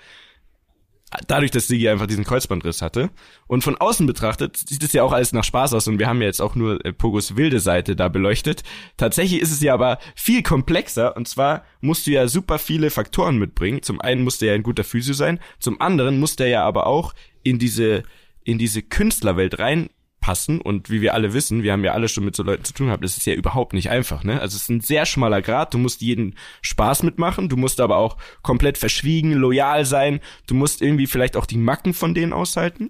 dadurch, 1.27 1.51
dass 1.51 1.67
Sigi 1.67 1.89
einfach 1.89 2.07
diesen 2.07 2.23
Kreuzbandriss 2.23 2.81
hatte. 2.81 3.09
Und 3.47 3.63
von 3.63 3.75
außen 3.75 4.05
betrachtet 4.07 4.57
sieht 4.57 4.83
es 4.83 4.93
ja 4.93 5.03
auch 5.03 5.11
alles 5.11 5.33
nach 5.33 5.43
Spaß 5.43 5.73
aus 5.73 5.87
und 5.87 5.99
wir 5.99 6.07
haben 6.07 6.21
ja 6.21 6.27
jetzt 6.27 6.41
auch 6.41 6.55
nur 6.55 6.83
äh, 6.85 6.93
Pogos 6.93 7.35
wilde 7.35 7.59
Seite 7.59 7.95
da 7.95 8.07
beleuchtet. 8.07 8.63
Tatsächlich 8.97 9.41
ist 9.41 9.51
es 9.51 9.61
ja 9.61 9.73
aber 9.73 9.99
viel 10.15 10.43
komplexer 10.43 11.15
und 11.15 11.27
zwar 11.27 11.63
musst 11.81 12.07
du 12.07 12.11
ja 12.11 12.27
super 12.27 12.59
viele 12.59 12.89
Faktoren 12.89 13.37
mitbringen. 13.37 13.81
Zum 13.81 14.01
einen 14.01 14.23
musst 14.23 14.41
du 14.41 14.47
ja 14.47 14.53
ein 14.53 14.63
guter 14.63 14.83
Physio 14.83 15.13
sein, 15.13 15.39
zum 15.59 15.81
anderen 15.81 16.19
musst 16.19 16.39
du 16.39 16.49
ja 16.49 16.63
aber 16.63 16.87
auch 16.87 17.13
in 17.43 17.59
diese 17.59 18.03
in 18.43 18.59
diese 18.59 18.83
Künstlerwelt 18.83 19.59
rein 19.59 19.89
passen. 20.25 20.59
Und 20.59 20.89
wie 20.89 21.01
wir 21.01 21.13
alle 21.13 21.33
wissen, 21.33 21.61
wir 21.61 21.71
haben 21.71 21.83
ja 21.83 21.93
alle 21.93 22.09
schon 22.09 22.25
mit 22.25 22.35
so 22.35 22.41
Leuten 22.41 22.63
zu 22.63 22.73
tun 22.73 22.87
gehabt, 22.87 23.03
das 23.03 23.15
ist 23.15 23.27
ja 23.27 23.35
überhaupt 23.35 23.73
nicht 23.73 23.91
einfach. 23.91 24.23
Ne? 24.23 24.41
Also 24.41 24.55
es 24.55 24.63
ist 24.63 24.69
ein 24.69 24.81
sehr 24.81 25.05
schmaler 25.05 25.43
Grad. 25.43 25.75
Du 25.75 25.77
musst 25.77 26.01
jeden 26.01 26.33
Spaß 26.63 27.03
mitmachen, 27.03 27.47
du 27.47 27.57
musst 27.57 27.79
aber 27.79 27.97
auch 27.97 28.17
komplett 28.41 28.79
verschwiegen, 28.79 29.33
loyal 29.33 29.85
sein. 29.85 30.21
Du 30.47 30.55
musst 30.55 30.81
irgendwie 30.81 31.05
vielleicht 31.05 31.37
auch 31.37 31.45
die 31.45 31.59
Macken 31.59 31.93
von 31.93 32.15
denen 32.15 32.33
aushalten. 32.33 32.89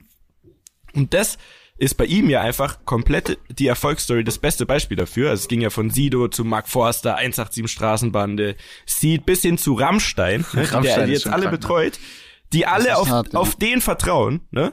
Und 0.93 1.13
das 1.13 1.37
ist 1.77 1.95
bei 1.95 2.05
ihm 2.05 2.29
ja 2.29 2.39
einfach 2.39 2.85
komplett 2.85 3.37
die 3.49 3.67
Erfolgsstory 3.67 4.23
das 4.23 4.37
beste 4.37 4.65
Beispiel 4.65 4.95
dafür. 4.95 5.31
Also 5.31 5.41
es 5.41 5.47
ging 5.49 5.59
ja 5.59 5.71
von 5.71 5.89
Sido 5.89 6.29
zu 6.29 6.45
Mark 6.45 6.69
Forster, 6.69 7.17
187 7.17 7.69
Straßenbande, 7.69 8.55
Seed 8.85 9.25
bis 9.25 9.41
hin 9.41 9.57
zu 9.57 9.73
Rammstein, 9.73 10.45
ne, 10.53 10.71
Rammstein 10.71 11.07
der 11.07 11.09
jetzt 11.09 11.27
alle 11.27 11.41
krank, 11.41 11.51
ne? 11.51 11.57
betreut, 11.57 11.99
die 12.53 12.65
alle 12.65 12.95
auf, 12.95 13.09
hart, 13.09 13.33
ja. 13.33 13.39
auf 13.39 13.57
den 13.57 13.81
vertrauen, 13.81 14.39
ne? 14.51 14.71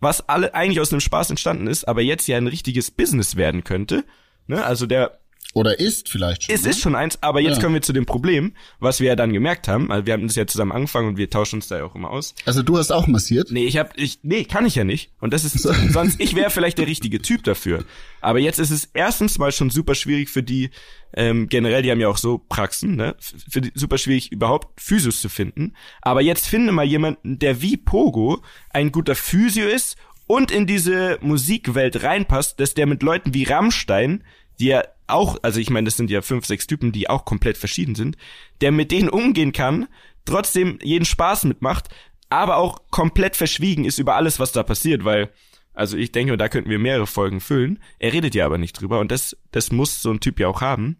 Was 0.00 0.28
alle 0.28 0.54
eigentlich 0.54 0.80
aus 0.80 0.92
einem 0.92 1.00
Spaß 1.00 1.30
entstanden 1.30 1.66
ist, 1.66 1.84
aber 1.84 2.00
jetzt 2.00 2.26
ja 2.26 2.36
ein 2.36 2.46
richtiges 2.46 2.90
Business 2.90 3.36
werden 3.36 3.64
könnte. 3.64 4.04
Ne? 4.46 4.64
Also 4.64 4.86
der 4.86 5.19
oder 5.52 5.80
ist 5.80 6.08
vielleicht 6.08 6.44
schon. 6.44 6.54
Es 6.54 6.62
ne? 6.62 6.70
ist 6.70 6.80
schon 6.80 6.94
eins, 6.94 7.20
aber 7.22 7.40
jetzt 7.40 7.56
ja. 7.56 7.62
kommen 7.62 7.74
wir 7.74 7.82
zu 7.82 7.92
dem 7.92 8.06
Problem, 8.06 8.52
was 8.78 9.00
wir 9.00 9.08
ja 9.08 9.16
dann 9.16 9.32
gemerkt 9.32 9.66
haben. 9.66 9.90
Also 9.90 10.06
wir 10.06 10.12
haben 10.12 10.26
das 10.26 10.36
ja 10.36 10.46
zusammen 10.46 10.70
angefangen 10.70 11.08
und 11.08 11.16
wir 11.16 11.28
tauschen 11.28 11.56
uns 11.56 11.66
da 11.66 11.78
ja 11.78 11.84
auch 11.84 11.94
immer 11.96 12.10
aus. 12.10 12.34
Also 12.44 12.62
du 12.62 12.78
hast 12.78 12.92
auch 12.92 13.08
massiert? 13.08 13.50
Nee, 13.50 13.64
ich 13.64 13.76
hab, 13.76 13.98
ich, 13.98 14.20
nee, 14.22 14.44
kann 14.44 14.64
ich 14.64 14.76
ja 14.76 14.84
nicht. 14.84 15.10
Und 15.20 15.32
das 15.32 15.44
ist, 15.44 15.58
sonst, 15.92 16.20
ich 16.20 16.36
wäre 16.36 16.50
vielleicht 16.50 16.78
der 16.78 16.86
richtige 16.86 17.20
Typ 17.20 17.42
dafür. 17.42 17.84
Aber 18.20 18.38
jetzt 18.38 18.60
ist 18.60 18.70
es 18.70 18.90
erstens 18.94 19.38
mal 19.38 19.50
schon 19.50 19.70
super 19.70 19.96
schwierig 19.96 20.28
für 20.28 20.42
die, 20.42 20.70
ähm, 21.14 21.48
generell, 21.48 21.82
die 21.82 21.90
haben 21.90 22.00
ja 22.00 22.08
auch 22.08 22.18
so 22.18 22.38
Praxen, 22.38 22.94
ne? 22.94 23.16
Für 23.48 23.60
die, 23.60 23.72
super 23.74 23.98
schwierig 23.98 24.30
überhaupt 24.30 24.80
Physios 24.80 25.20
zu 25.20 25.28
finden. 25.28 25.74
Aber 26.00 26.20
jetzt 26.20 26.46
finde 26.46 26.70
mal 26.70 26.84
jemanden, 26.84 27.40
der 27.40 27.60
wie 27.60 27.76
Pogo 27.76 28.42
ein 28.70 28.92
guter 28.92 29.16
Physio 29.16 29.66
ist 29.66 29.96
und 30.30 30.52
in 30.52 30.68
diese 30.68 31.18
Musikwelt 31.22 32.04
reinpasst, 32.04 32.60
dass 32.60 32.74
der 32.74 32.86
mit 32.86 33.02
Leuten 33.02 33.34
wie 33.34 33.42
Rammstein, 33.42 34.22
die 34.60 34.66
ja 34.66 34.82
auch, 35.06 35.38
also 35.42 35.58
ich 35.58 35.70
meine, 35.70 35.86
das 35.86 35.96
sind 35.96 36.10
ja 36.10 36.22
fünf, 36.22 36.46
sechs 36.46 36.66
Typen, 36.66 36.92
die 36.92 37.08
auch 37.08 37.24
komplett 37.24 37.56
verschieden 37.56 37.94
sind, 37.94 38.16
der 38.60 38.72
mit 38.72 38.92
denen 38.92 39.08
umgehen 39.08 39.52
kann, 39.52 39.88
trotzdem 40.24 40.78
jeden 40.82 41.04
Spaß 41.04 41.44
mitmacht, 41.44 41.88
aber 42.28 42.58
auch 42.58 42.82
komplett 42.90 43.36
verschwiegen 43.36 43.84
ist 43.84 43.98
über 43.98 44.14
alles, 44.14 44.38
was 44.38 44.52
da 44.52 44.62
passiert, 44.62 45.04
weil, 45.04 45.30
also 45.74 45.96
ich 45.96 46.12
denke, 46.12 46.36
da 46.36 46.48
könnten 46.48 46.70
wir 46.70 46.78
mehrere 46.78 47.06
Folgen 47.06 47.40
füllen. 47.40 47.80
Er 47.98 48.12
redet 48.12 48.34
ja 48.34 48.46
aber 48.46 48.58
nicht 48.58 48.80
drüber 48.80 49.00
und 49.00 49.10
das, 49.10 49.36
das 49.50 49.72
muss 49.72 50.00
so 50.00 50.10
ein 50.10 50.20
Typ 50.20 50.38
ja 50.38 50.46
auch 50.46 50.60
haben. 50.60 50.96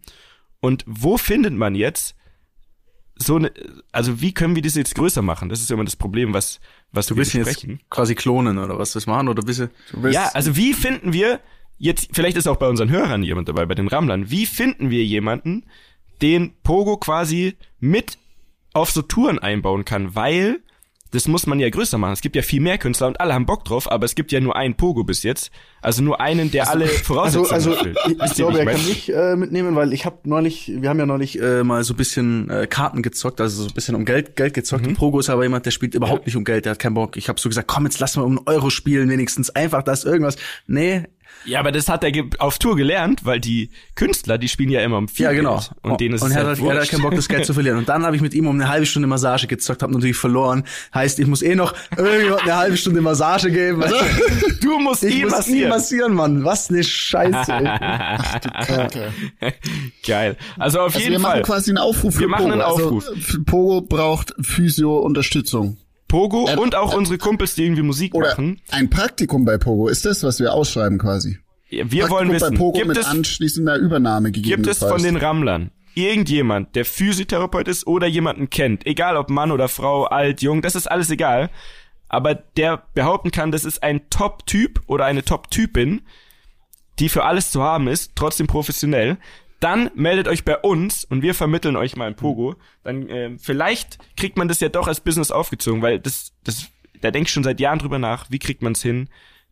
Und 0.59 0.83
wo 0.85 1.17
findet 1.17 1.53
man 1.53 1.75
jetzt 1.75 2.15
so 3.15 3.35
eine, 3.35 3.51
also 3.91 4.21
wie 4.21 4.33
können 4.33 4.55
wir 4.55 4.61
das 4.61 4.75
jetzt 4.75 4.95
größer 4.95 5.21
machen? 5.21 5.49
Das 5.49 5.61
ist 5.61 5.71
immer 5.71 5.85
das 5.85 5.95
Problem, 5.95 6.33
was, 6.33 6.59
was 6.91 7.07
du 7.07 7.15
willst 7.15 7.33
jetzt 7.33 7.67
quasi 7.89 8.15
klonen 8.15 8.57
oder 8.57 8.77
was 8.77 8.91
das 8.93 9.07
machen 9.07 9.29
oder 9.29 9.43
bist 9.43 9.59
du, 9.59 9.69
du 9.93 10.07
Ja, 10.07 10.29
also 10.33 10.55
wie 10.55 10.73
finden 10.73 11.13
wir 11.13 11.39
jetzt, 11.81 12.09
vielleicht 12.13 12.37
ist 12.37 12.47
auch 12.47 12.57
bei 12.57 12.67
unseren 12.67 12.89
Hörern 12.89 13.23
jemand 13.23 13.49
dabei, 13.49 13.65
bei 13.65 13.75
den 13.75 13.87
Rammlern, 13.87 14.29
wie 14.29 14.45
finden 14.45 14.89
wir 14.89 15.03
jemanden, 15.03 15.65
den 16.21 16.53
Pogo 16.63 16.97
quasi 16.97 17.55
mit 17.79 18.17
auf 18.73 18.91
so 18.91 19.01
Touren 19.01 19.39
einbauen 19.39 19.83
kann, 19.83 20.15
weil 20.15 20.61
das 21.09 21.27
muss 21.27 21.45
man 21.45 21.59
ja 21.59 21.69
größer 21.69 21.97
machen. 21.97 22.13
Es 22.13 22.21
gibt 22.21 22.37
ja 22.37 22.41
viel 22.41 22.61
mehr 22.61 22.77
Künstler 22.77 23.07
und 23.07 23.19
alle 23.19 23.33
haben 23.33 23.45
Bock 23.45 23.65
drauf, 23.65 23.91
aber 23.91 24.05
es 24.05 24.15
gibt 24.15 24.31
ja 24.31 24.39
nur 24.39 24.55
einen 24.55 24.75
Pogo 24.75 25.03
bis 25.03 25.23
jetzt. 25.23 25.51
Also 25.81 26.01
nur 26.03 26.21
einen, 26.21 26.51
der 26.51 26.69
also, 26.69 26.73
alle 26.73 26.87
Voraussetzungen 26.87 27.51
also, 27.51 27.75
also, 27.75 27.89
Ich, 28.07 28.23
ich 28.23 28.33
glaube, 28.35 28.59
er 28.59 28.65
kann 28.65 28.85
mich 28.85 29.13
äh, 29.13 29.35
mitnehmen, 29.35 29.75
weil 29.75 29.91
ich 29.91 30.05
habe 30.05 30.19
neulich, 30.23 30.71
wir 30.73 30.87
haben 30.87 30.99
ja 30.99 31.05
neulich 31.05 31.41
äh, 31.41 31.65
mal 31.65 31.83
so 31.83 31.95
bisschen 31.95 32.49
äh, 32.49 32.65
Karten 32.65 33.01
gezockt, 33.01 33.41
also 33.41 33.63
so 33.63 33.69
ein 33.69 33.73
bisschen 33.73 33.95
um 33.95 34.05
Geld, 34.05 34.37
Geld 34.37 34.53
gezockt. 34.53 34.85
Mhm. 34.85 34.93
Pogo 34.93 35.19
ist 35.19 35.29
aber 35.29 35.43
jemand, 35.43 35.65
der 35.65 35.71
spielt 35.71 35.95
überhaupt 35.95 36.21
ja. 36.21 36.27
nicht 36.27 36.37
um 36.37 36.45
Geld, 36.45 36.63
der 36.63 36.71
hat 36.71 36.79
keinen 36.79 36.93
Bock. 36.93 37.17
Ich 37.17 37.27
habe 37.27 37.41
so 37.41 37.49
gesagt, 37.49 37.67
komm, 37.67 37.83
jetzt 37.83 37.99
lass 37.99 38.15
mal 38.15 38.23
um 38.23 38.37
einen 38.37 38.47
Euro 38.47 38.69
spielen, 38.69 39.09
wenigstens 39.09 39.49
einfach 39.49 39.83
das 39.83 40.05
irgendwas. 40.05 40.37
Nee, 40.65 41.07
ja, 41.45 41.59
aber 41.59 41.71
das 41.71 41.89
hat 41.89 42.03
er 42.03 42.11
auf 42.39 42.59
Tour 42.59 42.75
gelernt, 42.75 43.25
weil 43.25 43.39
die 43.39 43.71
Künstler, 43.95 44.37
die 44.37 44.47
spielen 44.47 44.69
ja 44.69 44.81
immer 44.81 44.97
um 44.97 45.07
viel 45.07 45.25
Ja, 45.25 45.31
genau. 45.31 45.55
Geld. 45.57 45.71
Und 45.81 46.01
denen 46.01 46.15
ist 46.15 46.21
und 46.21 46.29
es 46.29 46.35
er, 46.35 46.45
halt 46.45 46.59
hat, 46.59 46.67
er 46.67 46.81
hat 46.81 46.89
keinen 46.89 47.01
Bock, 47.01 47.15
das 47.15 47.27
Geld 47.27 47.45
zu 47.45 47.53
verlieren. 47.53 47.77
Und 47.77 47.89
dann 47.89 48.05
habe 48.05 48.15
ich 48.15 48.21
mit 48.21 48.33
ihm 48.33 48.47
um 48.47 48.55
eine 48.55 48.69
halbe 48.69 48.85
Stunde 48.85 49.07
Massage 49.07 49.47
gezockt, 49.47 49.81
habe 49.81 49.93
natürlich 49.93 50.17
verloren. 50.17 50.63
Heißt, 50.93 51.19
ich 51.19 51.27
muss 51.27 51.41
eh 51.41 51.55
noch 51.55 51.73
irgendjemand 51.97 52.43
eine 52.43 52.55
halbe 52.55 52.77
Stunde 52.77 53.01
Massage 53.01 53.51
geben. 53.51 53.81
Also, 53.81 53.95
du 54.61 54.79
musst 54.79 55.03
ich 55.03 55.15
ihn 55.15 55.23
muss 55.23 55.31
massieren. 55.31 55.63
ihn 55.63 55.69
massieren, 55.69 56.13
Mann. 56.13 56.45
Was 56.45 56.69
eine 56.69 56.83
Scheiße. 56.83 57.51
Ach, 57.53 58.39
du 58.39 58.49
Kacke. 58.49 59.13
Geil. 60.05 60.37
Also 60.57 60.79
auf 60.79 60.95
also 60.95 60.99
jeden 60.99 61.13
wir 61.13 61.19
Fall. 61.19 61.31
Wir 61.31 61.39
machen 61.39 61.45
quasi 61.45 61.71
einen 61.71 61.77
Aufruf 61.79 62.19
wir 62.19 62.27
machen 62.27 62.51
einen 62.51 62.61
also, 62.61 62.85
Aufruf. 62.85 63.07
Also, 63.07 63.43
Pogo 63.45 63.81
braucht 63.81 64.33
Physio-Unterstützung. 64.41 65.77
Pogo 66.11 66.47
äh, 66.47 66.57
und 66.57 66.75
auch 66.75 66.93
äh, 66.93 66.97
unsere 66.97 67.17
Kumpels, 67.17 67.55
die 67.55 67.63
irgendwie 67.63 67.81
Musik 67.83 68.13
oder 68.13 68.29
machen. 68.29 68.61
Ein 68.69 68.89
Praktikum 68.89 69.45
bei 69.45 69.57
Pogo 69.57 69.87
ist 69.87 70.05
das, 70.05 70.23
was 70.23 70.39
wir 70.39 70.53
ausschreiben 70.53 70.97
quasi. 70.97 71.39
Wir 71.69 71.85
Praktikum 71.85 72.09
wollen 72.09 72.31
wissen, 72.31 72.51
bei 72.51 72.57
Pogo 72.57 72.77
gibt 72.77 72.87
mit 72.89 72.97
es, 72.97 73.05
anschließender 73.05 73.77
Übernahme 73.77 74.31
Gibt 74.31 74.67
es 74.67 74.79
von 74.79 75.01
den 75.01 75.15
Rammlern 75.15 75.71
irgendjemand, 75.93 76.75
der 76.75 76.85
Physiotherapeut 76.85 77.67
ist 77.67 77.85
oder 77.85 78.07
jemanden 78.07 78.49
kennt, 78.49 78.85
egal 78.85 79.17
ob 79.17 79.29
Mann 79.29 79.51
oder 79.51 79.67
Frau, 79.67 80.05
alt, 80.05 80.41
jung, 80.41 80.61
das 80.61 80.75
ist 80.75 80.89
alles 80.89 81.09
egal, 81.09 81.49
aber 82.07 82.35
der 82.35 82.83
behaupten 82.93 83.31
kann, 83.31 83.51
das 83.51 83.65
ist 83.65 83.83
ein 83.83 84.09
Top-Typ 84.09 84.81
oder 84.87 85.05
eine 85.05 85.23
Top-Typin, 85.23 86.01
die 86.99 87.09
für 87.09 87.25
alles 87.25 87.51
zu 87.51 87.61
haben 87.61 87.87
ist, 87.87 88.13
trotzdem 88.15 88.47
professionell, 88.47 89.17
dann 89.61 89.91
meldet 89.95 90.27
euch 90.27 90.43
bei 90.43 90.57
uns 90.57 91.05
und 91.05 91.21
wir 91.21 91.33
vermitteln 91.33 91.75
euch 91.75 91.95
mal 91.95 92.07
ein 92.07 92.15
Pogo. 92.15 92.55
Dann 92.83 93.07
äh, 93.07 93.37
vielleicht 93.37 93.99
kriegt 94.17 94.37
man 94.37 94.47
das 94.47 94.59
ja 94.59 94.69
doch 94.69 94.87
als 94.87 94.99
Business 94.99 95.31
aufgezogen, 95.31 95.81
weil 95.81 95.99
das, 95.99 96.33
das, 96.43 96.67
da 96.99 97.11
denke 97.11 97.27
ich 97.27 97.33
schon 97.33 97.43
seit 97.43 97.59
Jahren 97.59 97.79
drüber 97.79 97.99
nach, 97.99 98.29
wie 98.29 98.39
kriegt 98.39 98.61
man 98.61 98.73
es 98.73 98.81
hin, 98.81 99.07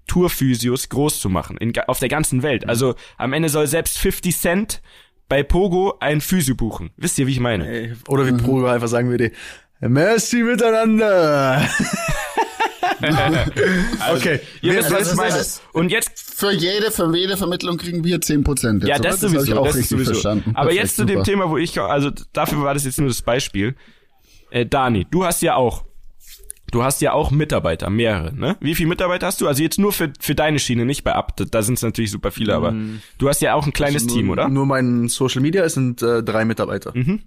Tourphysios 0.07 0.89
groß 0.89 1.21
zu 1.21 1.29
machen, 1.29 1.57
in, 1.57 1.77
auf 1.87 1.99
der 1.99 2.09
ganzen 2.09 2.41
Welt. 2.41 2.67
Also 2.67 2.95
am 3.17 3.33
Ende 3.33 3.49
soll 3.49 3.67
selbst 3.67 3.99
50 3.99 4.35
Cent 4.35 4.81
bei 5.29 5.43
Pogo 5.43 5.97
ein 5.99 6.21
Physio 6.21 6.55
buchen. 6.55 6.89
Wisst 6.97 7.19
ihr, 7.19 7.27
wie 7.27 7.31
ich 7.33 7.39
meine? 7.39 7.95
Oder 8.07 8.25
wie 8.25 8.31
Pogo 8.31 8.65
einfach 8.65 8.87
sagen 8.87 9.09
würde, 9.09 9.31
Merci 9.79 10.43
miteinander. 10.43 11.69
also, 13.99 14.15
okay, 14.15 14.39
ihr 14.61 14.75
wisst, 14.75 14.91
was 14.91 15.11
ich 15.11 15.17
meine. 15.17 15.45
Und 15.73 15.91
jetzt 15.91 16.11
für 16.35 16.51
jede, 16.51 16.91
für 16.91 17.15
jede 17.15 17.37
Vermittlung 17.37 17.77
kriegen 17.77 18.03
wir 18.03 18.21
10 18.21 18.43
Prozent. 18.43 18.83
Ja, 18.83 18.97
das, 18.97 19.19
das 19.19 19.31
sowieso, 19.31 19.63
das, 19.63 19.75
das 19.75 19.89
sowieso. 19.89 20.11
Verstanden. 20.13 20.51
Aber 20.55 20.67
Perfekt, 20.67 20.83
jetzt 20.83 20.95
zu 20.95 21.01
super. 21.03 21.13
dem 21.13 21.23
Thema, 21.23 21.49
wo 21.49 21.57
ich, 21.57 21.79
also 21.79 22.11
dafür 22.33 22.61
war 22.61 22.73
das 22.73 22.85
jetzt 22.85 22.99
nur 22.99 23.07
das 23.07 23.21
Beispiel. 23.21 23.75
Äh, 24.51 24.65
Dani, 24.65 25.05
du 25.09 25.25
hast 25.25 25.41
ja 25.41 25.55
auch 25.55 25.83
Du 26.71 26.83
hast 26.83 27.01
ja 27.01 27.13
auch 27.13 27.31
Mitarbeiter, 27.31 27.89
mehrere, 27.89 28.33
ne? 28.33 28.55
Wie 28.59 28.75
viele 28.75 28.89
Mitarbeiter 28.89 29.27
hast 29.27 29.41
du? 29.41 29.47
Also 29.47 29.63
jetzt 29.63 29.79
nur 29.79 29.91
für, 29.91 30.13
für 30.19 30.35
deine 30.35 30.59
Schiene, 30.59 30.85
nicht 30.85 31.03
bei 31.03 31.13
Abt. 31.13 31.43
Da 31.51 31.63
sind 31.63 31.75
es 31.75 31.81
natürlich 31.81 32.11
super 32.11 32.31
viele, 32.31 32.53
aber 32.53 32.71
mm. 32.71 33.01
du 33.17 33.27
hast 33.27 33.41
ja 33.41 33.55
auch 33.55 33.65
ein 33.65 33.73
kleines 33.73 34.03
also 34.03 34.07
nur, 34.07 34.17
Team, 34.17 34.29
oder? 34.29 34.49
Nur 34.49 34.65
mein 34.65 35.07
Social 35.07 35.41
Media 35.41 35.63
es 35.63 35.73
sind 35.73 36.01
äh, 36.01 36.21
drei 36.21 36.45
Mitarbeiter. 36.45 36.91
Mhm. 36.93 37.23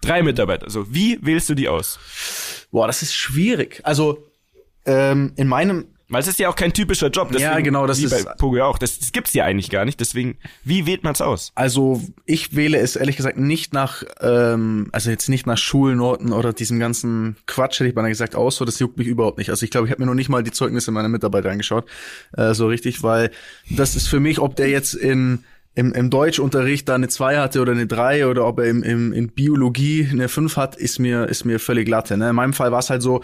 Drei 0.00 0.22
Mitarbeiter. 0.22 0.70
So, 0.70 0.92
wie 0.92 1.18
wählst 1.22 1.48
du 1.48 1.54
die 1.54 1.68
aus? 1.68 1.98
Boah, 2.70 2.86
das 2.86 3.02
ist 3.02 3.14
schwierig. 3.14 3.80
Also 3.84 4.27
ähm, 4.88 5.32
in 5.36 5.46
meinem 5.46 5.84
Weil 6.10 6.22
es 6.22 6.26
ist 6.26 6.38
ja 6.38 6.48
auch 6.48 6.56
kein 6.56 6.72
typischer 6.72 7.08
Job. 7.10 7.28
Deswegen, 7.30 7.50
Ja, 7.52 7.60
genau, 7.60 7.86
das 7.86 8.00
wie 8.00 8.06
ist- 8.06 8.24
bei 8.24 8.32
Pogo 8.32 8.62
auch. 8.62 8.78
Das, 8.78 8.98
das 8.98 9.12
gibt's 9.12 9.34
ja 9.34 9.44
eigentlich 9.44 9.68
gar 9.68 9.84
nicht. 9.84 10.00
Deswegen, 10.00 10.38
wie 10.64 10.86
wählt 10.86 11.04
man's 11.04 11.20
aus? 11.20 11.52
Also 11.54 12.00
ich 12.24 12.56
wähle 12.56 12.78
es 12.78 12.96
ehrlich 12.96 13.16
gesagt 13.18 13.36
nicht 13.36 13.74
nach, 13.74 14.02
ähm, 14.22 14.88
also 14.92 15.10
jetzt 15.10 15.28
nicht 15.28 15.46
nach 15.46 15.58
Schulnoten 15.58 16.32
oder 16.32 16.54
diesem 16.54 16.78
ganzen 16.80 17.36
Quatsch, 17.46 17.78
hätte 17.80 17.88
ich 17.90 17.94
beinahe 17.94 18.10
gesagt, 18.10 18.34
aus, 18.36 18.56
so 18.56 18.64
das 18.64 18.78
juckt 18.78 18.96
mich 18.96 19.06
überhaupt 19.06 19.36
nicht. 19.36 19.50
Also 19.50 19.64
ich 19.64 19.70
glaube, 19.70 19.86
ich 19.86 19.90
habe 19.92 20.00
mir 20.02 20.06
noch 20.06 20.14
nicht 20.14 20.30
mal 20.30 20.42
die 20.42 20.50
Zeugnisse 20.52 20.90
meiner 20.92 21.10
Mitarbeiter 21.10 21.50
angeschaut, 21.50 21.84
äh, 22.36 22.54
so 22.54 22.66
richtig, 22.68 23.02
weil 23.02 23.30
das 23.70 23.94
ist 23.94 24.08
für 24.08 24.18
mich, 24.20 24.38
ob 24.38 24.56
der 24.56 24.70
jetzt 24.70 24.94
in 24.94 25.44
im, 25.74 25.92
im 25.92 26.10
Deutschunterricht 26.10 26.88
da 26.88 26.96
eine 26.96 27.06
2 27.08 27.36
hatte 27.38 27.60
oder 27.60 27.70
eine 27.72 27.86
3 27.86 28.26
oder 28.26 28.46
ob 28.46 28.58
er 28.58 28.64
im, 28.64 28.82
im, 28.82 29.12
in 29.12 29.28
Biologie 29.28 30.08
eine 30.10 30.28
5 30.28 30.56
hat, 30.56 30.74
ist 30.74 30.98
mir, 30.98 31.26
ist 31.28 31.44
mir 31.44 31.60
völlig 31.60 31.84
glatte. 31.86 32.16
Ne? 32.16 32.30
In 32.30 32.34
meinem 32.34 32.52
Fall 32.54 32.72
war 32.72 32.80
es 32.80 32.90
halt 32.90 33.00
so, 33.00 33.22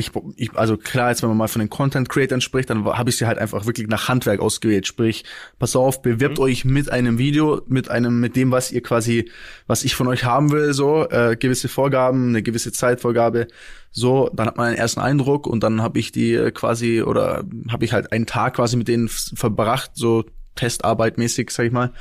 ich, 0.00 0.10
ich, 0.36 0.54
also 0.54 0.76
klar, 0.76 1.10
jetzt 1.10 1.22
wenn 1.22 1.28
man 1.28 1.38
mal 1.38 1.48
von 1.48 1.60
den 1.60 1.70
Content 1.70 2.08
Creatern 2.08 2.40
spricht, 2.40 2.70
dann 2.70 2.84
habe 2.84 3.10
ich 3.10 3.16
sie 3.16 3.26
halt 3.26 3.38
einfach 3.38 3.66
wirklich 3.66 3.88
nach 3.88 4.08
Handwerk 4.08 4.40
ausgewählt. 4.40 4.86
Sprich, 4.86 5.24
pass 5.58 5.76
auf, 5.76 6.02
bewirbt 6.02 6.38
euch 6.38 6.64
mit 6.64 6.90
einem 6.90 7.18
Video, 7.18 7.62
mit 7.68 7.90
einem, 7.90 8.20
mit 8.20 8.36
dem, 8.36 8.50
was 8.50 8.72
ihr 8.72 8.82
quasi, 8.82 9.30
was 9.66 9.84
ich 9.84 9.94
von 9.94 10.08
euch 10.08 10.24
haben 10.24 10.50
will, 10.50 10.72
so 10.72 11.08
äh, 11.08 11.36
gewisse 11.36 11.68
Vorgaben, 11.68 12.30
eine 12.30 12.42
gewisse 12.42 12.72
Zeitvorgabe. 12.72 13.46
So, 13.92 14.30
dann 14.32 14.46
hat 14.46 14.56
man 14.56 14.68
einen 14.68 14.76
ersten 14.76 15.00
Eindruck 15.00 15.46
und 15.46 15.62
dann 15.62 15.82
habe 15.82 15.98
ich 15.98 16.12
die 16.12 16.34
äh, 16.34 16.50
quasi 16.50 17.02
oder 17.02 17.44
habe 17.70 17.84
ich 17.84 17.92
halt 17.92 18.12
einen 18.12 18.26
Tag 18.26 18.54
quasi 18.54 18.76
mit 18.76 18.88
denen 18.88 19.08
verbracht, 19.08 19.92
so 19.94 20.24
Testarbeit 20.56 21.18
mäßig, 21.18 21.50
sag 21.50 21.66
ich 21.66 21.72
mal. 21.72 21.92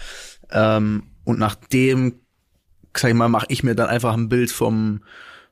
Ähm, 0.52 1.04
und 1.24 1.40
nachdem 1.40 2.16
sag 2.96 3.10
ich 3.10 3.16
mal, 3.16 3.30
mache 3.30 3.46
ich 3.50 3.64
mir 3.64 3.76
dann 3.76 3.88
einfach 3.88 4.14
ein 4.14 4.30
Bild 4.30 4.52
vom 4.52 5.02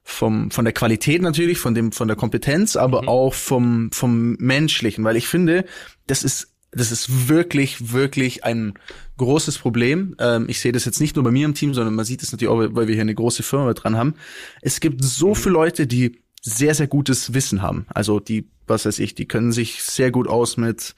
vom 0.09 0.51
von 0.51 0.63
der 0.63 0.73
Qualität 0.73 1.21
natürlich, 1.21 1.59
von 1.59 1.75
dem 1.75 1.91
von 1.91 2.07
der 2.07 2.15
Kompetenz, 2.15 2.77
aber 2.77 3.09
auch 3.09 3.33
vom 3.33 3.91
vom 3.91 4.37
menschlichen, 4.39 5.03
weil 5.03 5.17
ich 5.17 5.27
finde, 5.27 5.65
das 6.07 6.23
ist 6.23 6.53
das 6.71 6.93
ist 6.93 7.27
wirklich 7.27 7.91
wirklich 7.91 8.45
ein 8.45 8.75
großes 9.17 9.57
Problem. 9.57 10.15
Ähm, 10.19 10.45
ich 10.47 10.61
sehe 10.61 10.71
das 10.71 10.85
jetzt 10.85 11.01
nicht 11.01 11.17
nur 11.17 11.25
bei 11.25 11.31
mir 11.31 11.45
im 11.45 11.55
Team, 11.55 11.73
sondern 11.73 11.93
man 11.93 12.05
sieht 12.05 12.23
es 12.23 12.31
natürlich 12.31 12.51
auch, 12.51 12.75
weil 12.75 12.87
wir 12.87 12.95
hier 12.95 13.01
eine 13.01 13.15
große 13.15 13.43
Firma 13.43 13.73
dran 13.73 13.97
haben. 13.97 14.15
Es 14.61 14.79
gibt 14.79 15.03
so 15.03 15.35
viele 15.35 15.53
Leute, 15.53 15.87
die 15.87 16.21
sehr 16.41 16.73
sehr 16.73 16.87
gutes 16.87 17.33
Wissen 17.33 17.61
haben. 17.61 17.85
Also 17.89 18.21
die, 18.21 18.49
was 18.65 18.85
weiß 18.85 18.99
ich, 18.99 19.13
die 19.13 19.27
können 19.27 19.51
sich 19.51 19.83
sehr 19.83 20.11
gut 20.11 20.29
aus 20.29 20.55
mit 20.55 20.95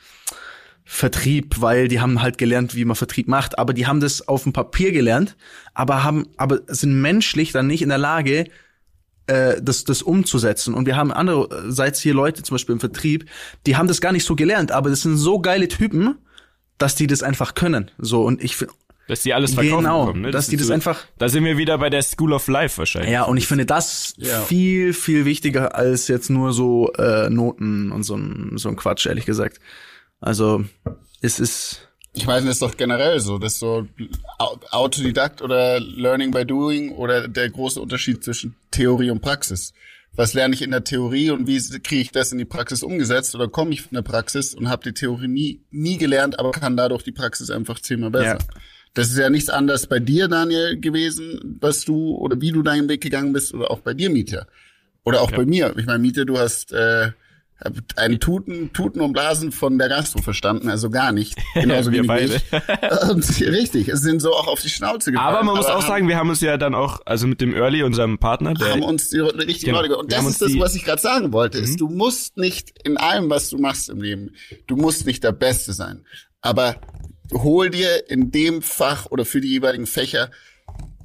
Vertrieb, 0.86 1.62
weil 1.62 1.88
die 1.88 2.00
haben 2.00 2.22
halt 2.22 2.38
gelernt, 2.38 2.76
wie 2.76 2.86
man 2.86 2.96
Vertrieb 2.96 3.28
macht, 3.28 3.58
aber 3.58 3.74
die 3.74 3.88
haben 3.88 4.02
das 4.02 4.28
auf 4.28 4.44
dem 4.44 4.54
Papier 4.54 4.92
gelernt, 4.92 5.36
aber 5.74 6.04
haben, 6.04 6.28
aber 6.38 6.62
sind 6.68 7.02
menschlich 7.02 7.52
dann 7.52 7.68
nicht 7.68 7.82
in 7.82 7.90
der 7.90 7.98
Lage, 7.98 8.46
äh, 9.30 9.62
das, 9.62 9.84
das 9.84 10.02
umzusetzen. 10.02 10.74
Und 10.74 10.86
wir 10.86 10.96
haben 10.98 11.12
andererseits 11.12 12.00
hier 12.02 12.14
Leute, 12.14 12.44
zum 12.44 12.56
Beispiel 12.56 12.74
im 12.74 12.80
Vertrieb, 12.80 13.30
die 13.66 13.78
haben 13.78 13.88
das 13.88 14.02
gar 14.02 14.12
nicht 14.12 14.26
so 14.26 14.36
gelernt, 14.36 14.72
aber 14.72 14.90
das 14.90 15.02
sind 15.02 15.18
so 15.18 15.40
geile 15.40 15.68
Typen, 15.68 16.18
dass 16.78 16.96
die 16.96 17.08
das 17.08 17.24
einfach 17.24 17.54
können. 17.56 17.92
So, 17.98 18.24
und 18.24 18.44
ich 18.44 18.56
finde, 18.56 18.74
Dass 19.08 19.22
die 19.24 19.34
alles 19.34 19.54
verkaufen 19.56 19.84
Genau, 19.84 20.06
bekommen, 20.06 20.22
ne? 20.22 20.32
dass 20.32 20.48
die 20.48 20.56
ist 20.56 20.62
das 20.66 20.72
einfach- 20.72 21.04
Da 21.18 21.30
sind 21.30 21.44
wir 21.44 21.58
wieder 21.58 21.78
bei 21.80 21.90
der 21.90 22.04
School 22.04 22.32
of 22.32 22.48
Life 22.48 22.78
wahrscheinlich. 22.78 23.12
ja, 23.12 23.24
und 23.24 23.38
ich 23.38 23.48
finde 23.48 23.66
das 23.66 24.14
Ja. 24.18 24.42
viel, 24.42 24.94
viel 24.94 25.26
wichtiger 25.26 25.74
als 25.76 26.08
jetzt 26.08 26.30
nur 26.30 26.54
so 26.54 26.92
äh, 26.94 27.30
Noten 27.30 27.92
und 27.92 28.04
so 28.04 28.16
ein, 28.16 28.54
so 28.58 28.70
ein 28.70 28.76
Quatsch, 28.76 29.08
ehrlich 29.08 29.26
gesagt. 29.26 29.60
Also, 30.22 30.64
es 31.22 31.40
ist, 31.40 31.89
Ich 32.20 32.28
meine, 32.28 32.46
das 32.48 32.56
ist 32.56 32.62
doch 32.62 32.76
generell 32.76 33.22
so, 33.22 33.38
dass 33.38 33.60
so 33.60 33.88
Au- 34.40 34.60
Autodidakt 34.72 35.42
oder 35.42 35.80
Learning 35.80 36.32
by 36.32 36.46
Doing 36.46 36.92
oder 36.92 37.30
der 37.30 37.50
große 37.50 37.80
Unterschied 37.82 38.24
zwischen 38.26 38.56
Theorie 38.72 39.10
und 39.10 39.22
Praxis. 39.22 39.74
Was 40.18 40.34
lerne 40.34 40.54
ich 40.54 40.62
in 40.62 40.72
der 40.72 40.84
Theorie 40.84 41.30
und 41.30 41.48
wie 41.48 41.58
kriege 41.80 42.02
ich 42.02 42.12
das 42.12 42.34
in 42.34 42.38
die 42.38 42.44
Praxis 42.46 42.84
umgesetzt 42.84 43.36
oder 43.36 43.48
komme 43.48 43.72
ich 43.72 43.84
von 43.84 43.96
der 43.96 44.02
Praxis 44.02 44.54
und 44.54 44.68
habe 44.68 44.84
die 44.84 44.94
Theorie 44.94 45.30
nie, 45.30 45.62
nie 45.72 45.98
gelernt, 45.98 46.38
aber 46.40 46.52
kann 46.52 46.76
dadurch 46.76 47.04
die 47.04 47.14
Praxis 47.14 47.50
einfach 47.50 47.80
zehnmal 47.80 48.12
besser. 48.12 48.26
Ja. 48.26 48.38
Das 48.96 49.10
ist 49.10 49.18
ja 49.18 49.30
nichts 49.30 49.50
anderes 49.50 49.88
bei 49.88 50.00
dir, 50.00 50.28
Daniel, 50.28 50.78
gewesen, 50.78 51.58
was 51.62 51.86
du 51.86 52.16
oder 52.18 52.42
wie 52.42 52.52
du 52.52 52.64
deinen 52.64 52.90
Weg 52.90 53.00
gegangen 53.00 53.32
bist 53.32 53.54
oder 53.54 53.72
auch 53.72 53.80
bei 53.80 53.94
dir, 53.94 54.10
Mieter. 54.10 54.46
Oder 55.06 55.22
auch 55.22 55.32
bei 55.32 55.46
mir. 55.46 55.74
Ich 55.78 55.86
meine, 55.86 56.00
Mieter, 56.00 56.26
du 56.26 56.38
hast 56.38 56.74
äh, 56.74 57.12
ein 57.98 58.20
Tuten, 58.20 58.72
Tuten 58.72 59.02
und 59.02 59.12
Blasen 59.14 59.52
von 59.52 59.78
der 59.78 59.90
Gastro 59.90 60.22
verstanden, 60.22 60.70
also 60.70 60.90
gar 60.90 61.12
nicht. 61.12 61.36
Genauso 61.54 61.92
wenig 61.92 62.08
beide. 62.08 62.42
Und 63.12 63.40
richtig, 63.42 63.90
es 63.90 64.00
sind 64.02 64.22
so 64.22 64.34
auch 64.34 64.48
auf 64.48 64.62
die 64.62 64.70
Schnauze 64.70 65.12
gefallen. 65.12 65.36
Aber 65.36 65.44
man 65.44 65.58
muss 65.58 65.66
auch 65.66 65.82
haben, 65.82 65.88
sagen, 65.88 66.08
wir 66.08 66.16
haben 66.18 66.30
uns 66.30 66.40
ja 66.40 66.58
dann 66.58 66.74
auch, 66.74 67.02
also 67.06 67.28
mit 67.28 67.42
dem 67.42 67.54
Early, 67.54 67.84
unserem 67.84 68.18
Partner, 68.18 68.54
der 68.54 68.72
haben 68.72 68.84
uns 68.84 69.10
die 69.10 69.20
richtigen 69.20 69.72
Genau. 69.74 69.82
Leute 69.82 69.98
Und 69.98 70.12
das 70.14 70.26
ist 70.26 70.42
das, 70.42 70.54
Mhm. 70.54 70.60
was 70.62 70.76
ich 70.76 70.86
gerade 70.86 71.02
sagen 71.02 71.34
wollte. 71.34 71.58
Ist, 71.58 71.82
du 71.82 71.90
musst 71.90 72.38
nicht 72.38 72.72
in 72.86 72.96
allem, 72.98 73.30
was 73.30 73.50
du 73.50 73.58
machst 73.58 73.90
im 73.90 74.02
Leben, 74.02 74.32
du 74.68 74.78
musst 74.78 75.06
nicht 75.06 75.24
der 75.24 75.34
Beste 75.34 75.74
sein. 75.74 76.06
Aber 76.42 76.78
hol 77.34 77.70
dir 77.70 78.10
in 78.10 78.32
dem 78.32 78.62
Fach 78.62 79.08
oder 79.08 79.26
für 79.26 79.42
die 79.42 79.50
jeweiligen 79.50 79.86
Fächer 79.86 80.32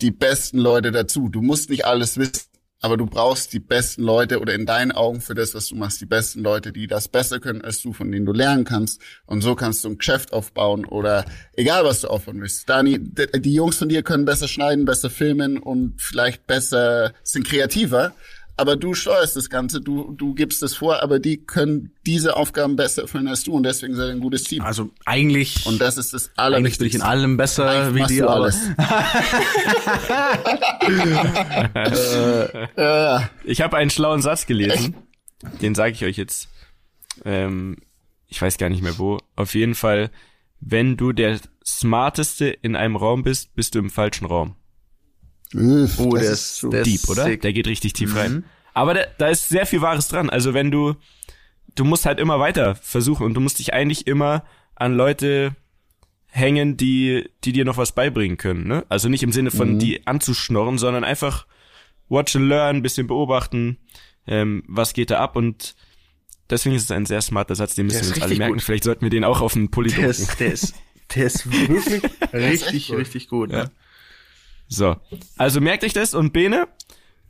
die 0.00 0.10
besten 0.12 0.58
Leute 0.58 0.92
dazu. 0.92 1.28
Du 1.28 1.42
musst 1.42 1.70
nicht 1.70 1.84
alles 1.84 2.16
wissen, 2.16 2.46
aber 2.84 2.98
du 2.98 3.06
brauchst 3.06 3.54
die 3.54 3.60
besten 3.60 4.02
Leute 4.02 4.40
oder 4.40 4.52
in 4.52 4.66
deinen 4.66 4.92
Augen 4.92 5.22
für 5.22 5.34
das, 5.34 5.54
was 5.54 5.68
du 5.68 5.74
machst, 5.74 6.02
die 6.02 6.06
besten 6.06 6.42
Leute, 6.42 6.70
die 6.70 6.86
das 6.86 7.08
besser 7.08 7.40
können 7.40 7.62
als 7.62 7.80
du, 7.80 7.94
von 7.94 8.12
denen 8.12 8.26
du 8.26 8.34
lernen 8.34 8.64
kannst. 8.64 9.00
Und 9.24 9.40
so 9.40 9.54
kannst 9.54 9.84
du 9.84 9.88
ein 9.88 9.96
Geschäft 9.96 10.34
aufbauen 10.34 10.84
oder 10.84 11.24
egal, 11.54 11.86
was 11.86 12.02
du 12.02 12.08
aufbauen 12.08 12.42
willst. 12.42 12.68
Dani, 12.68 12.98
die 13.00 13.54
Jungs 13.54 13.78
von 13.78 13.88
dir 13.88 14.02
können 14.02 14.26
besser 14.26 14.48
schneiden, 14.48 14.84
besser 14.84 15.08
filmen 15.08 15.56
und 15.56 15.94
vielleicht 15.98 16.46
besser, 16.46 17.14
sind 17.22 17.46
kreativer. 17.46 18.12
Aber 18.56 18.76
du 18.76 18.94
steuerst 18.94 19.34
das 19.34 19.50
Ganze, 19.50 19.80
du, 19.80 20.12
du 20.12 20.32
gibst 20.34 20.62
es 20.62 20.76
vor, 20.76 21.02
aber 21.02 21.18
die 21.18 21.38
können 21.38 21.90
diese 22.06 22.36
Aufgaben 22.36 22.76
besser 22.76 23.02
erfüllen 23.02 23.26
als 23.26 23.42
du 23.42 23.52
und 23.52 23.64
deswegen 23.64 23.96
seid 23.96 24.06
ihr 24.08 24.12
ein 24.12 24.20
gutes 24.20 24.44
Team. 24.44 24.62
also 24.62 24.90
eigentlich, 25.04 25.66
Und 25.66 25.80
das 25.80 25.98
ist 25.98 26.14
das 26.14 26.30
eigentlich 26.36 26.78
bin 26.78 26.86
ich 26.86 26.94
in 26.94 27.02
Allerwichtigste. 27.02 27.06
allem 27.06 27.36
besser 27.36 27.68
Eigentlich 27.68 28.08
wie 28.08 28.14
die, 28.14 28.22
alles. 28.22 28.56
äh, 32.76 33.20
Ich 33.44 33.60
habe 33.60 33.76
einen 33.76 33.90
schlauen 33.90 34.22
Satz 34.22 34.46
gelesen. 34.46 34.94
Den 35.60 35.74
sage 35.74 35.92
ich 35.92 36.04
euch 36.04 36.16
jetzt. 36.16 36.48
Ähm, 37.24 37.76
ich 38.28 38.40
weiß 38.40 38.58
gar 38.58 38.68
nicht 38.68 38.82
mehr 38.82 38.98
wo. 38.98 39.18
Auf 39.36 39.54
jeden 39.54 39.74
Fall, 39.74 40.10
wenn 40.60 40.96
du 40.96 41.12
der 41.12 41.38
Smarteste 41.64 42.46
in 42.48 42.76
einem 42.76 42.96
Raum 42.96 43.22
bist, 43.22 43.54
bist 43.54 43.74
du 43.74 43.78
im 43.80 43.90
falschen 43.90 44.26
Raum. 44.26 44.56
Üff, 45.54 45.98
Oh, 45.98 46.10
das 46.14 46.22
der 46.22 46.32
ist 46.32 46.56
so 46.56 46.68
der 46.70 46.80
ist 46.82 46.86
Deep, 46.86 47.08
oder? 47.08 47.24
sick. 47.24 47.42
Der 47.42 47.52
geht 47.52 47.66
richtig 47.66 47.92
tief 47.92 48.14
rein. 48.16 48.44
Aber 48.72 48.94
da, 48.94 49.02
da 49.18 49.28
ist 49.28 49.48
sehr 49.48 49.66
viel 49.66 49.80
Wahres 49.82 50.08
dran. 50.08 50.28
Also 50.30 50.52
wenn 50.54 50.70
du, 50.70 50.94
du 51.76 51.84
musst 51.84 52.06
halt 52.06 52.18
immer 52.18 52.40
weiter 52.40 52.74
versuchen 52.74 53.24
und 53.24 53.34
du 53.34 53.40
musst 53.40 53.58
dich 53.60 53.72
eigentlich 53.72 54.06
immer 54.06 54.44
an 54.74 54.94
Leute 54.96 55.54
hängen, 56.26 56.76
die, 56.76 57.30
die 57.44 57.52
dir 57.52 57.64
noch 57.64 57.76
was 57.76 57.92
beibringen 57.92 58.36
können. 58.36 58.66
Ne? 58.66 58.84
Also 58.88 59.08
nicht 59.08 59.22
im 59.22 59.30
Sinne 59.30 59.52
von 59.52 59.78
die 59.78 60.04
anzuschnorren, 60.06 60.78
sondern 60.78 61.04
einfach 61.04 61.46
watch 62.08 62.34
and 62.34 62.48
learn, 62.48 62.82
bisschen 62.82 63.06
beobachten, 63.06 63.78
ähm, 64.26 64.64
was 64.66 64.92
geht 64.94 65.10
da 65.10 65.20
ab 65.20 65.36
und 65.36 65.76
deswegen 66.50 66.74
ist 66.74 66.82
es 66.84 66.90
ein 66.90 67.06
sehr 67.06 67.22
smarter 67.22 67.54
Satz, 67.54 67.76
den 67.76 67.86
müssen 67.86 68.02
wir 68.06 68.14
uns 68.14 68.22
alle 68.22 68.34
merken. 68.34 68.54
gut. 68.54 68.62
Vielleicht 68.62 68.84
sollten 68.84 69.02
wir 69.02 69.10
den 69.10 69.22
auch 69.24 69.40
auf 69.40 69.52
den 69.52 69.70
Pulli 69.70 69.90
Der 69.90 69.98
drucken. 70.08 70.10
ist, 70.10 70.40
der 70.40 70.52
ist, 70.52 70.74
der 71.14 71.26
ist 71.26 71.50
wirklich 71.50 72.02
richtig, 72.32 72.88
gut. 72.88 72.96
richtig 72.98 73.28
gut. 73.28 73.52
Ja. 73.52 73.64
Ne? 73.64 73.70
So, 74.68 74.96
also 75.36 75.60
merkt 75.60 75.84
euch 75.84 75.92
das 75.92 76.14
und 76.14 76.32
Bene, 76.32 76.68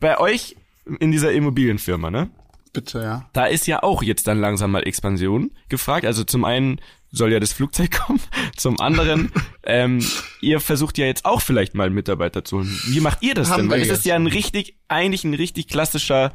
bei 0.00 0.18
euch 0.18 0.56
in 1.00 1.12
dieser 1.12 1.32
Immobilienfirma, 1.32 2.10
ne? 2.10 2.30
Bitte, 2.72 3.00
ja. 3.00 3.28
Da 3.32 3.46
ist 3.46 3.66
ja 3.66 3.82
auch 3.82 4.02
jetzt 4.02 4.26
dann 4.26 4.40
langsam 4.40 4.72
mal 4.72 4.86
Expansion 4.86 5.52
gefragt. 5.68 6.04
Also 6.04 6.24
zum 6.24 6.44
einen 6.44 6.80
soll 7.12 7.32
ja 7.32 7.40
das 7.40 7.52
Flugzeug 7.52 7.90
kommen, 8.06 8.20
zum 8.56 8.80
anderen, 8.80 9.32
ähm, 9.62 10.04
ihr 10.40 10.60
versucht 10.60 10.98
ja 10.98 11.06
jetzt 11.06 11.24
auch 11.24 11.40
vielleicht 11.40 11.74
mal 11.74 11.90
Mitarbeiter 11.90 12.44
zu 12.44 12.58
holen. 12.58 12.80
Wie 12.86 13.00
macht 13.00 13.22
ihr 13.22 13.34
das 13.34 13.50
Haben 13.50 13.62
denn? 13.62 13.70
Weil 13.70 13.86
das 13.86 13.98
ist 13.98 14.04
ja 14.04 14.16
ein 14.16 14.26
richtig, 14.26 14.76
eigentlich 14.88 15.24
ein 15.24 15.34
richtig 15.34 15.68
klassischer 15.68 16.32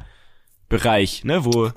Bereich, 0.68 1.24
ne, 1.24 1.44
wo, 1.44 1.70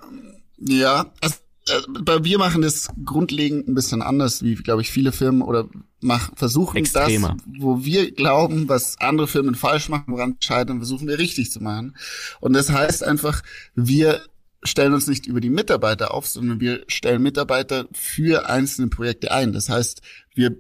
Ja, 0.57 1.11
also, 1.19 1.35
äh, 1.67 2.23
wir 2.23 2.37
machen 2.37 2.61
das 2.61 2.89
grundlegend 3.05 3.67
ein 3.67 3.75
bisschen 3.75 4.01
anders, 4.01 4.43
wie, 4.43 4.55
glaube 4.55 4.81
ich, 4.81 4.91
viele 4.91 5.11
Firmen 5.11 5.41
oder 5.41 5.67
mach, 6.01 6.35
versuchen 6.35 6.77
Extremer. 6.77 7.37
das, 7.37 7.61
wo 7.61 7.83
wir 7.83 8.11
glauben, 8.11 8.67
was 8.69 8.99
andere 8.99 9.27
Firmen 9.27 9.55
falsch 9.55 9.89
machen, 9.89 10.05
woran 10.07 10.37
scheitern, 10.39 10.77
versuchen 10.77 11.07
wir 11.07 11.19
richtig 11.19 11.51
zu 11.51 11.61
machen. 11.61 11.95
Und 12.39 12.53
das 12.53 12.69
heißt 12.69 13.03
einfach, 13.03 13.41
wir 13.75 14.21
stellen 14.63 14.93
uns 14.93 15.07
nicht 15.07 15.25
über 15.25 15.41
die 15.41 15.49
Mitarbeiter 15.49 16.13
auf, 16.13 16.27
sondern 16.27 16.59
wir 16.59 16.83
stellen 16.87 17.21
Mitarbeiter 17.21 17.87
für 17.91 18.49
einzelne 18.49 18.87
Projekte 18.87 19.31
ein. 19.31 19.53
Das 19.53 19.69
heißt, 19.69 20.01
wir 20.33 20.55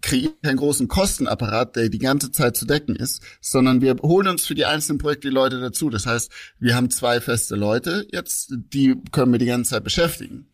kreieren 0.00 0.34
keinen 0.42 0.56
großen 0.56 0.88
Kostenapparat, 0.88 1.76
der 1.76 1.88
die 1.88 1.98
ganze 1.98 2.32
Zeit 2.32 2.56
zu 2.56 2.66
decken 2.66 2.96
ist, 2.96 3.22
sondern 3.40 3.80
wir 3.80 3.96
holen 4.02 4.28
uns 4.28 4.46
für 4.46 4.54
die 4.54 4.64
einzelnen 4.64 4.98
Projekte 4.98 5.28
die 5.28 5.34
Leute 5.34 5.60
dazu. 5.60 5.90
Das 5.90 6.06
heißt, 6.06 6.30
wir 6.58 6.74
haben 6.74 6.90
zwei 6.90 7.20
feste 7.20 7.56
Leute 7.56 8.06
jetzt, 8.10 8.52
die 8.52 8.96
können 9.12 9.32
wir 9.32 9.38
die 9.38 9.46
ganze 9.46 9.70
Zeit 9.70 9.84
beschäftigen. 9.84 10.48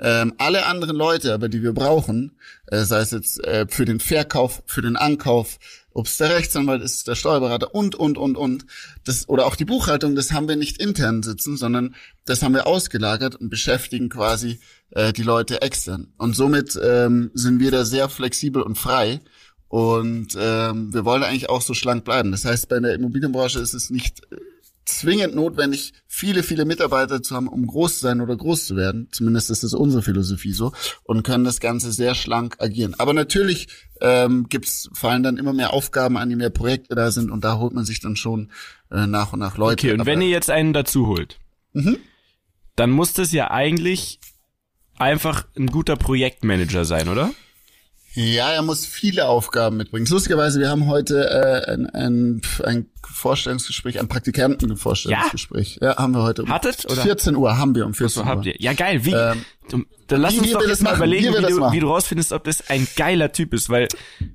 Ähm, 0.00 0.34
alle 0.38 0.66
anderen 0.66 0.96
Leute, 0.96 1.34
aber 1.34 1.48
die 1.48 1.62
wir 1.62 1.72
brauchen, 1.72 2.36
äh, 2.66 2.84
sei 2.84 3.00
es 3.00 3.10
jetzt 3.10 3.42
äh, 3.44 3.66
für 3.68 3.84
den 3.84 4.00
Verkauf, 4.00 4.62
für 4.66 4.82
den 4.82 4.96
Ankauf, 4.96 5.58
ob 5.92 6.06
es 6.06 6.16
der 6.18 6.30
Rechtsanwalt 6.30 6.82
ist, 6.82 7.08
der 7.08 7.16
Steuerberater 7.16 7.74
und, 7.74 7.96
und, 7.96 8.18
und, 8.18 8.36
und, 8.36 8.66
das, 9.04 9.28
oder 9.28 9.46
auch 9.46 9.56
die 9.56 9.64
Buchhaltung, 9.64 10.14
das 10.14 10.32
haben 10.32 10.48
wir 10.48 10.54
nicht 10.54 10.80
intern 10.80 11.24
sitzen, 11.24 11.56
sondern 11.56 11.96
das 12.24 12.42
haben 12.42 12.54
wir 12.54 12.68
ausgelagert 12.68 13.34
und 13.34 13.50
beschäftigen 13.50 14.08
quasi 14.08 14.60
äh, 14.90 15.12
die 15.12 15.24
Leute 15.24 15.62
extern. 15.62 16.12
Und 16.16 16.36
somit 16.36 16.78
ähm, 16.80 17.32
sind 17.34 17.58
wir 17.58 17.72
da 17.72 17.84
sehr 17.84 18.08
flexibel 18.08 18.62
und 18.62 18.78
frei. 18.78 19.20
Und 19.66 20.36
ähm, 20.40 20.94
wir 20.94 21.04
wollen 21.04 21.22
eigentlich 21.22 21.50
auch 21.50 21.60
so 21.60 21.74
schlank 21.74 22.04
bleiben. 22.04 22.30
Das 22.30 22.44
heißt, 22.44 22.68
bei 22.68 22.80
der 22.80 22.94
Immobilienbranche 22.94 23.58
ist 23.58 23.74
es 23.74 23.90
nicht 23.90 24.22
äh, 24.30 24.36
zwingend 24.88 25.34
notwendig, 25.34 25.92
viele, 26.06 26.42
viele 26.42 26.64
Mitarbeiter 26.64 27.22
zu 27.22 27.34
haben, 27.36 27.48
um 27.48 27.66
groß 27.66 27.94
zu 27.94 28.00
sein 28.00 28.20
oder 28.20 28.36
groß 28.36 28.66
zu 28.66 28.76
werden. 28.76 29.08
Zumindest 29.12 29.50
ist 29.50 29.62
das 29.62 29.74
unsere 29.74 30.02
Philosophie 30.02 30.52
so 30.52 30.72
und 31.04 31.22
können 31.22 31.44
das 31.44 31.60
Ganze 31.60 31.92
sehr 31.92 32.14
schlank 32.14 32.56
agieren. 32.58 32.94
Aber 32.98 33.12
natürlich 33.12 33.68
ähm, 34.00 34.46
gibt's 34.48 34.88
fallen 34.92 35.22
dann 35.22 35.36
immer 35.36 35.52
mehr 35.52 35.72
Aufgaben 35.72 36.16
an, 36.16 36.30
je 36.30 36.36
mehr 36.36 36.50
Projekte 36.50 36.94
da 36.94 37.10
sind 37.10 37.30
und 37.30 37.44
da 37.44 37.58
holt 37.58 37.74
man 37.74 37.84
sich 37.84 38.00
dann 38.00 38.16
schon 38.16 38.50
äh, 38.90 39.06
nach 39.06 39.32
und 39.32 39.40
nach 39.40 39.58
Leute. 39.58 39.74
Okay, 39.74 39.92
und 39.92 40.00
Aber, 40.00 40.10
wenn 40.10 40.22
ihr 40.22 40.28
jetzt 40.28 40.50
einen 40.50 40.72
dazu 40.72 41.06
holt, 41.06 41.38
Mhm. 41.74 41.98
dann 42.76 42.90
muss 42.90 43.12
das 43.12 43.30
ja 43.32 43.50
eigentlich 43.50 44.20
einfach 44.96 45.46
ein 45.56 45.66
guter 45.66 45.96
Projektmanager 45.96 46.84
sein, 46.84 47.08
oder? 47.08 47.30
Ja, 48.18 48.50
er 48.50 48.62
muss 48.62 48.84
viele 48.84 49.28
Aufgaben 49.28 49.76
mitbringen. 49.76 50.04
Lustigerweise, 50.10 50.58
wir 50.58 50.68
haben 50.70 50.88
heute 50.88 51.30
äh, 51.30 51.70
ein, 51.72 51.88
ein, 51.90 52.42
ein 52.64 52.86
Vorstellungsgespräch, 53.04 54.00
ein 54.00 54.08
Praktikantenvorstellungsgespräch. 54.08 55.78
Ja? 55.80 55.90
ja, 55.90 55.96
haben 55.98 56.14
wir 56.14 56.24
heute 56.24 56.42
um 56.42 56.48
Hattet, 56.48 56.84
oder? 56.90 57.02
14 57.02 57.36
Uhr 57.36 57.58
haben 57.58 57.76
wir 57.76 57.86
um 57.86 57.94
14 57.94 58.24
So 58.24 58.28
Uhr. 58.28 58.42
Ja, 58.58 58.72
geil. 58.72 59.04
Wie, 59.04 59.12
Ähm, 59.12 59.44
dann 60.08 60.22
lass 60.22 60.38
uns 60.38 60.50
doch 60.50 60.66
jetzt 60.66 60.82
mal 60.82 60.90
machen, 60.90 61.00
überlegen, 61.00 61.34
wie 61.34 61.42
du, 61.42 61.72
wie 61.72 61.80
du 61.80 61.88
rausfindest, 61.88 62.32
ob 62.32 62.44
das 62.44 62.68
ein 62.70 62.88
geiler 62.96 63.30
Typ 63.32 63.52
ist, 63.52 63.68
weil 63.68 63.88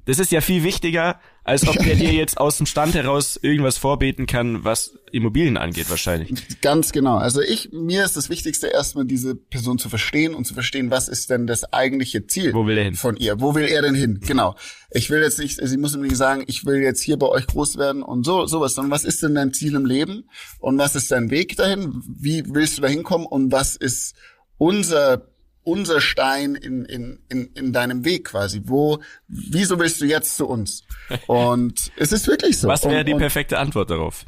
das 0.05 0.19
ist 0.19 0.31
ja 0.31 0.41
viel 0.41 0.63
wichtiger, 0.63 1.19
als 1.43 1.67
ob 1.67 1.77
der 1.83 1.95
dir 1.95 2.13
jetzt 2.13 2.37
aus 2.37 2.57
dem 2.57 2.67
Stand 2.67 2.93
heraus 2.93 3.39
irgendwas 3.41 3.77
vorbeten 3.77 4.27
kann, 4.27 4.63
was 4.63 4.97
Immobilien 5.11 5.57
angeht, 5.57 5.89
wahrscheinlich. 5.89 6.31
Ganz 6.61 6.91
genau. 6.91 7.17
Also 7.17 7.41
ich, 7.41 7.71
mir 7.71 8.05
ist 8.05 8.15
das 8.17 8.29
Wichtigste 8.29 8.67
erstmal 8.67 9.05
diese 9.05 9.35
Person 9.35 9.77
zu 9.77 9.89
verstehen 9.89 10.33
und 10.33 10.45
zu 10.45 10.53
verstehen, 10.53 10.91
was 10.91 11.07
ist 11.07 11.29
denn 11.29 11.47
das 11.47 11.71
eigentliche 11.73 12.25
Ziel 12.27 12.53
Wo 12.53 12.65
will 12.65 12.77
er 12.77 12.85
hin? 12.85 12.95
von 12.95 13.17
ihr? 13.17 13.39
Wo 13.39 13.55
will 13.55 13.65
er 13.65 13.81
denn 13.81 13.95
hin? 13.95 14.19
Genau. 14.25 14.55
Ich 14.91 15.09
will 15.09 15.21
jetzt 15.21 15.39
nicht, 15.39 15.59
sie 15.61 15.77
muss 15.77 15.95
mir 15.95 16.03
nicht 16.03 16.17
sagen, 16.17 16.43
ich 16.47 16.65
will 16.65 16.81
jetzt 16.81 17.01
hier 17.01 17.17
bei 17.17 17.27
euch 17.27 17.47
groß 17.47 17.77
werden 17.77 18.03
und 18.03 18.25
so, 18.25 18.45
sowas, 18.45 18.75
sondern 18.75 18.91
was 18.91 19.03
ist 19.03 19.21
denn 19.23 19.35
dein 19.35 19.53
Ziel 19.53 19.75
im 19.75 19.85
Leben? 19.85 20.29
Und 20.59 20.77
was 20.77 20.95
ist 20.95 21.11
dein 21.11 21.29
Weg 21.29 21.57
dahin? 21.57 22.03
Wie 22.07 22.43
willst 22.47 22.77
du 22.77 22.81
da 22.83 22.87
hinkommen? 22.87 23.25
Und 23.25 23.51
was 23.51 23.75
ist 23.75 24.15
unser 24.63 25.27
unser 25.65 26.01
Stein 26.01 26.55
in, 26.55 26.83
in, 26.85 27.19
in, 27.29 27.45
in 27.55 27.71
deinem 27.71 28.03
Weg 28.03 28.25
quasi. 28.25 28.61
Wo, 28.65 28.99
wieso 29.29 29.79
willst 29.79 30.01
du 30.01 30.05
jetzt 30.05 30.35
zu 30.35 30.45
uns? 30.45 30.83
Und 31.27 31.89
es 31.95 32.11
ist 32.11 32.27
wirklich 32.27 32.57
so. 32.59 32.67
Was 32.67 32.83
wäre 32.83 33.05
die 33.05 33.15
perfekte 33.15 33.57
Antwort 33.57 33.89
darauf? 33.89 34.25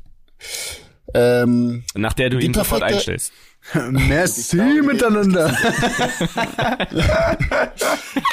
ähm, 1.14 1.84
Nach 1.94 2.14
der 2.14 2.30
du 2.30 2.40
ihn 2.40 2.54
sofort 2.54 2.84
einstellst. 2.84 3.34
Merci 3.92 4.58
miteinander. 4.82 5.48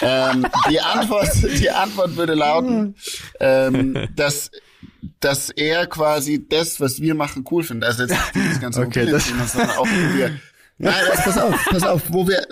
ähm, 0.02 0.46
die 0.70 0.80
Antwort, 0.80 1.30
die 1.58 1.70
Antwort 1.70 2.16
würde 2.16 2.34
lauten, 2.34 2.94
ähm, 3.40 4.08
dass 4.14 4.50
dass 5.18 5.50
er 5.50 5.86
quasi 5.86 6.46
das, 6.48 6.80
was 6.80 7.00
wir 7.00 7.14
machen, 7.14 7.44
cool 7.50 7.64
findet. 7.64 7.88
Also 7.88 8.04
jetzt 8.04 8.16
dieses 8.34 8.60
ganze 8.60 8.80
Okay, 8.82 9.06
das- 9.06 9.26
Immobilienthema, 9.28 9.46
sondern 9.46 9.70
auch 9.78 9.86
wir. 10.16 10.38
Nein, 10.82 10.94
das, 11.10 11.24
pass 11.24 11.38
auf, 11.38 11.66
pass 11.70 11.82
auf, 11.84 12.02
wo 12.08 12.26
wir. 12.28 12.46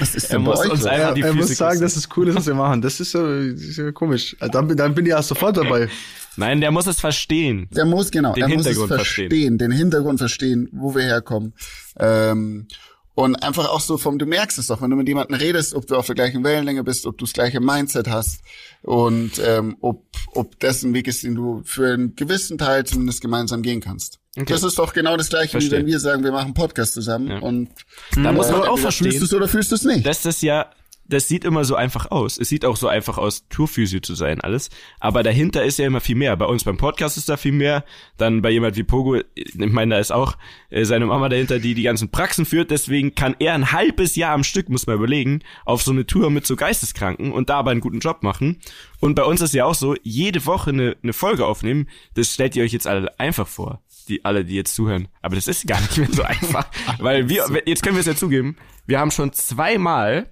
Was 0.00 0.14
ist 0.14 0.24
Er 0.24 0.36
denn 0.38 0.44
bei 0.46 0.50
muss 0.52 0.60
euch 0.60 0.70
uns 0.70 0.80
los? 0.80 0.86
einfach 0.90 1.08
Er, 1.08 1.14
die 1.14 1.20
er 1.22 1.32
muss 1.34 1.48
sagen, 1.56 1.70
küssen. 1.72 1.82
dass 1.82 1.96
es 1.96 2.08
cool 2.16 2.28
ist, 2.28 2.36
was 2.36 2.46
wir 2.46 2.54
machen. 2.54 2.80
Das 2.80 3.00
ist 3.00 3.10
so, 3.12 3.26
ist 3.34 3.76
ja 3.76 3.92
komisch. 3.92 4.34
Also 4.40 4.50
Dann, 4.52 4.66
bin- 4.68 4.76
dann 4.78 4.94
bin 4.94 5.04
ich 5.04 5.10
ja 5.10 5.22
sofort 5.22 5.56
dabei. 5.58 5.88
Nein, 6.36 6.60
der 6.62 6.70
muss 6.70 6.86
es 6.86 7.00
verstehen. 7.00 7.68
Der 7.72 7.84
muss 7.84 8.10
genau, 8.10 8.32
Den 8.32 8.44
er 8.44 8.48
muss 8.48 8.60
es 8.60 8.66
Hintergrund 8.68 8.94
verstehen, 8.94 9.28
verstehen. 9.30 9.58
den 9.58 9.70
Hintergrund 9.72 10.18
verstehen, 10.20 10.68
wo 10.72 10.94
wir 10.94 11.02
herkommen. 11.02 11.52
Ähm, 12.00 12.66
und 13.14 13.34
einfach 13.42 13.68
auch 13.68 13.80
so 13.80 13.98
vom, 13.98 14.18
du 14.18 14.26
merkst 14.26 14.58
es 14.58 14.68
doch, 14.68 14.80
wenn 14.80 14.90
du 14.90 14.96
mit 14.96 15.08
jemandem 15.08 15.36
redest, 15.36 15.74
ob 15.74 15.86
du 15.88 15.96
auf 15.96 16.06
der 16.06 16.14
gleichen 16.14 16.44
Wellenlänge 16.44 16.84
bist, 16.84 17.04
ob 17.04 17.18
du 17.18 17.24
das 17.24 17.32
gleiche 17.32 17.60
Mindset 17.60 18.08
hast 18.08 18.40
und 18.82 19.32
ähm, 19.44 19.76
ob, 19.80 20.04
ob 20.34 20.58
das 20.60 20.82
ein 20.82 20.94
Weg 20.94 21.08
ist, 21.08 21.22
den 21.22 21.34
du 21.34 21.62
für 21.64 21.92
einen 21.92 22.14
gewissen 22.16 22.58
Teil 22.58 22.84
zumindest 22.84 23.20
gemeinsam 23.20 23.62
gehen 23.62 23.80
kannst. 23.80 24.18
Okay. 24.36 24.46
Das 24.52 24.62
ist 24.62 24.78
doch 24.78 24.92
genau 24.92 25.16
das 25.16 25.28
gleiche, 25.30 25.52
Verstehe. 25.52 25.72
wie 25.72 25.76
wenn 25.82 25.86
wir 25.86 25.98
sagen, 26.00 26.22
wir 26.24 26.30
machen 26.32 26.46
einen 26.46 26.54
Podcast 26.54 26.94
zusammen 26.94 27.28
Ja. 27.28 27.38
und 27.40 27.70
Da 28.14 28.32
muss 28.32 28.50
man 28.50 28.62
äh, 28.62 28.66
auch 28.66 28.78
verstehen, 28.78 29.10
Fühlst 29.10 29.20
du 29.22 29.26
es 29.26 29.34
oder 29.34 29.48
fühlst 29.48 29.70
du 29.72 29.74
es 29.74 29.84
nicht? 29.84 30.06
dass 30.06 30.22
das 30.22 30.40
ja, 30.42 30.70
das 31.08 31.26
sieht 31.26 31.44
immer 31.44 31.64
so 31.64 31.74
einfach 31.74 32.10
aus. 32.10 32.38
Es 32.38 32.50
sieht 32.50 32.64
auch 32.64 32.76
so 32.76 32.86
einfach 32.86 33.16
aus, 33.16 33.48
Tourphysio 33.48 34.00
zu 34.00 34.14
sein, 34.14 34.40
alles. 34.42 34.68
Aber 35.00 35.22
dahinter 35.22 35.64
ist 35.64 35.78
ja 35.78 35.86
immer 35.86 36.00
viel 36.00 36.16
mehr. 36.16 36.36
Bei 36.36 36.44
uns 36.44 36.64
beim 36.64 36.76
Podcast 36.76 37.16
ist 37.16 37.30
da 37.30 37.38
viel 37.38 37.52
mehr. 37.52 37.84
Dann 38.18 38.42
bei 38.42 38.50
jemand 38.50 38.76
wie 38.76 38.84
Pogo, 38.84 39.16
ich 39.34 39.54
meine, 39.54 39.94
da 39.94 40.00
ist 40.00 40.12
auch 40.12 40.36
äh, 40.68 40.84
seine 40.84 41.06
Mama 41.06 41.30
dahinter, 41.30 41.58
die 41.58 41.74
die 41.74 41.82
ganzen 41.82 42.10
Praxen 42.10 42.44
führt. 42.44 42.70
Deswegen 42.70 43.14
kann 43.14 43.34
er 43.38 43.54
ein 43.54 43.72
halbes 43.72 44.16
Jahr 44.16 44.34
am 44.34 44.44
Stück, 44.44 44.68
muss 44.68 44.86
man 44.86 44.96
überlegen, 44.96 45.40
auf 45.64 45.82
so 45.82 45.92
eine 45.92 46.06
Tour 46.06 46.30
mit 46.30 46.46
so 46.46 46.56
Geisteskranken 46.56 47.32
und 47.32 47.48
dabei 47.48 47.70
einen 47.70 47.80
guten 47.80 48.00
Job 48.00 48.22
machen. 48.22 48.60
Und 49.00 49.14
bei 49.14 49.24
uns 49.24 49.40
ist 49.40 49.54
ja 49.54 49.64
auch 49.64 49.74
so, 49.74 49.96
jede 50.02 50.44
Woche 50.44 50.70
eine, 50.70 50.96
eine 51.02 51.14
Folge 51.14 51.46
aufnehmen. 51.46 51.88
Das 52.14 52.34
stellt 52.34 52.54
ihr 52.54 52.64
euch 52.64 52.72
jetzt 52.72 52.86
alle 52.86 53.18
einfach 53.18 53.48
vor. 53.48 53.80
Die, 54.08 54.24
alle, 54.24 54.44
die 54.44 54.54
jetzt 54.54 54.74
zuhören. 54.74 55.08
Aber 55.20 55.36
das 55.36 55.48
ist 55.48 55.66
gar 55.66 55.80
nicht 55.80 55.96
mehr 55.98 56.08
so 56.10 56.22
einfach. 56.22 56.66
Weil 56.98 57.28
wir, 57.28 57.44
jetzt 57.66 57.82
können 57.82 57.96
wir 57.96 58.00
es 58.00 58.06
ja 58.06 58.14
zugeben, 58.14 58.56
wir 58.86 58.98
haben 58.98 59.10
schon 59.10 59.32
zweimal 59.32 60.30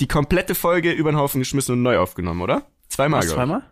die 0.00 0.08
komplette 0.08 0.54
Folge 0.54 0.92
über 0.92 1.10
den 1.12 1.16
Haufen 1.18 1.40
geschmissen 1.40 1.74
und 1.74 1.82
neu 1.82 1.98
aufgenommen, 1.98 2.42
oder? 2.42 2.66
Zweimal, 2.88 3.20
Was, 3.20 3.26
glaub 3.26 3.36
ich. 3.38 3.44
zweimal? 3.44 3.62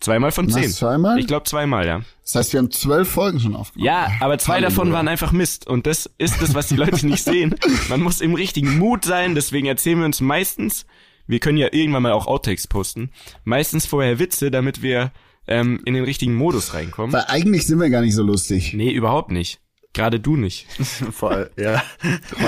Zweimal 0.00 0.32
von 0.32 0.46
Was, 0.46 0.54
zehn. 0.54 0.70
zweimal? 0.70 1.18
Ich 1.18 1.26
glaube 1.26 1.44
zweimal, 1.44 1.86
ja. 1.86 2.00
Das 2.24 2.34
heißt, 2.34 2.52
wir 2.54 2.58
haben 2.58 2.70
zwölf 2.70 3.08
Folgen 3.08 3.38
schon 3.38 3.54
aufgenommen. 3.54 3.86
Ja, 3.86 4.10
aber 4.20 4.38
zwei 4.38 4.54
Halleluja. 4.54 4.70
davon 4.70 4.92
waren 4.92 5.08
einfach 5.08 5.32
Mist. 5.32 5.66
Und 5.66 5.86
das 5.86 6.08
ist 6.16 6.40
das, 6.40 6.54
was 6.54 6.68
die 6.68 6.76
Leute 6.76 7.06
nicht 7.06 7.22
sehen. 7.22 7.54
Man 7.90 8.00
muss 8.00 8.20
im 8.22 8.34
richtigen 8.34 8.78
Mut 8.78 9.04
sein, 9.04 9.34
deswegen 9.34 9.66
erzählen 9.66 9.98
wir 9.98 10.06
uns 10.06 10.20
meistens, 10.22 10.86
wir 11.26 11.38
können 11.38 11.58
ja 11.58 11.68
irgendwann 11.70 12.02
mal 12.02 12.12
auch 12.12 12.26
Outtakes 12.26 12.66
posten, 12.66 13.10
meistens 13.44 13.84
vorher 13.86 14.18
Witze, 14.18 14.50
damit 14.50 14.80
wir 14.82 15.12
ähm, 15.46 15.82
in 15.84 15.94
den 15.94 16.04
richtigen 16.04 16.34
Modus 16.34 16.72
reinkommen. 16.72 17.12
Weil 17.12 17.24
eigentlich 17.28 17.66
sind 17.66 17.78
wir 17.78 17.90
gar 17.90 18.00
nicht 18.00 18.14
so 18.14 18.22
lustig. 18.22 18.72
Nee, 18.72 18.90
überhaupt 18.92 19.30
nicht. 19.30 19.60
Gerade 19.92 20.20
du 20.20 20.36
nicht. 20.36 20.68
Vor 21.12 21.32
allem, 21.32 21.48
ja. 21.56 21.82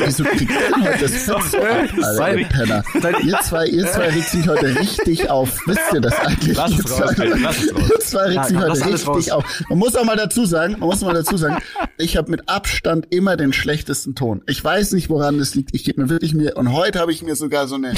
Wieso 0.05 0.23
kriegt 0.23 0.51
ihr 0.53 0.97
das 1.01 1.27
Sorry. 1.27 2.43
ihr 2.43 2.47
Penner. 2.47 2.85
Ihr 3.25 3.39
zwei, 3.43 3.67
ihr 3.67 3.85
zwei 3.91 4.11
regt 4.11 4.33
mich 4.35 4.47
heute 4.47 4.79
richtig 4.79 5.29
auf. 5.29 5.59
Wisst 5.67 5.81
ihr 5.93 6.01
das 6.01 6.15
eigentlich? 6.21 6.57
Lass 6.57 6.71
es 6.71 6.79
Ihr 6.79 6.85
zwei- 6.85 7.05
raus, 7.05 7.15
lass 7.43 7.63
es 7.65 7.75
raus. 7.75 7.83
Ihr 7.91 8.01
zwei 8.01 8.23
regt 8.27 8.41
komm, 8.47 8.59
heute 8.61 8.87
richtig 8.87 9.07
raus. 9.09 9.31
auf. 9.31 9.45
Man 9.69 9.79
muss 9.81 9.97
auch 9.97 10.05
mal 10.05 10.17
dazu 10.17 10.47
sagen, 10.47 10.73
man 10.79 10.89
muss 10.89 11.01
mal 11.01 11.15
dazu 11.15 11.37
sagen, 11.37 11.57
ich 11.99 12.17
habe 12.17 12.31
mit 12.31 12.49
Abstand 12.49 13.09
immer 13.11 13.37
den 13.37 13.53
schlechtesten 13.53 14.15
Ton. 14.15 14.43
Ich 14.47 14.63
weiß 14.63 14.93
nicht, 14.93 15.11
woran 15.11 15.39
das 15.39 15.57
liegt. 15.57 15.75
Ich 15.75 15.83
gebe 15.83 16.01
mir 16.01 16.09
wirklich 16.11 16.35
mir, 16.35 16.57
und 16.57 16.73
heute 16.73 17.01
habe 17.01 17.11
ich 17.11 17.23
mir 17.23 17.35
sogar 17.35 17.67
so 17.67 17.75
eine, 17.75 17.95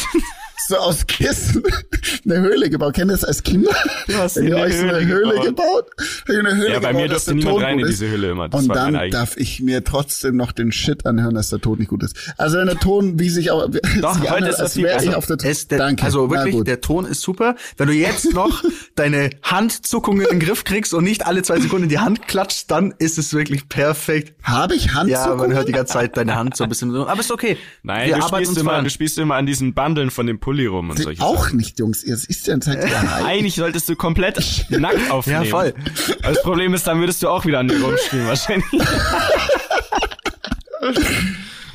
so 0.69 0.77
aus 0.77 1.07
Kissen 1.07 1.63
eine 2.25 2.41
Höhle 2.41 2.71
gebaut. 2.71 2.95
Kennt 2.95 3.11
ihr 3.11 3.15
das 3.15 3.25
als 3.25 3.43
Kinder? 3.43 3.71
Du 4.07 4.15
hast 4.17 4.37
Wenn 4.37 4.49
ihr 4.49 4.57
euch 4.57 4.75
so 4.75 4.87
eine 4.89 5.05
Höhle 5.05 5.35
gebaut. 5.35 5.45
gebaut? 5.45 5.91
Eine 6.29 6.57
Höhle 6.57 6.73
Ja, 6.73 6.81
bei 6.81 6.89
gebaut, 6.89 7.03
mir 7.03 7.09
durfte 7.11 7.35
niemand 7.35 7.55
Ton 7.57 7.63
rein 7.65 7.75
gut 7.77 7.83
in 7.87 7.93
ist. 7.93 8.01
diese 8.01 8.11
Höhle 8.11 8.31
immer. 8.31 8.49
Das 8.49 8.63
und 8.63 8.69
dann 8.75 8.97
eigenes. 8.97 9.34
Darf 9.35 9.40
ich 9.40 9.61
mir 9.61 9.83
trotzdem 9.85 10.37
noch 10.37 10.53
den 10.53 10.70
Shit 10.73 11.07
anhören, 11.07 11.35
dass 11.35 11.49
der 11.51 11.61
Ton 11.61 11.79
nicht 11.79 11.88
gut 11.88 12.03
ist. 12.03 12.16
Also 12.37 12.59
wenn 12.59 12.66
der 12.66 12.79
Ton, 12.79 13.18
wie 13.18 13.29
sich 13.29 13.51
auch, 13.51 13.68
Doch, 14.01 14.14
sich 14.14 14.23
heute 14.31 14.35
anhört, 14.37 14.53
ist 14.53 14.59
das 14.61 14.77
wäre 14.77 14.99
ich 15.01 15.07
besser. 15.07 15.18
auf 15.18 15.27
der 15.27 15.37
Es, 15.42 15.68
der, 15.68 15.79
Danke. 15.79 16.05
Also 16.05 16.31
wirklich, 16.31 16.62
der 16.64 16.81
Ton 16.81 17.05
ist 17.05 17.23
super. 17.23 17.57
Wenn 17.77 17.88
du 17.88 17.94
jetzt 17.94 18.33
noch 18.33 18.62
deine 18.94 19.31
Handzuckungen 19.42 20.23
in 20.27 20.38
den 20.38 20.40
Griff 20.40 20.64
kriegst 20.64 20.94
und 20.94 21.05
nicht 21.05 21.27
alle 21.27 21.42
zwei 21.42 21.59
Sekunden 21.61 21.88
die 21.88 21.99
Hand 21.99 22.29
klatscht, 22.29 22.70
dann 22.70 22.94
ist 22.99 23.18
es 23.18 23.35
wirklich 23.35 23.68
perfekt. 23.68 24.35
Habe 24.42 24.75
ich 24.77 24.87
Ja, 24.87 24.94
Handzuckungen? 24.94 25.38
man 25.38 25.53
hört 25.55 25.68
die 25.68 25.73
ganze 25.73 25.94
Zeit 25.94 26.16
deine 26.16 26.35
Hand 26.37 26.57
so 26.57 26.64
ein 26.64 26.68
bisschen. 26.70 26.94
Aber 26.94 27.20
ist 27.20 27.33
okay. 27.33 27.57
Nein, 27.83 28.09
Wir 28.09 28.16
du 28.16 28.23
arbeiten 28.23 28.44
spielst, 28.47 28.61
immer, 28.61 28.83
du 28.83 28.90
spielst 28.90 29.18
immer 29.18 29.35
an 29.35 29.47
diesen 29.47 29.75
Bundeln 29.75 30.11
von 30.11 30.27
dem 30.27 30.38
Pulli 30.38 30.66
rum 30.66 30.90
und 30.90 30.99
solche 31.03 31.23
auch 31.23 31.44
Sachen. 31.44 31.57
nicht, 31.59 31.79
Jungs. 31.81 32.05
Ihr 32.05 32.14
ist 32.14 32.47
ja 32.47 32.61
Zeit 32.61 32.88
ja, 32.88 33.25
Eigentlich 33.25 33.57
solltest 33.57 33.88
du 33.88 33.97
komplett 33.97 34.66
nackt 34.70 35.11
aufnehmen. 35.11 35.44
Ja, 35.44 35.51
voll. 35.51 35.75
Aber 36.23 36.33
Das 36.35 36.42
Problem 36.42 36.75
ist, 36.75 36.87
dann 36.87 37.01
würdest 37.01 37.23
du 37.23 37.29
auch 37.29 37.44
wieder 37.47 37.59
an 37.59 37.68
dir 37.68 37.83
rumspielen 37.83 38.27
wahrscheinlich. 38.29 38.64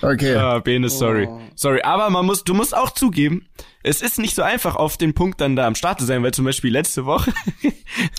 Okay. 0.02 0.36
Ah, 0.36 0.60
Bene, 0.60 0.88
sorry. 0.90 1.28
Sorry, 1.56 1.82
aber 1.82 2.10
man 2.10 2.26
muss, 2.26 2.46
du 2.46 2.54
musst 2.54 2.74
auch 2.76 2.92
zugeben, 2.92 3.46
es 3.84 4.02
ist 4.02 4.18
nicht 4.18 4.34
so 4.34 4.42
einfach, 4.44 4.78
auf 4.78 4.96
den 4.96 5.14
Punkt 5.14 5.42
dann 5.42 5.58
da 5.58 5.68
am 5.68 5.76
Start 5.76 6.00
zu 6.00 6.06
sein, 6.06 6.24
weil 6.24 6.34
zum 6.34 6.46
Beispiel 6.46 6.72
letzte 6.72 7.06
Woche, 7.06 7.34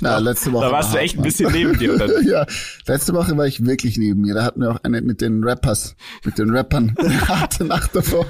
Na, 0.02 0.18
letzte 0.18 0.52
Woche. 0.52 0.66
da 0.66 0.72
warst 0.72 0.92
du 0.92 0.98
echt 0.98 1.16
ein 1.16 1.22
bisschen 1.22 1.50
neben 1.52 1.78
dir. 1.78 1.94
Oder? 1.94 2.20
Ja, 2.22 2.44
letzte 2.86 3.14
Woche 3.14 3.34
war 3.38 3.46
ich 3.46 3.64
wirklich 3.64 3.96
neben 3.96 4.20
mir. 4.20 4.34
Da 4.34 4.44
hatten 4.44 4.60
wir 4.60 4.72
auch 4.72 4.78
eine 4.82 5.00
mit 5.00 5.22
den 5.22 5.42
Rappers, 5.42 5.96
mit 6.24 6.36
den 6.38 6.50
Rappern 6.50 6.94
eine 6.98 7.28
harte 7.28 7.64
Nacht 7.64 7.94
davor. 7.96 8.26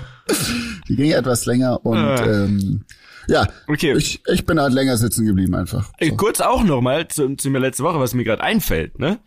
Die 0.88 0.94
ging 0.94 1.10
etwas 1.10 1.44
länger 1.46 1.84
und 1.84 1.98
Ah. 1.98 2.24
ähm, 2.24 2.84
ja, 3.26 3.48
Okay. 3.66 3.94
ich, 3.96 4.22
ich 4.32 4.46
bin 4.46 4.60
halt 4.60 4.72
länger 4.72 4.96
sitzen 4.96 5.26
geblieben 5.26 5.56
einfach. 5.56 5.90
Äh, 5.98 6.10
Kurz 6.12 6.40
auch 6.40 6.62
nochmal 6.62 7.08
zu, 7.08 7.34
zu 7.34 7.50
mir 7.50 7.58
letzte 7.58 7.82
Woche, 7.82 7.98
was 7.98 8.14
mir 8.14 8.24
gerade 8.24 8.42
einfällt, 8.44 8.98
ne? 9.00 9.18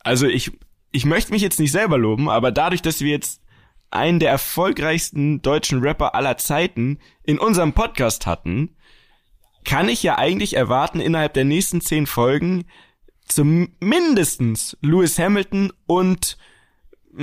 Also 0.00 0.26
ich, 0.26 0.52
ich 0.92 1.04
möchte 1.06 1.32
mich 1.32 1.42
jetzt 1.42 1.58
nicht 1.58 1.72
selber 1.72 1.98
loben, 1.98 2.28
aber 2.28 2.52
dadurch, 2.52 2.82
dass 2.82 3.00
wir 3.00 3.10
jetzt 3.10 3.40
einen 3.90 4.20
der 4.20 4.30
erfolgreichsten 4.30 5.42
deutschen 5.42 5.80
Rapper 5.80 6.14
aller 6.14 6.36
Zeiten 6.38 6.98
in 7.24 7.38
unserem 7.38 7.72
Podcast 7.72 8.26
hatten, 8.26 8.76
kann 9.64 9.88
ich 9.88 10.02
ja 10.02 10.18
eigentlich 10.18 10.54
erwarten, 10.54 11.00
innerhalb 11.00 11.34
der 11.34 11.44
nächsten 11.44 11.80
zehn 11.80 12.06
Folgen 12.06 12.64
zumindestens 13.26 14.76
Lewis 14.82 15.18
Hamilton 15.18 15.72
und 15.86 16.36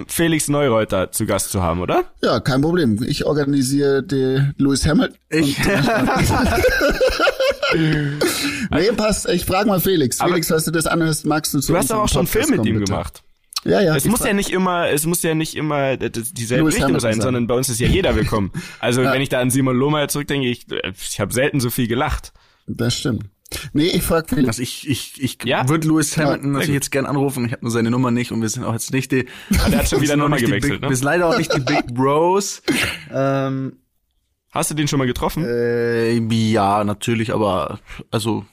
Felix 0.07 0.47
Neureuter 0.47 1.11
zu 1.11 1.25
Gast 1.25 1.49
zu 1.51 1.63
haben, 1.63 1.81
oder? 1.81 2.05
Ja, 2.21 2.39
kein 2.39 2.61
Problem. 2.61 3.01
Ich 3.03 3.25
organisiere 3.25 4.03
die 4.03 4.53
Lewis 4.57 4.85
Hamilton. 4.85 5.17
Ich, 5.29 5.57
nee, 8.71 8.91
passt. 8.95 9.27
Ich 9.29 9.45
frage 9.45 9.67
mal 9.67 9.79
Felix. 9.79 10.21
Felix, 10.21 10.47
falls 10.47 10.65
du 10.65 10.71
das 10.71 10.85
anhörst, 10.85 11.25
magst 11.25 11.53
du 11.55 11.59
zu 11.59 11.73
Du 11.73 11.77
hast 11.77 11.91
aber 11.91 12.03
auch 12.03 12.09
schon 12.09 12.19
einen 12.19 12.27
Film 12.27 12.51
mit 12.51 12.65
ihm 12.67 12.85
gemacht. 12.85 13.23
Ja, 13.65 13.81
ja. 13.81 13.95
Es 13.95 14.05
muss 14.05 14.23
ja 14.23 14.33
nicht 14.33 14.49
immer, 14.51 14.89
es 14.89 15.05
muss 15.05 15.21
ja 15.21 15.35
nicht 15.35 15.55
immer 15.55 15.89
äh, 15.91 16.09
dieselbe 16.09 16.63
Lewis 16.63 16.75
Richtung 16.77 16.99
sein, 16.99 17.13
sein. 17.13 17.21
sondern 17.21 17.47
bei 17.47 17.55
uns 17.55 17.67
ist 17.69 17.79
ja 17.79 17.87
jeder 17.87 18.15
willkommen. 18.15 18.51
Also 18.79 19.03
wenn 19.03 19.21
ich 19.21 19.29
da 19.29 19.39
an 19.41 19.49
Simon 19.51 19.75
Lohmeier 19.75 20.07
zurückdenke, 20.07 20.47
ich, 20.47 20.65
ich 21.09 21.19
habe 21.19 21.33
selten 21.33 21.59
so 21.59 21.69
viel 21.69 21.87
gelacht. 21.87 22.31
Das 22.67 22.95
stimmt. 22.97 23.25
Nee, 23.73 23.87
ich 23.87 24.03
frag 24.03 24.29
Felix. 24.29 24.47
also 24.47 24.61
ich, 24.61 24.87
ich, 24.87 25.21
ich 25.21 25.37
Ja? 25.43 25.67
würde 25.67 25.87
Lewis 25.87 26.15
Hamilton 26.17 26.41
sehr 26.43 26.51
natürlich 26.51 26.73
jetzt 26.75 26.91
gern 26.91 27.05
anrufen. 27.07 27.45
Ich 27.45 27.51
habe 27.51 27.63
nur 27.65 27.71
seine 27.71 27.89
Nummer 27.89 28.11
nicht 28.11 28.31
und 28.31 28.41
wir 28.41 28.49
sind 28.49 28.63
auch 28.63 28.73
jetzt 28.73 28.93
nicht 28.93 29.11
die. 29.11 29.25
Ah, 29.57 29.69
der 29.69 29.79
hat 29.79 29.89
schon 29.89 30.01
wieder 30.01 30.15
Nummer 30.15 30.37
gewechselt, 30.37 30.73
Big, 30.73 30.81
ne? 30.83 30.89
Wir 30.89 30.95
sind 30.95 31.05
leider 31.05 31.27
auch 31.27 31.37
nicht 31.37 31.51
die 31.53 31.59
Big 31.59 31.87
Bros. 31.93 32.61
ähm, 33.11 33.73
Hast 34.51 34.69
du 34.71 34.75
den 34.75 34.87
schon 34.87 34.99
mal 34.99 35.05
getroffen? 35.07 35.45
äh, 35.45 36.13
ja, 36.51 36.83
natürlich, 36.83 37.33
aber 37.33 37.79
also 38.11 38.45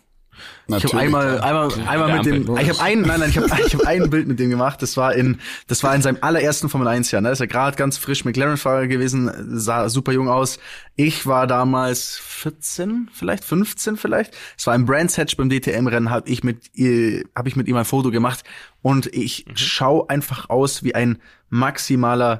Ich 0.67 0.71
Natürlich, 0.71 0.95
habe 0.95 1.05
einmal, 1.05 1.37
ja. 1.37 1.43
einmal, 1.43 1.73
einmal 1.87 2.17
mit 2.17 2.27
dem, 2.27 2.57
ich 2.57 2.69
habe 2.69 2.81
ein, 2.81 3.03
nein, 3.03 3.21
nein, 3.21 3.31
ich 3.31 3.37
habe 3.37 3.47
ich 3.67 3.75
hab 3.75 3.87
ein 3.87 4.11
Bild 4.11 4.27
mit 4.27 4.39
dem 4.39 4.51
gemacht. 4.51 4.83
Das 4.83 4.97
war 4.97 5.15
in, 5.15 5.39
das 5.69 5.83
war 5.83 5.95
in 5.95 6.03
seinem 6.03 6.19
allerersten 6.21 6.69
Formel 6.69 6.89
1 6.89 7.11
Jahr. 7.11 7.23
Ne? 7.23 7.31
ist 7.31 7.41
er 7.41 7.47
gerade 7.47 7.77
ganz 7.77 7.99
frisch 7.99 8.25
McLaren-Fahrer 8.25 8.87
gewesen, 8.87 9.31
sah 9.59 9.89
super 9.89 10.13
jung 10.13 10.29
aus. 10.29 10.59
Ich 10.97 11.27
war 11.27 11.47
damals 11.47 12.17
14, 12.17 13.11
vielleicht 13.13 13.45
15, 13.45 13.97
vielleicht. 13.97 14.37
Es 14.57 14.67
war 14.67 14.75
im 14.75 14.87
Brands 14.87 15.17
Hatch 15.19 15.37
beim 15.37 15.51
DTM-Rennen. 15.51 16.11
Habe 16.11 16.29
ich 16.29 16.43
mit, 16.43 16.71
habe 17.35 17.49
ich 17.49 17.57
mit 17.57 17.69
ihm 17.69 17.77
ein 17.77 17.85
Foto 17.85 18.11
gemacht 18.11 18.43
und 18.83 19.07
ich 19.07 19.45
schau 19.55 20.07
einfach 20.07 20.51
aus 20.51 20.83
wie 20.83 20.95
ein 20.95 21.19
maximaler 21.51 22.39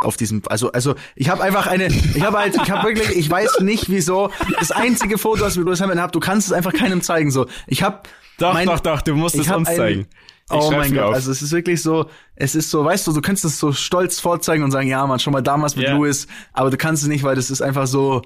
auf 0.00 0.16
diesem 0.16 0.42
also 0.48 0.70
also 0.72 0.94
ich 1.16 1.28
habe 1.28 1.42
einfach 1.42 1.66
eine 1.66 1.88
ich 1.88 2.22
habe 2.22 2.38
halt 2.38 2.54
ich 2.62 2.70
habe 2.70 2.86
wirklich 2.88 3.16
ich 3.16 3.28
weiß 3.28 3.60
nicht 3.60 3.90
wieso 3.90 4.30
das 4.60 4.70
einzige 4.70 5.18
Foto 5.18 5.40
was 5.42 5.52
ich 5.54 5.58
mit 5.58 5.66
Lewis 5.66 5.80
Hamilton 5.80 6.02
habe 6.02 6.12
du 6.12 6.20
kannst 6.20 6.46
es 6.46 6.52
einfach 6.52 6.72
keinem 6.72 7.02
zeigen 7.02 7.30
so 7.32 7.46
ich 7.66 7.82
habe 7.82 8.00
doch, 8.38 8.52
mein- 8.52 8.66
doch, 8.68 8.78
doch, 8.78 9.02
du 9.02 9.16
musst 9.16 9.34
es 9.34 9.50
uns 9.50 9.68
ein- 9.68 9.76
zeigen. 9.76 10.06
Ich 10.50 10.56
oh 10.56 10.70
mein 10.70 10.94
Gott 10.94 11.02
auf. 11.02 11.14
also 11.14 11.32
es 11.32 11.42
ist 11.42 11.50
wirklich 11.52 11.82
so 11.82 12.08
es 12.36 12.54
ist 12.54 12.70
so 12.70 12.84
weißt 12.84 13.08
du 13.08 13.12
du 13.12 13.20
kannst 13.20 13.44
es 13.44 13.58
so 13.58 13.72
stolz 13.72 14.20
vorzeigen 14.20 14.62
und 14.62 14.70
sagen 14.70 14.86
ja 14.86 15.04
man 15.06 15.18
schon 15.18 15.32
mal 15.32 15.42
damals 15.42 15.74
mit 15.74 15.86
Ja. 15.86 15.94
Lewis 15.96 16.28
aber 16.52 16.70
du 16.70 16.76
kannst 16.76 17.02
es 17.02 17.08
nicht 17.08 17.24
weil 17.24 17.34
das 17.34 17.50
ist 17.50 17.60
einfach 17.60 17.86
so 17.88 18.22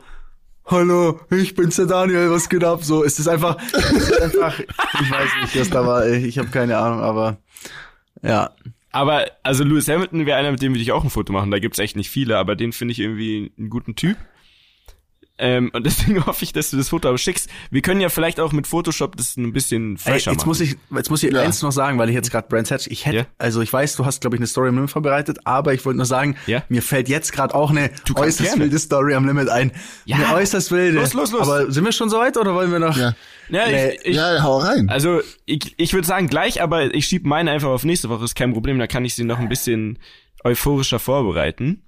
Hallo, 0.67 1.19
ich 1.31 1.57
bin's 1.57 1.75
der 1.75 1.87
Daniel, 1.87 2.31
was 2.31 2.49
geht 2.49 2.63
ab? 2.63 2.85
So, 2.85 3.03
es 3.03 3.19
ist 3.19 3.27
einfach, 3.27 3.57
es 3.73 4.09
ist 4.11 4.21
einfach, 4.23 4.61
ich 4.61 5.11
weiß 5.11 5.29
nicht, 5.43 5.59
was 5.61 5.71
da 5.71 5.85
war, 5.85 6.07
ich 6.07 6.39
habe 6.39 6.51
keine 6.51 6.79
Ahnung, 6.79 7.01
aber 7.01 7.39
ja, 8.23 8.51
Aber, 8.93 9.27
also 9.43 9.65
Lewis 9.65 9.89
Hamilton 9.89 10.27
wäre 10.27 10.39
einer, 10.39 10.53
mit 10.53 10.61
dem 10.61 10.73
würde 10.73 10.83
ich 10.83 10.93
auch 10.93 11.03
ein 11.03 11.11
Foto 11.11 11.33
machen. 11.33 11.51
Da 11.51 11.59
gibt's 11.59 11.79
echt 11.79 11.97
nicht 11.97 12.11
viele, 12.11 12.37
aber 12.37 12.57
den 12.57 12.73
finde 12.73 12.93
ich 12.93 13.01
irgendwie 13.01 13.51
einen 13.59 13.71
guten 13.71 13.97
Typ. 13.97 14.17
Ähm, 15.45 15.71
und 15.75 15.85
deswegen 15.85 16.25
hoffe 16.27 16.45
ich, 16.45 16.53
dass 16.53 16.71
du 16.71 16.77
das 16.77 16.91
Foto 16.91 17.09
aber 17.09 17.19
schickst. 17.19 17.49
Wir 17.73 17.83
können 17.83 18.01
ja 18.01 18.09
vielleicht 18.09 18.39
auch 18.39 18.53
mit 18.53 18.69
Photoshop 18.69 19.17
das 19.17 19.37
ein 19.37 19.53
bisschen 19.53 19.97
Ey, 19.97 19.99
fresher 19.99 20.31
jetzt 20.31 20.39
machen. 20.43 20.49
muss 20.49 20.61
ich, 20.61 20.77
jetzt 20.95 21.11
muss 21.11 21.23
ich 21.25 21.33
Ja. 21.33 21.43
eins 21.43 21.61
noch 21.63 21.73
sagen, 21.73 21.99
weil 21.99 22.09
ich 22.09 22.15
jetzt 22.15 22.31
gerade 22.31 22.47
Brands 22.49 22.71
Hatch, 22.71 22.87
ich 22.87 23.05
hätte, 23.07 23.17
Ja. 23.17 23.27
also 23.39 23.61
ich 23.61 23.73
weiß, 23.73 23.97
du 23.97 24.07
hast, 24.07 24.21
glaube 24.21 24.37
ich, 24.37 24.41
eine 24.41 24.47
Story 24.47 24.69
am 24.69 24.77
Limit 24.77 24.91
vorbereitet, 24.91 25.39
aber 25.45 25.75
ich 25.75 25.85
wollte 25.85 25.97
nur 25.97 26.07
sagen, 26.07 26.37
Ja. 26.47 26.63
mir 26.69 26.81
fällt 26.81 27.09
jetzt 27.09 27.33
gerade 27.33 27.55
auch 27.55 27.71
eine 27.71 27.89
kannst 27.89 28.17
äußerst 28.19 28.41
gerne. 28.51 28.61
wilde 28.65 28.79
Story 28.79 29.15
am 29.15 29.27
Limit 29.27 29.49
ein. 29.49 29.73
Ja. 30.05 30.17
Eine 30.17 30.35
äußerst 30.35 30.71
wilde. 30.71 31.01
Los, 31.01 31.13
los, 31.13 31.33
los. 31.33 31.43
Aber 31.43 31.71
sind 31.73 31.85
wir 31.85 31.93
schon 31.93 32.09
so 32.09 32.19
weit 32.19 32.37
oder 32.37 32.55
wollen 32.55 32.71
wir 32.71 32.79
noch? 32.79 32.97
Ja, 32.97 33.15
ja, 33.49 33.67
Nee, 33.67 33.91
ich, 33.97 34.07
ich, 34.11 34.17
ja, 34.17 34.43
hau 34.43 34.59
rein. 34.59 34.89
Also, 34.89 35.21
ich, 35.45 35.75
ich 35.77 35.93
würde 35.93 36.07
sagen 36.07 36.29
gleich, 36.29 36.63
aber 36.63 36.95
ich 36.95 37.07
schieb 37.07 37.27
meine 37.27 37.51
einfach 37.51 37.69
auf 37.69 37.85
nächste 37.85 38.09
Woche, 38.09 38.25
ist 38.25 38.37
kein 38.37 38.53
Problem, 38.53 38.79
da 38.79 38.87
kann 38.87 39.05
ich 39.05 39.15
sie 39.17 39.25
noch 39.25 39.41
ein 39.41 39.49
bisschen 39.49 39.99
euphorischer 40.45 40.99
vorbereiten. 40.99 41.83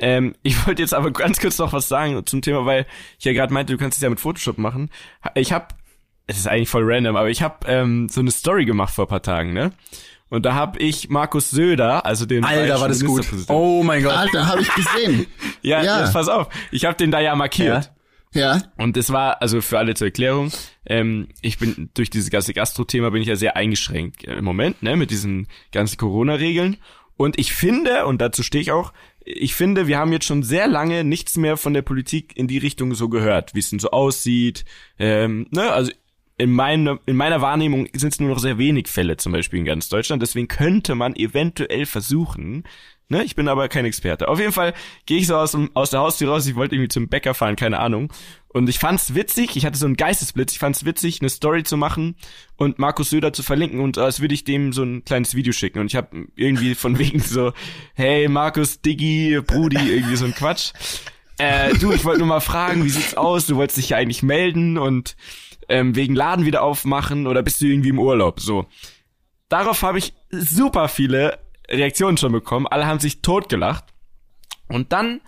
Ähm, 0.00 0.34
ich 0.42 0.66
wollte 0.66 0.82
jetzt 0.82 0.94
aber 0.94 1.10
ganz 1.10 1.40
kurz 1.40 1.58
noch 1.58 1.72
was 1.72 1.88
sagen 1.88 2.24
zum 2.26 2.42
Thema, 2.42 2.66
weil 2.66 2.86
ich 3.18 3.24
ja 3.24 3.32
gerade 3.32 3.52
meinte, 3.52 3.72
du 3.72 3.78
kannst 3.78 3.98
es 3.98 4.02
ja 4.02 4.10
mit 4.10 4.20
Photoshop 4.20 4.58
machen. 4.58 4.90
Ich 5.34 5.52
habe, 5.52 5.68
es 6.26 6.38
ist 6.38 6.46
eigentlich 6.46 6.68
voll 6.68 6.84
random, 6.84 7.16
aber 7.16 7.30
ich 7.30 7.42
habe 7.42 7.66
ähm, 7.66 8.08
so 8.08 8.20
eine 8.20 8.30
Story 8.30 8.64
gemacht 8.64 8.94
vor 8.94 9.06
ein 9.06 9.08
paar 9.08 9.22
Tagen, 9.22 9.52
ne? 9.52 9.72
Und 10.30 10.44
da 10.44 10.54
habe 10.54 10.78
ich 10.78 11.08
Markus 11.08 11.50
Söder, 11.50 12.04
also 12.04 12.26
den 12.26 12.44
Alter, 12.44 12.80
war 12.80 12.88
das 12.88 13.02
gut. 13.02 13.26
Oh 13.48 13.82
mein 13.82 14.02
Gott. 14.02 14.12
Alter, 14.12 14.46
habe 14.46 14.60
ich 14.60 14.68
gesehen. 14.74 15.26
ja, 15.62 15.82
ja. 15.82 16.00
Jetzt 16.00 16.12
pass 16.12 16.28
auf, 16.28 16.48
ich 16.70 16.84
habe 16.84 16.96
den 16.96 17.10
da 17.10 17.20
ja 17.20 17.34
markiert. 17.34 17.86
Ja. 17.86 17.90
Ja, 18.34 18.60
Und 18.76 18.98
das 18.98 19.10
war, 19.10 19.40
also 19.40 19.62
für 19.62 19.78
alle 19.78 19.94
zur 19.94 20.08
Erklärung, 20.08 20.52
ähm, 20.84 21.28
ich 21.40 21.58
bin 21.58 21.88
durch 21.94 22.10
dieses 22.10 22.28
ganze 22.28 22.52
Gastro-Thema 22.52 23.10
bin 23.10 23.22
ich 23.22 23.28
ja 23.28 23.36
sehr 23.36 23.56
eingeschränkt 23.56 24.24
äh, 24.24 24.34
im 24.34 24.44
Moment, 24.44 24.82
ne, 24.82 24.96
mit 24.96 25.10
diesen 25.10 25.48
ganzen 25.72 25.96
Corona-Regeln. 25.96 26.76
Und 27.16 27.38
ich 27.38 27.54
finde, 27.54 28.04
und 28.06 28.20
dazu 28.20 28.42
stehe 28.42 28.60
ich 28.60 28.70
auch, 28.70 28.92
ich 29.30 29.54
finde, 29.54 29.86
wir 29.86 29.98
haben 29.98 30.12
jetzt 30.12 30.24
schon 30.24 30.42
sehr 30.42 30.66
lange 30.66 31.04
nichts 31.04 31.36
mehr 31.36 31.56
von 31.56 31.74
der 31.74 31.82
Politik 31.82 32.36
in 32.36 32.48
die 32.48 32.58
Richtung 32.58 32.94
so 32.94 33.08
gehört, 33.08 33.54
wie 33.54 33.58
es 33.58 33.70
denn 33.70 33.78
so 33.78 33.90
aussieht. 33.90 34.64
Ähm, 34.98 35.46
ne, 35.50 35.70
also 35.70 35.92
in, 36.38 36.50
meine, 36.50 36.98
in 37.04 37.16
meiner 37.16 37.42
Wahrnehmung 37.42 37.88
sind 37.92 38.12
es 38.12 38.20
nur 38.20 38.30
noch 38.30 38.38
sehr 38.38 38.58
wenig 38.58 38.88
Fälle 38.88 39.16
zum 39.18 39.32
Beispiel 39.32 39.58
in 39.58 39.64
ganz 39.66 39.88
Deutschland. 39.88 40.22
Deswegen 40.22 40.48
könnte 40.48 40.94
man 40.94 41.14
eventuell 41.14 41.84
versuchen, 41.84 42.64
ne, 43.08 43.22
ich 43.24 43.34
bin 43.34 43.48
aber 43.48 43.68
kein 43.68 43.84
Experte. 43.84 44.28
Auf 44.28 44.38
jeden 44.38 44.52
Fall 44.52 44.74
gehe 45.06 45.18
ich 45.18 45.26
so 45.26 45.36
aus, 45.36 45.52
dem, 45.52 45.70
aus 45.74 45.90
der 45.90 46.00
Haustür 46.00 46.30
raus, 46.30 46.46
ich 46.46 46.54
wollte 46.54 46.74
irgendwie 46.74 46.88
zum 46.88 47.08
Bäcker 47.08 47.34
fahren, 47.34 47.56
keine 47.56 47.80
Ahnung. 47.80 48.12
Und 48.48 48.68
ich 48.68 48.78
fand's 48.78 49.14
witzig, 49.14 49.56
ich 49.56 49.66
hatte 49.66 49.78
so 49.78 49.86
einen 49.86 49.96
Geistesblitz, 49.96 50.52
ich 50.52 50.58
fand's 50.58 50.84
witzig, 50.84 51.20
eine 51.20 51.28
Story 51.28 51.64
zu 51.64 51.76
machen 51.76 52.16
und 52.56 52.78
Markus 52.78 53.10
Söder 53.10 53.32
zu 53.32 53.42
verlinken 53.42 53.80
und 53.80 53.98
als 53.98 54.20
würde 54.20 54.34
ich 54.34 54.44
dem 54.44 54.72
so 54.72 54.82
ein 54.82 55.04
kleines 55.04 55.34
Video 55.34 55.52
schicken. 55.52 55.80
Und 55.80 55.86
ich 55.86 55.96
habe 55.96 56.26
irgendwie 56.36 56.74
von 56.74 56.98
wegen 56.98 57.20
so, 57.20 57.52
hey 57.94 58.28
Markus, 58.28 58.80
Diggi, 58.80 59.40
Brudi, 59.46 59.76
irgendwie 59.76 60.16
so 60.16 60.24
ein 60.24 60.34
Quatsch. 60.34 60.72
Äh, 61.38 61.74
du, 61.74 61.92
ich 61.92 62.04
wollte 62.04 62.18
nur 62.18 62.28
mal 62.28 62.40
fragen, 62.40 62.84
wie 62.84 62.90
sieht's 62.90 63.16
aus? 63.16 63.46
Du 63.46 63.56
wolltest 63.56 63.78
dich 63.78 63.90
ja 63.90 63.96
eigentlich 63.96 64.22
melden 64.22 64.76
und 64.76 65.16
ähm, 65.68 65.94
wegen 65.94 66.14
Laden 66.14 66.46
wieder 66.46 66.62
aufmachen 66.62 67.26
oder 67.26 67.42
bist 67.42 67.60
du 67.60 67.66
irgendwie 67.66 67.90
im 67.90 67.98
Urlaub? 67.98 68.40
So. 68.40 68.66
Darauf 69.48 69.82
habe 69.82 69.98
ich 69.98 70.14
super 70.30 70.88
viele 70.88 71.38
Reaktionen 71.70 72.16
schon 72.16 72.32
bekommen. 72.32 72.66
Alle 72.66 72.86
haben 72.86 73.00
sich 73.00 73.22
totgelacht. 73.22 73.84
Und 74.68 74.92
dann 74.92 75.20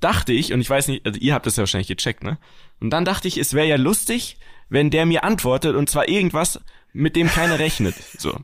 dachte 0.00 0.32
ich, 0.32 0.52
und 0.52 0.60
ich 0.60 0.68
weiß 0.68 0.88
nicht, 0.88 1.06
also 1.06 1.18
ihr 1.18 1.34
habt 1.34 1.46
das 1.46 1.56
ja 1.56 1.62
wahrscheinlich 1.62 1.88
gecheckt, 1.88 2.22
ne? 2.22 2.38
Und 2.80 2.90
dann 2.90 3.04
dachte 3.04 3.28
ich, 3.28 3.38
es 3.38 3.54
wäre 3.54 3.66
ja 3.66 3.76
lustig, 3.76 4.36
wenn 4.68 4.90
der 4.90 5.06
mir 5.06 5.24
antwortet 5.24 5.76
und 5.76 5.88
zwar 5.88 6.08
irgendwas, 6.08 6.60
mit 6.92 7.16
dem 7.16 7.28
keiner 7.28 7.58
rechnet. 7.58 7.94
So. 8.18 8.38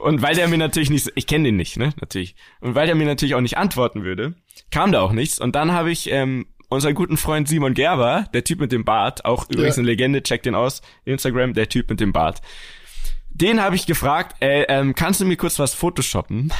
Und 0.00 0.22
weil 0.22 0.34
der 0.34 0.48
mir 0.48 0.56
natürlich 0.58 0.88
nicht, 0.90 1.10
ich 1.14 1.26
kenne 1.26 1.44
den 1.44 1.56
nicht, 1.56 1.76
ne, 1.76 1.92
natürlich. 2.00 2.34
Und 2.60 2.74
weil 2.74 2.86
der 2.86 2.94
mir 2.96 3.06
natürlich 3.06 3.34
auch 3.34 3.40
nicht 3.40 3.58
antworten 3.58 4.02
würde, 4.02 4.34
kam 4.70 4.92
da 4.92 5.02
auch 5.02 5.12
nichts. 5.12 5.38
Und 5.38 5.54
dann 5.54 5.72
habe 5.72 5.90
ich 5.90 6.10
ähm, 6.10 6.46
unseren 6.68 6.94
guten 6.94 7.16
Freund 7.18 7.46
Simon 7.48 7.74
Gerber, 7.74 8.26
der 8.32 8.42
Typ 8.44 8.60
mit 8.60 8.72
dem 8.72 8.84
Bart, 8.84 9.24
auch 9.26 9.48
übrigens 9.50 9.76
Ja. 9.76 9.80
eine 9.80 9.88
Legende, 9.90 10.22
checkt 10.22 10.46
den 10.46 10.54
aus, 10.54 10.80
Instagram, 11.04 11.52
der 11.52 11.68
Typ 11.68 11.90
mit 11.90 12.00
dem 12.00 12.12
Bart. 12.12 12.40
Den 13.40 13.60
habe 13.60 13.74
ich 13.76 13.86
gefragt, 13.86 14.36
ey, 14.40 14.66
ähm, 14.68 14.94
kannst 14.94 15.20
du 15.20 15.24
mir 15.24 15.36
kurz 15.36 15.58
was 15.58 15.74
photoshoppen? 15.74 16.52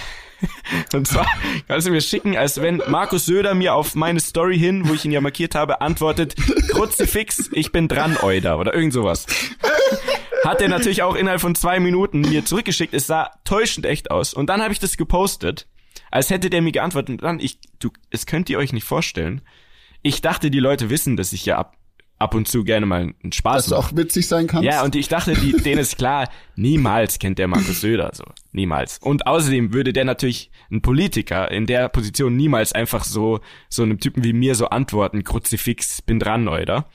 Und 0.95 1.07
zwar 1.07 1.27
kannst 1.69 1.87
du 1.87 1.91
mir 1.91 2.01
schicken, 2.01 2.37
als 2.37 2.61
wenn 2.63 2.83
Markus 2.89 3.27
Söder 3.27 3.55
mir 3.55 3.75
auf 3.75 3.95
meine 3.95 4.21
Story 4.21 4.59
hin, 4.59 4.89
wo 4.89 4.95
ich 4.95 5.05
ihn 5.05 5.13
ja 5.13 5.21
markiert 5.21 5.55
habe, 5.55 5.83
antwortet, 5.83 6.35
Kruzifix, 6.71 7.51
ich 7.53 7.73
bin 7.73 7.89
dran, 7.89 8.17
Euda, 8.23 8.57
oder 8.57 8.73
irgend 8.73 8.95
sowas. 8.95 9.27
Hat 10.45 10.63
er 10.63 10.69
natürlich 10.69 11.03
auch 11.03 11.15
innerhalb 11.15 11.43
von 11.43 11.55
zwei 11.55 11.81
Minuten 11.81 12.23
mir 12.23 12.47
zurückgeschickt. 12.47 12.95
Es 12.95 13.07
sah 13.07 13.31
täuschend 13.45 13.85
echt 13.85 14.11
aus. 14.11 14.33
Und 14.33 14.47
dann 14.47 14.63
habe 14.63 14.73
ich 14.73 14.79
das 14.79 14.97
gepostet, 14.97 15.67
als 16.11 16.31
hätte 16.31 16.49
der 16.49 16.63
mir 16.63 16.73
geantwortet. 16.73 17.11
Und 17.11 17.23
dann, 17.23 17.41
ich, 17.41 17.59
du, 17.79 17.91
es 18.09 18.25
könnt 18.25 18.49
ihr 18.49 18.59
euch 18.59 18.73
nicht 18.73 18.85
vorstellen. 18.85 19.43
Ich 20.01 20.23
dachte, 20.23 20.51
die 20.51 20.61
Leute 20.61 20.89
wissen, 20.89 21.19
dass 21.19 21.35
ich 21.35 21.45
ja 21.45 21.59
ab, 21.59 21.77
ab 22.21 22.35
und 22.35 22.47
zu 22.47 22.65
gerne 22.65 22.87
mal 22.87 23.15
einen 23.23 23.33
Spaß 23.33 23.57
dass 23.57 23.67
du 23.67 23.75
mache. 23.75 23.87
auch 23.87 23.97
witzig 23.97 24.29
sein 24.29 24.47
kannst. 24.47 24.65
Ja, 24.65 24.85
und 24.85 24.95
ich 24.95 25.09
dachte, 25.09 25.35
die, 25.35 25.53
denen 25.53 25.81
ist 25.81 25.97
klar, 25.97 26.29
niemals 26.55 27.19
kennt 27.19 27.39
der 27.39 27.49
Markus 27.49 27.81
Söder 27.81 28.11
so. 28.15 28.25
Niemals. 28.53 28.99
Und 28.99 29.27
außerdem 29.27 29.73
würde 29.73 29.93
der 29.93 30.05
natürlich, 30.05 30.51
ein 30.71 30.83
Politiker 30.83 31.51
in 31.51 31.67
der 31.67 31.89
Position 31.89 32.37
niemals 32.37 32.73
einfach 32.73 33.05
so, 33.05 33.41
so 33.69 33.83
einem 33.83 33.99
Typen 33.99 34.23
wie 34.23 34.35
mir 34.35 34.55
so 34.55 34.67
antworten, 34.67 35.25
Kruzifix, 35.25 36.03
bin 36.03 36.21
dran, 36.21 36.47
oder? 36.47 36.87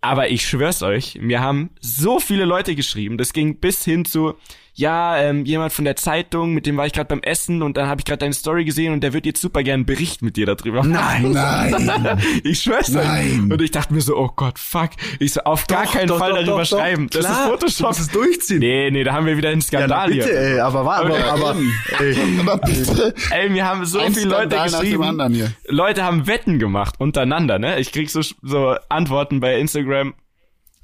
Aber 0.00 0.30
ich 0.30 0.48
schwör's 0.48 0.82
euch, 0.82 1.18
mir 1.20 1.40
haben 1.40 1.70
so 1.80 2.18
viele 2.18 2.46
Leute 2.46 2.74
geschrieben, 2.74 3.18
das 3.18 3.34
ging 3.34 3.60
bis 3.60 3.84
hin 3.84 4.06
zu, 4.06 4.34
ja, 4.80 5.18
ähm, 5.18 5.44
jemand 5.44 5.74
von 5.74 5.84
der 5.84 5.94
Zeitung, 5.94 6.54
mit 6.54 6.64
dem 6.64 6.78
war 6.78 6.86
ich 6.86 6.94
gerade 6.94 7.06
beim 7.06 7.20
Essen 7.22 7.62
und 7.62 7.76
dann 7.76 7.86
habe 7.86 8.00
ich 8.00 8.06
gerade 8.06 8.20
deine 8.20 8.32
Story 8.32 8.64
gesehen 8.64 8.94
und 8.94 9.02
der 9.02 9.12
wird 9.12 9.26
jetzt 9.26 9.40
super 9.42 9.62
gern 9.62 9.80
einen 9.80 9.84
Bericht 9.86 10.22
mit 10.22 10.36
dir 10.38 10.46
darüber 10.46 10.82
machen. 10.82 11.32
Nein, 11.32 11.72
Nein. 12.02 12.18
Ich 12.44 12.62
schwör's 12.62 12.88
euch. 12.88 13.04
Nein. 13.04 13.50
Und 13.52 13.60
ich 13.60 13.70
dachte 13.72 13.92
mir 13.92 14.00
so, 14.00 14.16
oh 14.16 14.30
Gott, 14.34 14.58
fuck. 14.58 14.90
Ich 15.18 15.34
so, 15.34 15.42
auf 15.42 15.66
gar 15.66 15.84
Doch, 15.84 15.92
keinen 15.92 16.08
doch, 16.08 16.18
Fall 16.18 16.30
doch, 16.30 16.44
darüber 16.44 16.64
schreiben. 16.64 17.08
Das 17.10 17.26
Klar, 17.26 17.44
ist 17.44 17.50
Photoshop. 17.50 17.78
du 17.78 17.86
musst 17.88 18.00
es 18.00 18.08
durchziehen. 18.08 18.58
Nee, 18.60 18.90
nee, 18.90 19.04
da 19.04 19.12
haben 19.12 19.26
wir 19.26 19.36
wieder 19.36 19.50
einen 19.50 19.60
Ja, 19.60 19.66
Skandal 19.66 20.08
bitte, 20.08 20.24
hier. 20.24 20.40
ey, 20.40 20.60
aber 20.60 20.84
war, 20.86 21.00
aber, 21.04 21.24
aber, 21.26 21.56
ey. 22.00 22.16
Aber 22.40 22.56
bitte. 22.66 23.14
Ey, 23.32 23.50
mir 23.50 23.66
haben 23.66 23.84
so 23.84 23.98
Ein 23.98 24.14
viele 24.14 24.30
Leute 24.30 24.56
geschrieben. 24.56 25.44
Leute 25.68 26.04
haben 26.04 26.26
Wetten 26.26 26.58
gemacht 26.58 26.94
untereinander, 26.98 27.58
ne? 27.58 27.78
Ich 27.78 27.92
krieg 27.92 28.08
so, 28.08 28.22
so 28.42 28.76
Antworten 28.88 29.40
bei 29.40 29.58
Instagram. 29.60 30.14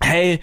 Hey, 0.02 0.40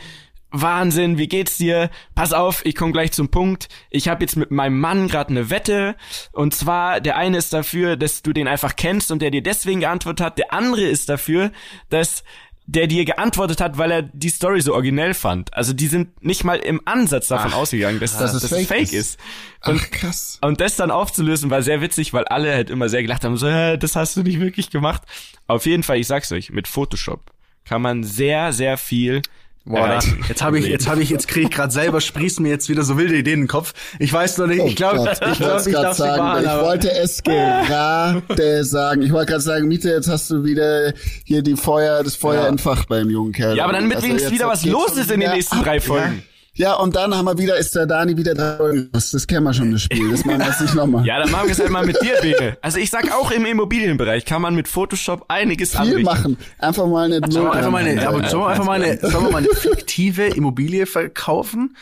Wahnsinn, 0.54 1.18
wie 1.18 1.28
geht's 1.28 1.58
dir? 1.58 1.90
Pass 2.14 2.32
auf, 2.32 2.64
ich 2.64 2.76
komme 2.76 2.92
gleich 2.94 3.12
zum 3.12 3.30
Punkt. 3.30 3.68
Ich 3.90 4.08
habe 4.08 4.24
jetzt 4.24 4.36
mit 4.36 4.52
meinem 4.52 4.80
Mann 4.80 5.08
gerade 5.08 5.32
eine 5.32 5.50
Wette. 5.50 5.96
Und 6.32 6.54
zwar, 6.54 7.02
der 7.02 7.18
eine 7.18 7.38
ist 7.40 7.52
dafür, 7.54 7.98
dass 7.98 8.22
du 8.22 8.34
den 8.34 8.48
einfach 8.48 8.76
kennst 8.76 9.12
und 9.12 9.22
der 9.24 9.32
dir 9.32 9.42
deswegen 9.42 9.80
geantwortet 9.80 10.24
hat. 10.24 10.38
Der 10.38 10.54
andere 10.54 10.84
ist 10.84 11.10
dafür, 11.10 11.52
dass 11.90 12.24
der 12.66 12.88
dir 12.88 13.04
geantwortet 13.04 13.60
hat, 13.60 13.78
weil 13.78 13.92
er 13.92 14.02
die 14.04 14.30
Story 14.30 14.62
so 14.62 14.74
originell 14.74 15.14
fand. 15.16 15.54
Also 15.54 15.74
die 15.74 15.88
sind 15.88 16.24
nicht 16.24 16.44
mal 16.44 16.58
im 16.60 16.82
Ansatz 16.86 17.28
davon 17.28 17.52
ausgegangen, 17.52 18.00
dass, 18.00 18.12
Dass 18.14 18.32
dass, 18.32 18.42
dass 18.44 18.52
es 18.52 18.58
fake 18.58 18.68
fake 18.68 18.94
ist. 18.94 18.94
ist. 18.94 19.20
Und 19.66 19.82
Ach, 19.84 19.92
krass. 19.92 20.38
und 20.42 20.62
das 20.62 20.76
dann 20.78 20.92
aufzulösen 20.92 21.50
war 21.50 21.62
sehr 21.62 21.82
witzig, 21.82 22.14
weil 22.14 22.26
alle 22.26 22.54
halt 22.54 22.70
immer 22.70 22.88
sehr 22.90 23.02
gelacht 23.02 23.26
haben, 23.26 23.36
so, 23.38 23.48
äh, 23.48 23.78
das 23.78 23.96
hast 23.96 24.16
du 24.16 24.24
nicht 24.24 24.40
wirklich 24.40 24.70
gemacht. 24.70 25.02
Auf 25.48 25.66
jeden 25.66 25.84
Fall, 25.84 25.98
ich 25.98 26.08
sag's 26.08 26.32
euch, 26.32 26.52
mit 26.52 26.68
Photoshop 26.68 27.22
kann 27.66 27.82
man 27.82 28.04
sehr, 28.04 28.54
sehr 28.54 28.78
viel 28.78 29.22
Boah, 29.66 29.88
erreichen. 29.88 30.24
jetzt 30.28 30.44
habe 30.44 30.60
ich, 30.60 30.66
jetzt 30.68 30.88
habe 30.90 31.02
ich, 31.02 31.10
jetzt 31.10 31.28
kriege 31.30 31.48
ich 31.48 31.52
gerade 31.54 31.72
selber, 31.72 32.02
sprießen 32.02 32.44
mir 32.44 32.50
jetzt 32.50 32.68
wieder 32.68 32.84
so 32.84 32.98
wilde 32.98 33.16
Ideen 33.16 33.36
in 33.36 33.42
den 33.44 33.48
Kopf. 33.48 33.74
Ich 33.98 34.12
weiß 34.12 34.38
noch 34.40 34.48
nicht, 34.48 34.62
ich 34.66 34.76
glaube, 34.76 35.00
Oh 35.00 35.08
ich 35.10 35.20
Gott, 35.20 35.30
ich 35.32 35.38
glaube, 35.38 35.54
wollte 35.54 35.70
ich 35.70 35.74
gerade 35.76 35.86
darf 35.88 35.98
sagen, 35.98 36.22
behalten, 36.22 36.44
ich 36.46 36.52
aber 36.52 36.64
wollte 36.66 36.92
es 36.92 37.24
gerade 37.24 38.64
sagen. 38.66 39.02
Ich 39.04 39.12
wollte 39.14 39.32
gerade 39.32 39.42
sagen, 39.44 39.68
Miete, 39.70 39.90
jetzt 39.90 40.10
hast 40.10 40.30
du 40.30 40.44
wieder 40.44 40.94
hier 41.24 41.44
die 41.44 41.56
Feuer, 41.56 42.04
das 42.04 42.16
Feuer 42.16 42.42
Ja. 42.44 42.48
entfacht 42.50 42.90
beim 42.90 43.10
jungen 43.10 43.32
Kerl. 43.32 43.56
Ja, 43.56 43.64
aber 43.64 43.74
dann 43.74 43.88
mit 43.88 43.96
Also 43.98 44.08
wenigstens 44.08 44.34
wieder 44.34 44.48
was 44.48 44.66
los 44.66 44.98
ist 44.98 45.10
in 45.10 45.22
den 45.22 45.32
nächsten 45.32 45.58
ab, 45.58 45.64
drei 45.64 45.76
ja. 45.76 45.82
Folgen. 45.82 46.16
Ja, 46.18 46.33
und 46.80 46.96
dann 46.96 47.16
haben 47.16 47.26
wir 47.26 47.38
wieder, 47.38 47.58
ist 47.58 47.74
der 47.76 47.88
Dani 47.88 48.16
wieder 48.16 48.36
da. 48.36 48.60
Das 48.92 49.26
kennen 49.26 49.44
wir 49.44 49.54
schon, 49.54 49.72
das 49.72 49.82
Spiel. 49.82 50.12
Das 50.12 50.24
machen 50.24 50.40
wir 50.40 50.46
jetzt 50.48 50.62
nicht 50.62 50.76
nochmal. 50.76 51.04
Ja, 51.06 51.20
dann 51.20 51.32
machen 51.32 51.48
wir 51.48 51.52
es 51.54 51.60
halt 51.60 51.72
mal 51.72 51.86
mit 51.86 52.00
dir, 52.02 52.14
Bene. 52.22 52.58
Also 52.62 52.78
ich 52.78 52.92
sag 52.92 53.12
auch 53.12 53.32
im 53.32 53.46
Immobilienbereich 53.46 54.24
kann 54.26 54.42
man 54.42 54.54
mit 54.54 54.68
Photoshop 54.68 55.26
einiges 55.30 55.72
Viel 55.72 55.80
anrichten. 55.80 56.04
machen. 56.04 56.38
Einfach 56.60 56.86
mal 56.88 57.06
eine 57.12 57.20
Sollen 57.32 57.46
wir 57.48 57.54
einfach 57.54 57.72
mal 57.72 57.84
eine, 57.84 58.08
aber 58.08 58.30
sollen 58.30 58.44
wir 58.44 58.48
einfach 58.50 58.66
mal 58.66 58.82
eine, 58.84 59.00
sollen 59.00 59.26
wir 59.26 59.32
mal 59.32 59.38
eine 59.40 59.50
fiktive 59.50 60.28
Immobilie 60.28 60.86
verkaufen? 60.86 61.76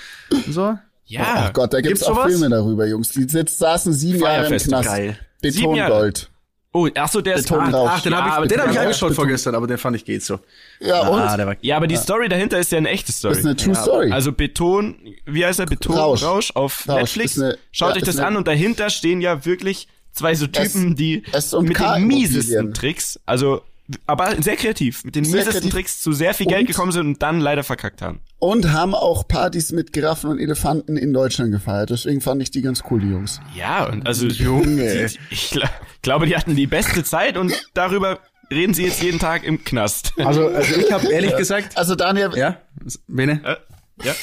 So? 0.50 0.78
Ja. 1.06 1.22
Ach 1.26 1.54
Gott, 1.54 1.74
da 1.74 1.82
gibt's, 1.82 2.00
Gibt's 2.00 2.04
auch 2.10 2.16
sowas? 2.16 2.32
Filme 2.32 2.50
darüber, 2.50 2.88
Jungs. 2.88 3.10
Die 3.10 3.24
sitzt, 3.28 3.60
saßen 3.60 3.92
sieben 3.92 4.22
Jahre 4.22 4.48
im 4.48 4.58
Knast. 4.58 4.88
geil. 4.88 5.18
Sieben 5.44 5.76
Jahre. 5.76 5.90
Betongold. 5.92 6.31
Oh, 6.74 6.88
ach 6.96 7.10
so, 7.12 7.20
der 7.20 7.36
ist 7.36 7.50
Betonrausch. 7.50 7.90
Ach, 7.96 8.02
den 8.02 8.14
Ja, 8.14 8.22
habe 8.22 8.32
aber 8.34 8.46
ich, 8.46 8.50
den 8.52 8.62
hab 8.62 8.70
ich 8.70 8.76
ja, 8.76 8.82
angeschaut 8.84 9.10
ja. 9.10 9.16
vorgestern, 9.16 9.56
aber 9.56 9.68
den 9.68 9.78
fand 9.78 9.98
ich 9.98 10.06
geht 10.06 10.24
so. 10.24 10.40
Ja, 10.80 11.06
und? 11.10 11.20
Ah, 11.20 11.36
der 11.36 11.46
war, 11.48 11.56
Ja, 11.60 11.76
aber 11.76 11.88
die 11.88 11.98
Story 11.98 12.30
dahinter 12.30 12.60
ist 12.60 12.72
ja 12.72 12.78
eine 12.78 12.90
echte 12.90 13.12
Story. 13.12 13.34
das 13.34 13.40
ist 13.40 13.46
eine 13.46 13.56
True 13.58 13.76
Story. 13.76 14.12
Also 14.12 14.32
Beton, 14.32 14.96
wie 15.26 15.46
heißt 15.46 15.60
er? 15.60 15.66
Beton 15.66 15.98
Rausch. 15.98 16.24
Rausch, 16.24 16.52
auf 16.56 16.88
Rausch 16.88 16.98
Netflix. 17.18 17.36
ist 17.38 17.44
eine- 17.44 17.58
Schaut 17.74 17.90
ja, 17.90 17.96
euch 17.96 18.02
ist 18.04 18.08
das 18.08 18.18
eine- 18.20 18.28
an 18.28 18.36
und 18.38 18.48
dahinter 18.48 18.90
stehen 18.90 19.20
ja 19.20 19.44
wirklich 19.46 19.90
zwei 20.14 20.34
so 20.34 20.48
Typen, 20.48 20.92
S- 20.92 20.96
die 20.96 21.24
S 21.34 21.54
und 21.54 21.68
mit 21.68 21.78
den 21.78 22.08
miesesten. 22.08 22.74
Tricks, 22.74 23.20
also 23.26 23.62
aber 24.08 24.42
sehr 24.42 24.56
kreativ, 24.56 25.04
mit 25.04 25.16
den 25.18 25.26
Sehr 25.26 25.36
miesesten 25.40 25.54
kreativ. 25.64 25.74
Tricks 25.74 26.02
zu 26.02 26.14
sehr 26.14 26.34
viel 26.34 26.46
Geld 26.48 26.62
Und- 26.62 26.68
gekommen 26.68 26.92
sind 26.94 27.06
und 27.06 27.22
dann 27.22 27.42
leider 27.42 27.64
verkackt 27.66 28.02
haben. 28.02 28.22
Und 28.42 28.74
haben 28.74 28.96
auch 28.96 29.28
Partys 29.28 29.72
mit 29.72 29.94
Giraffen 29.94 30.32
und 30.32 30.40
Elefanten 30.40 30.98
in 30.98 31.14
Deutschland 31.14 31.52
gefeiert. 31.52 31.92
Deswegen 31.92 32.22
fand 32.22 32.42
ich 32.42 32.50
die 32.50 32.64
ganz 32.64 32.82
cool, 32.90 33.00
die 33.00 33.10
Jungs. 33.10 33.40
Ja, 33.56 33.86
und 33.88 34.08
also 34.08 34.26
Junge. 34.28 35.08
die, 35.08 35.18
ich 35.30 35.52
gla- 35.52 35.70
glaube, 36.02 36.26
die 36.26 36.36
hatten 36.36 36.56
die 36.56 36.66
beste 36.66 37.04
Zeit 37.04 37.38
und 37.38 37.54
darüber 37.76 38.18
reden 38.50 38.74
sie 38.74 38.84
jetzt 38.86 39.02
jeden 39.04 39.20
Tag 39.20 39.44
im 39.44 39.64
Knast. 39.64 40.14
also, 40.18 40.48
also 40.48 40.76
ich 40.76 40.92
habe 40.92 41.08
ehrlich 41.12 41.38
gesagt, 41.38 41.78
Also 41.78 41.94
Daniel, 41.94 42.32
ja, 42.36 42.58
Bene? 43.08 43.60
Ja. 44.04 44.14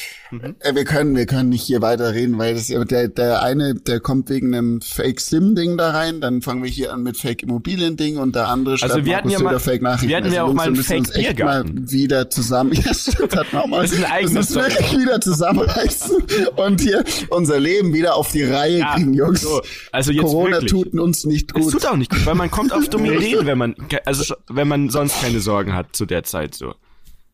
äh, 0.61 0.74
wir 0.74 0.85
können, 0.85 1.16
wir 1.16 1.24
können 1.26 1.49
nicht 1.49 1.62
hier 1.62 1.81
weiter 1.81 2.12
reden, 2.12 2.37
weil 2.39 2.55
das, 2.55 2.66
der, 2.66 3.09
der 3.09 3.43
eine, 3.43 3.74
der 3.74 4.01
kommt 4.01 4.29
wegen 4.29 4.55
einem 4.55 4.81
Fake 4.83 5.20
Sim 5.20 5.55
Ding 5.55 5.79
da 5.79 5.91
rein, 5.91 6.20
dann 6.20 6.43
fangen 6.43 6.62
wir 6.62 6.70
hier 6.70 6.93
an 6.93 7.03
mit 7.03 7.16
Fake 7.16 7.43
Immobilien 7.43 7.97
Ding 7.97 8.18
und 8.18 8.35
der 8.37 8.49
andere 8.49 8.76
schreibt 8.76 8.93
Also 8.93 9.05
wir 9.07 9.16
hatten 9.16 9.29
Markus 9.29 9.41
ja 9.41 9.45
mal- 9.45 9.51
Söder 9.53 9.61
Fake 9.61 9.83
Nachrichten. 9.83 10.09
wir 10.09 10.16
hatten 10.16 10.33
ja 10.33 10.41
also 10.43 10.51
auch 10.51 10.55
mal 10.55 10.66
einen 10.66 10.76
echt 10.76 10.87
Fake-Biergarten. 10.87 11.74
mal 11.74 11.91
wieder 11.91 12.29
zusammen, 12.31 12.72
ja 12.85 12.93
stimmt, 12.93 13.37
hat 13.37 13.53
man 13.53 13.70
mal, 13.70 13.83
Das 13.83 13.93
ist 13.93 13.97
eine 14.05 14.12
eigene 14.12 14.31
wir 14.35 14.39
müssen 14.41 14.51
Story. 14.53 14.70
wirklich 14.70 14.99
wieder 15.01 15.20
zusammenreißen 15.20 16.16
und 16.57 16.81
hier 16.81 17.05
unser 17.31 17.59
Leben 17.61 17.95
wieder 17.95 18.14
auf 18.14 18.31
die 18.33 18.45
Reihe 18.45 18.79
Ja, 18.81 18.95
kriegen, 18.97 19.14
Jungs. 19.14 19.41
so, 19.43 19.62
also 19.93 20.12
jetzt 20.12 20.22
Corona 20.24 20.57
wirklich. 20.61 20.70
tut 20.70 20.95
uns 20.99 21.24
nicht 21.24 21.51
Es 21.57 21.62
gut. 21.62 21.72
tut 21.72 21.87
auch 21.87 21.97
nicht 21.97 22.11
gut, 22.11 22.26
weil 22.26 22.35
man 22.35 22.51
kommt 22.51 22.72
auf 22.72 22.89
dumme 22.89 23.14
Ideen, 23.14 23.47
wenn 23.47 23.59
man, 23.59 23.74
also 24.05 24.35
wenn 24.49 24.68
man 24.68 24.91
sonst 24.91 25.20
keine 25.22 25.41
Sorgen 25.41 25.74
hat 25.74 25.97
zu 25.97 26.05
der 26.05 26.22
Zeit 26.24 26.55
so. 26.55 26.74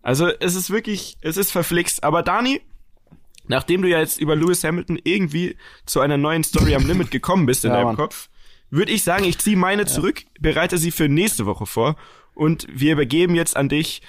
Also 0.05 0.29
es 0.39 0.55
ist 0.55 0.71
wirklich, 0.71 1.17
es 1.23 1.39
ist 1.39 1.51
verflixt. 1.51 2.05
Aber 2.05 2.23
Dani, 2.23 2.61
nachdem 3.49 3.81
du 3.81 3.89
ja 3.89 3.99
jetzt 3.99 4.21
über 4.21 4.37
Lewis 4.37 4.63
Hamilton 4.63 5.01
irgendwie 5.03 5.57
zu 5.87 6.01
einer 6.01 6.19
neuen 6.19 6.45
Story 6.45 6.75
am 6.75 6.87
Limit 6.87 7.11
gekommen 7.11 7.47
bist 7.47 7.65
in 7.65 7.71
Ja, 7.73 7.79
deinem 7.79 7.87
Mann. 7.87 7.97
Kopf, 7.97 8.29
würde 8.71 8.93
ich 8.93 9.03
sagen, 9.03 9.25
ich 9.25 9.39
ziehe 9.39 9.57
meine 9.57 9.87
zurück, 9.87 10.25
bereite 10.39 10.77
sie 10.77 10.91
für 10.91 11.09
nächste 11.09 11.47
Woche 11.47 11.65
vor 11.65 11.97
und 12.35 12.67
wir 12.71 12.93
übergeben 12.93 13.35
jetzt 13.35 13.57
an 13.57 13.71
dich, 13.71 14.03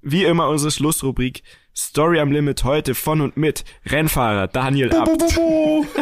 wie 0.00 0.24
immer, 0.24 0.48
unsere 0.48 0.70
Schlussrubrik 0.70 1.42
Story 1.74 2.20
am 2.20 2.30
Limit 2.30 2.64
heute 2.64 2.94
von 2.94 3.22
und 3.22 3.38
mit 3.38 3.64
Rennfahrer 3.86 4.46
Daniel 4.46 4.94
Abt. 4.94 5.22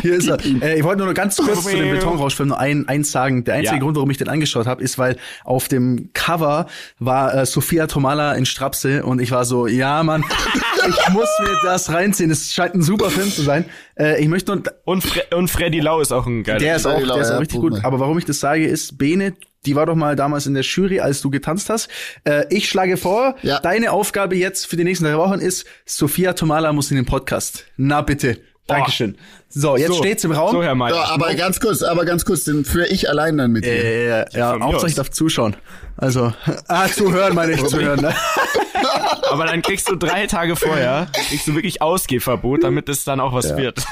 Hier 0.02 0.14
ist 0.14 0.26
er. 0.26 0.38
Äh, 0.62 0.78
ich 0.78 0.84
wollte 0.84 0.98
nur 0.98 1.06
noch 1.06 1.14
ganz 1.14 1.36
kurz 1.36 1.62
zu 1.62 1.76
dem 1.76 1.92
Betonrauschfilm 1.92 2.48
nur 2.48 2.58
ein, 2.58 2.88
eins 2.88 3.12
sagen. 3.12 3.44
Der 3.44 3.54
einzige 3.54 3.76
Ja. 3.76 3.82
Grund, 3.82 3.94
warum 3.96 4.10
ich 4.10 4.16
den 4.18 4.28
angeschaut 4.28 4.66
habe, 4.66 4.82
ist, 4.82 4.98
weil 4.98 5.16
auf 5.44 5.68
dem 5.68 6.10
Cover 6.12 6.66
war 6.98 7.34
äh, 7.34 7.46
Sophia 7.46 7.86
Tomala 7.86 8.32
in 8.34 8.46
Strapse 8.46 9.04
und 9.04 9.20
ich 9.20 9.30
war 9.30 9.44
so, 9.44 9.68
ja, 9.68 10.02
Mann, 10.02 10.24
ich 10.88 11.08
muss 11.10 11.28
mir 11.40 11.56
das 11.62 11.92
reinziehen. 11.92 12.32
Es 12.32 12.52
scheint 12.52 12.74
ein 12.74 12.82
super 12.82 13.10
Film 13.10 13.30
zu 13.30 13.42
sein. 13.42 13.64
Äh, 14.00 14.20
ich 14.22 14.28
möchte 14.28 14.54
nur, 14.56 14.62
Und, 14.84 15.02
Fre 15.02 15.22
und 15.36 15.48
Freddy 15.48 15.80
Lau 15.80 16.00
ist 16.00 16.12
auch 16.12 16.26
ein 16.26 16.42
geiler. 16.42 16.58
der 16.58 16.76
ist 16.76 16.86
auch, 16.86 17.00
Lau, 17.00 17.14
der 17.14 17.22
ist 17.22 17.28
auch 17.28 17.34
ja, 17.34 17.38
richtig 17.38 17.60
gut. 17.60 17.84
Aber 17.84 18.00
warum 18.00 18.18
ich 18.18 18.24
das 18.24 18.40
sage, 18.40 18.66
ist, 18.66 18.96
Bene, 18.98 19.34
die 19.66 19.76
war 19.76 19.84
doch 19.86 19.94
mal 19.94 20.16
damals 20.16 20.46
in 20.46 20.54
der 20.54 20.62
Jury, 20.62 21.00
als 21.00 21.20
du 21.20 21.28
getanzt 21.30 21.68
hast. 21.68 21.88
Äh, 22.24 22.46
ich 22.48 22.68
schlage 22.68 22.96
vor, 22.96 23.36
Ja. 23.42 23.60
deine 23.60 23.92
Aufgabe 23.92 24.34
jetzt 24.36 24.66
für 24.66 24.76
die 24.76 24.84
nächsten 24.84 25.04
drei 25.04 25.18
Wochen 25.18 25.38
ist, 25.40 25.66
Sophia 25.84 26.32
Tomala 26.32 26.72
muss 26.72 26.90
in 26.90 26.96
den 26.96 27.04
Podcast. 27.06 27.66
Na 27.76 28.00
bitte. 28.00 28.38
Dankeschön. 28.70 29.16
So, 29.48 29.76
jetzt 29.76 29.88
So, 29.88 29.94
steht's 29.94 30.22
im 30.24 30.32
Raum. 30.32 30.52
So, 30.52 30.62
Herr 30.62 30.74
Meier. 30.74 30.94
Ja, 30.94 31.04
aber 31.10 31.34
ganz 31.34 31.58
kurz, 31.60 31.82
aber 31.82 32.04
ganz 32.04 32.24
kurz, 32.24 32.44
den 32.44 32.64
führe 32.64 32.86
ich 32.86 33.08
allein 33.08 33.36
dann 33.36 33.50
mit 33.50 33.64
dir. 33.64 34.04
Ja, 34.06 34.24
ja, 34.32 34.50
Hauptsache 34.52 34.76
aus. 34.76 34.84
ich 34.90 34.94
darf 34.94 35.10
zuschauen. 35.10 35.56
Also, 35.96 36.32
ah, 36.68 36.86
zuhören 36.88 37.34
meine 37.34 37.52
ich, 37.52 37.64
zuhören. 37.66 38.00
Ne? 38.00 38.14
Aber 39.30 39.46
dann 39.46 39.62
kriegst 39.62 39.88
du 39.88 39.96
drei 39.96 40.26
Tage 40.26 40.56
vorher, 40.56 41.08
kriegst 41.28 41.46
du 41.46 41.54
wirklich 41.54 41.82
Ausgehverbot, 41.82 42.64
damit 42.64 42.88
es 42.88 43.04
dann 43.04 43.20
auch 43.20 43.32
was 43.32 43.56
wird. 43.56 43.84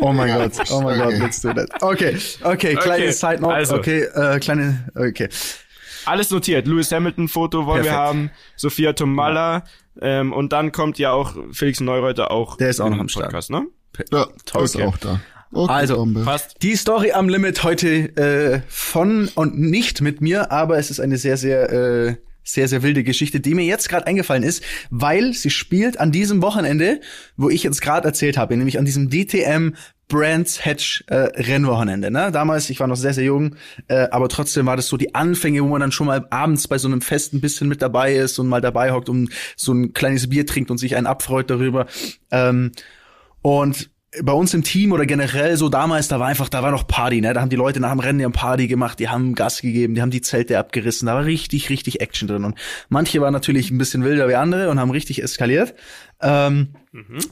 Oh 0.00 0.12
mein 0.12 0.28
Ja, 0.28 0.38
Gott, 0.48 0.52
oh 0.70 0.80
mein. 0.80 0.98
Gott, 0.98 1.14
willst 1.20 1.44
du 1.44 1.52
das? 1.52 1.66
Okay, 1.80 2.18
okay, 2.42 2.74
kleine 2.74 3.04
Okay, 3.04 3.12
Side 3.12 3.40
Note, 3.40 3.54
also. 3.54 3.76
okay, 3.76 4.00
äh, 4.02 4.38
kleine, 4.40 4.88
okay. 4.96 5.28
Alles 6.06 6.30
notiert. 6.30 6.66
Lewis 6.66 6.90
Hamilton 6.92 7.28
Foto 7.28 7.64
wollen 7.64 7.84
wir 7.84 7.90
Perfekt. 7.90 8.08
haben, 8.08 8.30
Sophia 8.56 8.92
Tomalla, 8.92 9.64
ähm, 10.00 10.32
und 10.32 10.52
dann 10.52 10.72
kommt 10.72 10.98
ja 10.98 11.12
auch 11.12 11.36
Felix 11.52 11.80
Neureuter 11.80 12.30
auch. 12.30 12.56
Der 12.56 12.70
ist 12.70 12.80
auch 12.80 12.90
noch 12.90 12.98
am 12.98 13.08
Start. 13.08 13.26
Podcast, 13.26 13.50
ne? 13.50 13.66
Ja, 14.12 14.26
der 14.54 14.62
ist 14.62 14.76
Okay. 14.76 14.84
auch 14.86 14.96
da. 14.98 15.20
Okay, 15.52 15.72
Also, 15.72 15.96
Bombe. 15.96 16.24
Passt. 16.24 16.56
Die 16.62 16.74
Story 16.74 17.12
am 17.12 17.28
Limit 17.28 17.62
heute 17.62 18.16
äh, 18.16 18.60
von 18.66 19.28
und 19.36 19.56
nicht 19.58 20.00
mit 20.00 20.20
mir, 20.20 20.50
aber 20.50 20.78
es 20.78 20.90
ist 20.90 20.98
eine 20.98 21.16
sehr, 21.16 21.36
sehr, 21.36 21.72
äh, 21.72 22.16
sehr, 22.42 22.66
sehr 22.68 22.82
wilde 22.82 23.04
Geschichte, 23.04 23.38
die 23.40 23.54
mir 23.54 23.64
jetzt 23.64 23.88
gerade 23.88 24.06
eingefallen 24.06 24.42
ist, 24.42 24.62
weil 24.90 25.32
sie 25.32 25.50
spielt 25.50 25.98
an 26.00 26.10
diesem 26.12 26.42
Wochenende, 26.42 27.00
wo 27.36 27.48
ich 27.50 27.62
jetzt 27.62 27.80
gerade 27.80 28.06
erzählt 28.08 28.36
habe, 28.36 28.56
nämlich 28.56 28.78
an 28.78 28.84
diesem 28.84 29.10
DTM 29.10 29.74
Brands 30.08 30.64
Hatch 30.64 31.04
äh, 31.06 31.14
Rennwochenende. 31.14 32.10
Ne? 32.10 32.30
Damals, 32.30 32.70
ich 32.70 32.80
war 32.80 32.86
noch 32.86 32.96
sehr, 32.96 33.14
sehr 33.14 33.24
jung, 33.24 33.56
äh, 33.88 34.08
aber 34.10 34.28
trotzdem 34.28 34.66
war 34.66 34.76
das 34.76 34.88
so 34.88 34.96
die 34.96 35.14
Anfänge, 35.14 35.62
wo 35.62 35.68
man 35.68 35.80
dann 35.80 35.92
schon 35.92 36.06
mal 36.06 36.26
abends 36.30 36.68
bei 36.68 36.78
so 36.78 36.88
einem 36.88 37.00
Fest 37.00 37.32
ein 37.32 37.40
bisschen 37.40 37.68
mit 37.68 37.82
dabei 37.82 38.14
ist 38.14 38.38
und 38.38 38.48
mal 38.48 38.60
dabei 38.60 38.92
hockt 38.92 39.08
und 39.08 39.30
so 39.56 39.72
ein 39.72 39.92
kleines 39.92 40.28
Bier 40.28 40.46
trinkt 40.46 40.70
und 40.70 40.78
sich 40.78 40.96
einen 40.96 41.06
abfreut 41.06 41.50
darüber. 41.50 41.86
Ähm, 42.30 42.72
und 43.42 43.90
bei 44.22 44.32
uns 44.32 44.54
im 44.54 44.62
Team 44.62 44.92
oder 44.92 45.06
generell 45.06 45.56
so 45.56 45.68
damals, 45.68 46.08
da 46.08 46.20
war 46.20 46.28
einfach, 46.28 46.48
da 46.48 46.62
war 46.62 46.70
noch 46.70 46.86
Party, 46.86 47.20
ne? 47.20 47.32
Da 47.34 47.40
haben 47.40 47.48
die 47.50 47.56
Leute 47.56 47.80
nach 47.80 47.90
dem 47.90 48.00
Rennen 48.00 48.18
die 48.18 48.24
haben 48.24 48.32
Party 48.32 48.66
gemacht, 48.68 48.98
die 48.98 49.08
haben 49.08 49.34
Gas 49.34 49.60
gegeben, 49.60 49.94
die 49.94 50.02
haben 50.02 50.10
die 50.10 50.20
Zelte 50.20 50.58
abgerissen, 50.58 51.06
da 51.06 51.14
war 51.14 51.24
richtig, 51.24 51.68
richtig 51.70 52.00
Action 52.00 52.28
drin. 52.28 52.44
Und 52.44 52.56
manche 52.88 53.20
waren 53.20 53.32
natürlich 53.32 53.70
ein 53.70 53.78
bisschen 53.78 54.04
wilder 54.04 54.28
wie 54.28 54.34
andere 54.36 54.70
und 54.70 54.78
haben 54.78 54.90
richtig 54.90 55.22
eskaliert. 55.22 55.74
Ähm, 56.22 56.68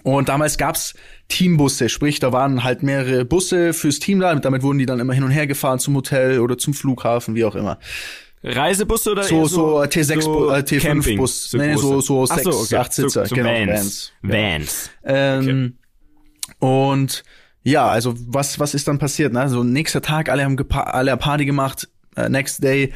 Und 0.03 0.29
damals 0.29 0.59
gab's 0.59 0.95
Teambusse, 1.29 1.89
sprich, 1.89 2.19
da 2.19 2.33
waren 2.33 2.65
halt 2.65 2.83
mehrere 2.83 3.25
Busse 3.25 3.73
fürs 3.73 4.01
Team 4.01 4.19
da, 4.21 4.35
damit 4.35 4.63
wurden 4.63 4.79
die 4.79 4.87
dann 4.87 4.99
immer 4.99 5.15
hin 5.15 5.23
und 5.25 5.31
her 5.31 5.47
gefahren 5.47 5.79
zum 5.79 5.95
Hotel 5.95 6.41
oder 6.41 6.59
zum 6.59 6.75
Flughafen, 6.75 7.35
wie 7.37 7.45
auch 7.45 7.55
immer. 7.55 7.79
Reisebusse 8.45 9.13
oder 9.13 9.23
So, 9.23 9.47
so 9.47 9.79
T6 9.83 10.21
so 10.23 10.51
äh, 10.51 10.59
T5 10.59 10.81
Camping, 10.81 11.19
Bus. 11.19 11.53
Nee, 11.53 11.75
große? 11.75 11.83
so- 11.87 12.01
so 12.01 12.27
Ach 12.29 12.39
sechs, 12.39 12.75
acht 12.75 12.93
Sitzer, 12.93 13.23
so, 13.27 13.29
so 13.29 13.35
genau, 13.37 13.51
Vans. 13.51 14.13
Vans. 14.23 14.91
Vans. 15.05 15.47
Ähm, 15.47 15.75
Und 16.59 17.25
ja, 17.63 17.89
also 17.89 18.15
was, 18.27 18.59
was 18.59 18.75
ist 18.75 18.89
dann 18.89 18.99
passiert? 18.99 19.33
Ne? 19.33 19.49
So 19.49 19.63
nächster 19.63 20.03
Tag, 20.03 20.29
alle 20.29 20.45
haben, 20.45 20.57
gepa 20.57 20.83
alle 20.83 21.17
Party 21.17 21.45
gemacht, 21.45 21.89
äh, 22.17 22.29
next 22.29 22.63
day 22.63 22.93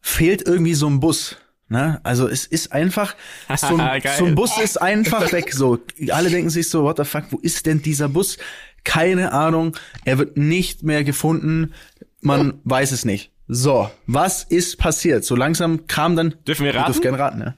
fehlt 0.00 0.46
irgendwie 0.46 0.74
so 0.74 0.88
ein 0.88 1.00
Bus. 1.00 1.36
Ne? 1.68 2.00
Also 2.02 2.26
es 2.28 2.46
ist 2.46 2.72
einfach, 2.72 3.14
so 3.56 3.76
ein, 3.76 4.02
so 4.18 4.24
ein 4.26 4.34
Bus 4.34 4.58
ist 4.58 4.80
einfach 4.80 5.32
weg. 5.32 5.52
So, 5.52 5.78
alle 6.10 6.30
denken 6.30 6.50
sich 6.50 6.68
so, 6.68 6.82
what 6.82 6.96
the 6.96 7.04
fuck, 7.04 7.24
wo 7.30 7.38
ist 7.38 7.66
denn 7.66 7.82
dieser 7.82 8.08
Bus? 8.08 8.38
Keine 8.82 9.32
Ahnung, 9.32 9.76
er 10.04 10.18
wird 10.18 10.36
nicht 10.36 10.82
mehr 10.82 11.04
gefunden, 11.04 11.74
man 12.22 12.60
weiß 12.64 12.92
es 12.92 13.04
nicht. 13.04 13.30
So, 13.46 13.90
was 14.06 14.44
ist 14.44 14.78
passiert? 14.78 15.24
So 15.24 15.36
langsam 15.36 15.86
kam 15.86 16.16
dann. 16.16 16.34
Dürfen 16.46 16.64
wir 16.64 16.74
raten? 16.74 17.00
gerne 17.00 17.18
raten, 17.18 17.38
ne? 17.38 17.56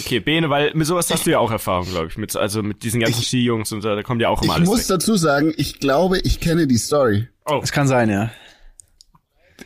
Okay, 0.00 0.20
Bene, 0.20 0.50
weil 0.50 0.72
mit 0.74 0.86
sowas 0.86 1.10
hast 1.10 1.26
du 1.26 1.30
ja 1.30 1.38
auch 1.38 1.50
Erfahrung, 1.50 1.86
glaube 1.88 2.08
ich. 2.08 2.16
Mit, 2.16 2.36
also 2.36 2.62
mit 2.62 2.82
diesen 2.82 3.00
ganzen 3.00 3.22
Skijungs 3.22 3.72
und 3.72 3.82
so, 3.82 3.88
da 3.94 4.02
kommt 4.02 4.22
ja 4.22 4.28
auch 4.28 4.42
immer 4.42 4.52
Ich 4.52 4.56
alles 4.58 4.68
muss 4.68 4.80
weg. 4.80 4.86
dazu 4.88 5.16
sagen, 5.16 5.52
ich 5.56 5.80
glaube, 5.80 6.18
ich 6.20 6.40
kenne 6.40 6.66
die 6.66 6.78
Story. 6.78 7.28
Oh, 7.46 7.60
Es 7.62 7.72
kann 7.72 7.88
sein, 7.88 8.08
ja. 8.10 8.30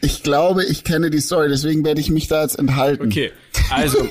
Ich 0.00 0.22
glaube, 0.22 0.64
ich 0.64 0.84
kenne 0.84 1.10
die 1.10 1.20
Story, 1.20 1.48
deswegen 1.48 1.84
werde 1.84 2.00
ich 2.00 2.10
mich 2.10 2.26
da 2.28 2.42
jetzt 2.42 2.58
enthalten. 2.58 3.06
okay. 3.06 3.32
Also, 3.70 4.08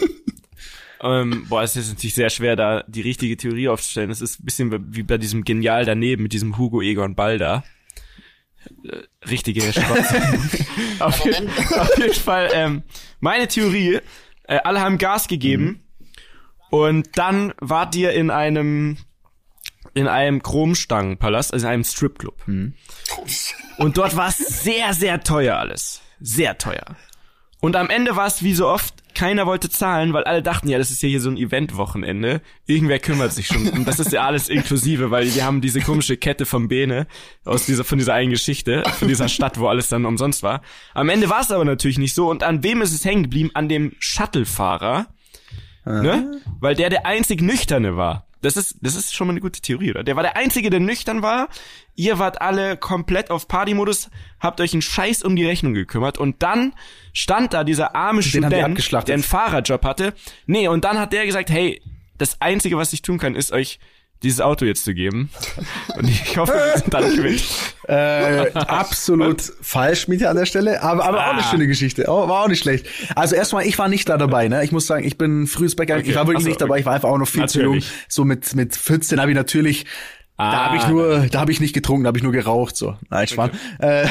ähm, 1.01 1.45
boah, 1.49 1.63
es 1.63 1.75
ist 1.75 1.89
natürlich 1.89 2.15
sehr 2.15 2.29
schwer, 2.29 2.55
da 2.55 2.83
die 2.87 3.01
richtige 3.01 3.35
Theorie 3.35 3.67
aufzustellen. 3.67 4.09
Es 4.09 4.21
ist 4.21 4.39
ein 4.39 4.45
bisschen 4.45 4.95
wie 4.95 5.03
bei 5.03 5.17
diesem 5.17 5.43
Genial 5.43 5.85
daneben 5.85 6.23
mit 6.23 6.33
diesem 6.33 6.57
Hugo 6.57 6.81
Egon 6.81 7.15
Balda. 7.15 7.63
Äh, 8.85 9.27
richtige 9.29 9.61
auf, 10.99 11.25
jeden, 11.25 11.49
auf 11.49 11.97
jeden 11.97 12.13
Fall, 12.13 12.49
ähm, 12.53 12.83
meine 13.19 13.47
Theorie, 13.47 13.99
äh, 14.45 14.59
alle 14.63 14.79
haben 14.79 14.97
Gas 14.97 15.27
gegeben 15.27 15.82
und 16.73 17.19
dann 17.19 17.53
wart 17.59 17.95
ihr 17.95 18.13
in 18.13 18.31
einem 18.31 18.97
in 19.93 20.07
einem 20.07 20.41
Chromstangenpalast, 20.41 21.53
also 21.53 21.67
in 21.67 21.71
einem 21.71 21.83
Stripclub. 21.83 22.47
Und 23.77 23.97
dort 23.97 24.15
war 24.15 24.29
es 24.29 24.37
sehr, 24.39 24.95
sehr 24.95 25.21
teuer 25.21 25.57
alles. 25.57 26.01
Sehr 26.19 26.57
teuer. 26.57 26.95
Und 27.59 27.75
am 27.75 27.91
Ende 27.91 28.15
war 28.15 28.25
es 28.25 28.41
wie 28.41 28.55
so 28.55 28.67
oft, 28.67 28.95
keiner 29.13 29.45
wollte 29.45 29.69
zahlen, 29.69 30.13
weil 30.13 30.23
alle 30.23 30.41
dachten, 30.41 30.67
ja, 30.67 30.79
das 30.79 30.89
ist 30.89 31.03
ja 31.03 31.09
hier 31.09 31.21
so 31.21 31.29
ein 31.29 31.37
Eventwochenende. 31.37 32.41
Irgendwer 32.65 32.97
kümmert 32.97 33.33
sich 33.33 33.45
schon. 33.45 33.69
Und 33.69 33.87
das 33.87 33.99
ist 33.99 34.11
ja 34.11 34.25
alles 34.25 34.49
inklusive, 34.49 35.11
weil 35.11 35.31
wir 35.31 35.45
haben 35.45 35.61
diese 35.61 35.79
komische 35.79 36.17
Kette 36.17 36.47
vom 36.47 36.69
Bene 36.69 37.05
aus 37.45 37.67
dieser, 37.67 37.83
von 37.83 37.99
dieser 37.99 38.15
einen 38.15 38.31
Geschichte, 38.31 38.81
von 38.97 39.07
dieser 39.07 39.29
Stadt, 39.29 39.59
wo 39.59 39.67
alles 39.67 39.89
dann 39.89 40.05
umsonst 40.05 40.41
war. 40.41 40.63
Am 40.95 41.09
Ende 41.09 41.29
war 41.29 41.41
es 41.41 41.51
aber 41.51 41.65
natürlich 41.65 41.99
nicht 41.99 42.15
so. 42.15 42.31
Und 42.31 42.41
an 42.41 42.63
wem 42.63 42.81
ist 42.81 42.95
es 42.95 43.05
hängen 43.05 43.21
geblieben? 43.21 43.51
An 43.53 43.69
dem 43.69 43.91
Shuttlefahrer. 43.99 45.05
Ne? 45.85 46.41
Weil 46.59 46.75
der 46.75 46.89
der 46.89 47.05
einzig 47.05 47.41
Nüchterne 47.41 47.97
war. 47.97 48.27
Das 48.41 48.57
ist, 48.57 48.77
das 48.81 48.95
ist 48.95 49.15
schon 49.15 49.27
mal 49.27 49.31
eine 49.31 49.39
gute 49.39 49.61
Theorie, 49.61 49.91
oder? 49.91 50.03
Der 50.03 50.17
war 50.17 50.23
der 50.23 50.35
Einzige, 50.35 50.69
der 50.69 50.81
nüchtern 50.81 51.21
war. 51.21 51.47
Ihr 51.95 52.19
wart 52.19 52.41
alle 52.41 52.75
komplett 52.75 53.31
auf 53.31 53.47
Partymodus, 53.47 54.09
habt 54.39 54.59
euch 54.59 54.73
einen 54.73 54.81
Scheiß 54.81 55.23
um 55.23 55.37
die 55.37 55.45
Rechnung 55.45 55.73
gekümmert 55.73 56.17
und 56.17 56.43
dann 56.43 56.73
stand 57.13 57.53
da 57.53 57.63
dieser 57.63 57.95
arme 57.95 58.21
die 58.21 58.27
Student, 58.27 58.51
der 58.51 58.65
einen 58.65 59.23
Fahrerjob 59.23 59.85
hatte. 59.85 60.13
Nee, 60.45 60.67
und 60.67 60.83
dann 60.83 60.99
hat 60.99 61.13
der 61.13 61.25
gesagt, 61.25 61.49
hey, 61.49 61.81
das 62.17 62.41
Einzige, 62.41 62.77
was 62.77 62.91
ich 62.91 63.01
tun 63.01 63.17
kann, 63.17 63.35
ist 63.35 63.53
euch 63.53 63.79
dieses 64.23 64.41
Auto 64.41 64.65
jetzt 64.65 64.83
zu 64.85 64.93
geben. 64.93 65.29
Und 65.97 66.09
ich 66.09 66.37
hoffe, 66.37 66.53
wir 66.53 66.77
sind 66.79 66.93
dann 66.93 67.15
gewinnt. 67.15 67.43
Äh, 67.87 68.51
absolut 68.53 69.41
falsch, 69.61 70.07
Miete 70.07 70.29
an 70.29 70.37
der 70.37 70.45
Stelle, 70.45 70.81
aber, 70.81 71.03
aber 71.05 71.19
auch 71.27 71.33
eine 71.33 71.41
Ah. 71.41 71.49
schöne 71.51 71.67
Geschichte. 71.67 72.05
Oh, 72.07 72.27
war 72.29 72.43
auch 72.43 72.47
nicht 72.47 72.61
schlecht. 72.63 72.85
Also 73.15 73.35
erstmal, 73.35 73.65
ich 73.65 73.77
war 73.77 73.89
nicht 73.89 74.07
da 74.09 74.17
dabei, 74.17 74.47
ne? 74.47 74.63
Ich 74.63 74.71
muss 74.71 74.87
sagen, 74.87 75.03
ich 75.05 75.17
bin 75.17 75.47
frühes 75.47 75.75
Bäcker, 75.75 75.97
Okay. 75.97 76.09
ich 76.09 76.15
war 76.15 76.25
wirklich 76.27 76.43
so, 76.43 76.49
nicht 76.49 76.61
dabei, 76.61 76.79
ich 76.79 76.85
war 76.85 76.93
einfach 76.93 77.09
auch 77.09 77.17
noch 77.17 77.27
viel 77.27 77.47
zu 77.47 77.59
jung. 77.61 77.75
Natürlich. 77.75 77.91
So 78.07 78.23
mit, 78.25 78.55
mit 78.55 78.75
14 78.75 79.19
habe 79.19 79.31
ich 79.31 79.35
natürlich, 79.35 79.85
da 80.37 80.43
Ah. 80.45 80.65
habe 80.67 80.77
ich 80.77 80.87
nur, 80.87 81.27
da 81.29 81.41
habe 81.41 81.51
ich 81.51 81.59
nicht 81.59 81.73
getrunken, 81.73 82.05
da 82.05 82.07
habe 82.07 82.17
ich 82.17 82.23
nur 82.23 82.31
geraucht, 82.31 82.75
so. 82.77 82.95
Nein, 83.09 83.27
Schwan. 83.27 83.51
Äh, 83.79 84.05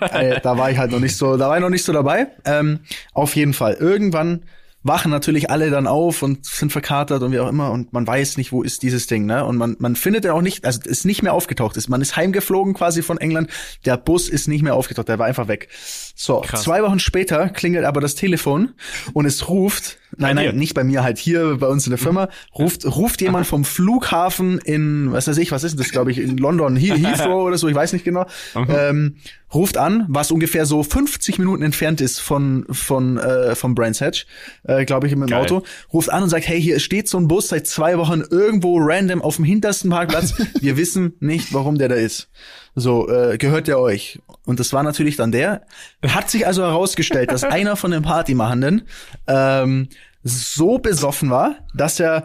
äh, 0.00 0.40
da 0.40 0.56
war 0.58 0.70
ich 0.70 0.78
halt 0.78 0.90
noch 0.92 1.00
nicht 1.00 1.16
so, 1.16 1.36
da 1.36 1.48
war 1.48 1.56
ich 1.56 1.62
noch 1.62 1.70
nicht 1.70 1.84
so 1.84 1.92
dabei. 1.92 2.26
Ähm, 2.44 2.80
auf 3.12 3.34
jeden 3.36 3.54
Fall. 3.54 3.74
Irgendwann 3.74 4.42
wachen 4.84 5.10
natürlich 5.10 5.50
alle 5.50 5.70
dann 5.70 5.86
auf 5.88 6.22
und 6.22 6.44
sind 6.46 6.70
verkatert 6.70 7.22
und 7.22 7.32
wie 7.32 7.40
auch 7.40 7.48
immer 7.48 7.72
und 7.72 7.92
man 7.92 8.06
weiß 8.06 8.36
nicht, 8.36 8.52
wo 8.52 8.62
ist 8.62 8.82
dieses 8.82 9.06
Ding, 9.08 9.24
ne? 9.26 9.44
Und 9.44 9.56
man, 9.56 9.74
man 9.80 9.96
findet 9.96 10.24
ja 10.24 10.32
auch 10.34 10.42
nicht, 10.42 10.64
also 10.64 10.80
ist 10.84 11.04
nicht 11.04 11.22
mehr 11.22 11.32
aufgetaucht 11.32 11.76
ist. 11.76 11.88
Man 11.88 12.00
ist 12.02 12.16
heimgeflogen 12.16 12.74
quasi 12.74 13.02
von 13.02 13.18
England. 13.18 13.50
Der 13.86 13.96
Bus 13.96 14.28
ist 14.28 14.46
nicht 14.46 14.62
mehr 14.62 14.74
aufgetaucht, 14.74 15.08
der 15.08 15.18
war 15.18 15.26
einfach 15.26 15.48
weg. 15.48 15.68
So, 16.14 16.42
Krass. 16.42 16.62
zwei 16.62 16.82
Wochen 16.82 16.98
später 17.00 17.48
klingelt 17.48 17.84
aber 17.84 18.00
das 18.00 18.14
Telefon 18.14 18.74
und 19.14 19.24
es 19.26 19.48
ruft, 19.48 19.98
nein, 20.16 20.36
nein, 20.36 20.54
nicht 20.56 20.74
bei 20.74 20.84
mir, 20.84 21.02
halt 21.02 21.18
hier 21.18 21.56
bei 21.58 21.66
uns 21.66 21.86
in 21.86 21.90
der 21.90 21.98
Firma, 21.98 22.28
ruft, 22.56 22.84
ruft 22.86 23.20
jemand 23.20 23.46
vom 23.46 23.64
Flughafen 23.64 24.58
in, 24.58 25.10
was 25.12 25.26
weiß 25.26 25.38
ich, 25.38 25.50
was 25.50 25.64
ist 25.64 25.72
denn 25.72 25.78
das, 25.78 25.90
glaube 25.90 26.10
ich, 26.10 26.18
in 26.18 26.36
London, 26.36 26.76
He- 26.76 26.92
Heathrow 27.04 27.42
oder 27.44 27.58
so, 27.58 27.68
ich 27.68 27.74
weiß 27.74 27.94
nicht 27.94 28.04
genau, 28.04 28.26
ähm, 28.54 29.16
ruft 29.54 29.76
an, 29.76 30.06
was 30.08 30.30
ungefähr 30.30 30.66
so 30.66 30.82
50 30.82 31.38
Minuten 31.38 31.62
entfernt 31.62 32.00
ist 32.00 32.20
von, 32.20 32.66
von, 32.70 33.18
äh, 33.18 33.54
vom 33.54 33.74
Brands 33.74 34.00
Hatch, 34.00 34.26
äh, 34.64 34.84
glaube 34.84 35.06
ich, 35.06 35.16
mit 35.16 35.30
dem. 35.30 35.36
Auto, 35.36 35.62
ruft 35.92 36.10
an 36.10 36.22
und 36.22 36.28
sagt, 36.28 36.46
hey, 36.46 36.60
hier 36.60 36.80
steht 36.80 37.08
so 37.08 37.18
ein 37.18 37.28
Bus 37.28 37.48
seit 37.48 37.66
zwei 37.66 37.98
Wochen 37.98 38.22
irgendwo 38.30 38.78
random 38.78 39.22
auf 39.22 39.36
dem 39.36 39.44
hintersten 39.44 39.90
Parkplatz. 39.90 40.34
Wir 40.60 40.76
wissen 40.76 41.14
nicht, 41.20 41.52
warum 41.52 41.78
der 41.78 41.88
da 41.88 41.94
ist. 41.94 42.28
So, 42.74 43.08
äh, 43.08 43.38
gehört 43.38 43.68
der 43.68 43.78
euch? 43.78 44.20
Und 44.44 44.60
das 44.60 44.72
war 44.72 44.82
natürlich 44.82 45.16
dann 45.16 45.32
der. 45.32 45.66
Hat 46.06 46.30
sich 46.30 46.46
also 46.46 46.62
herausgestellt, 46.62 47.30
dass 47.30 47.44
einer 47.44 47.76
von 47.76 47.90
den 47.90 48.02
Partymachenden 48.02 48.82
ähm, 49.26 49.88
so 50.22 50.78
besoffen 50.78 51.30
war, 51.30 51.56
dass 51.74 52.00
er 52.00 52.24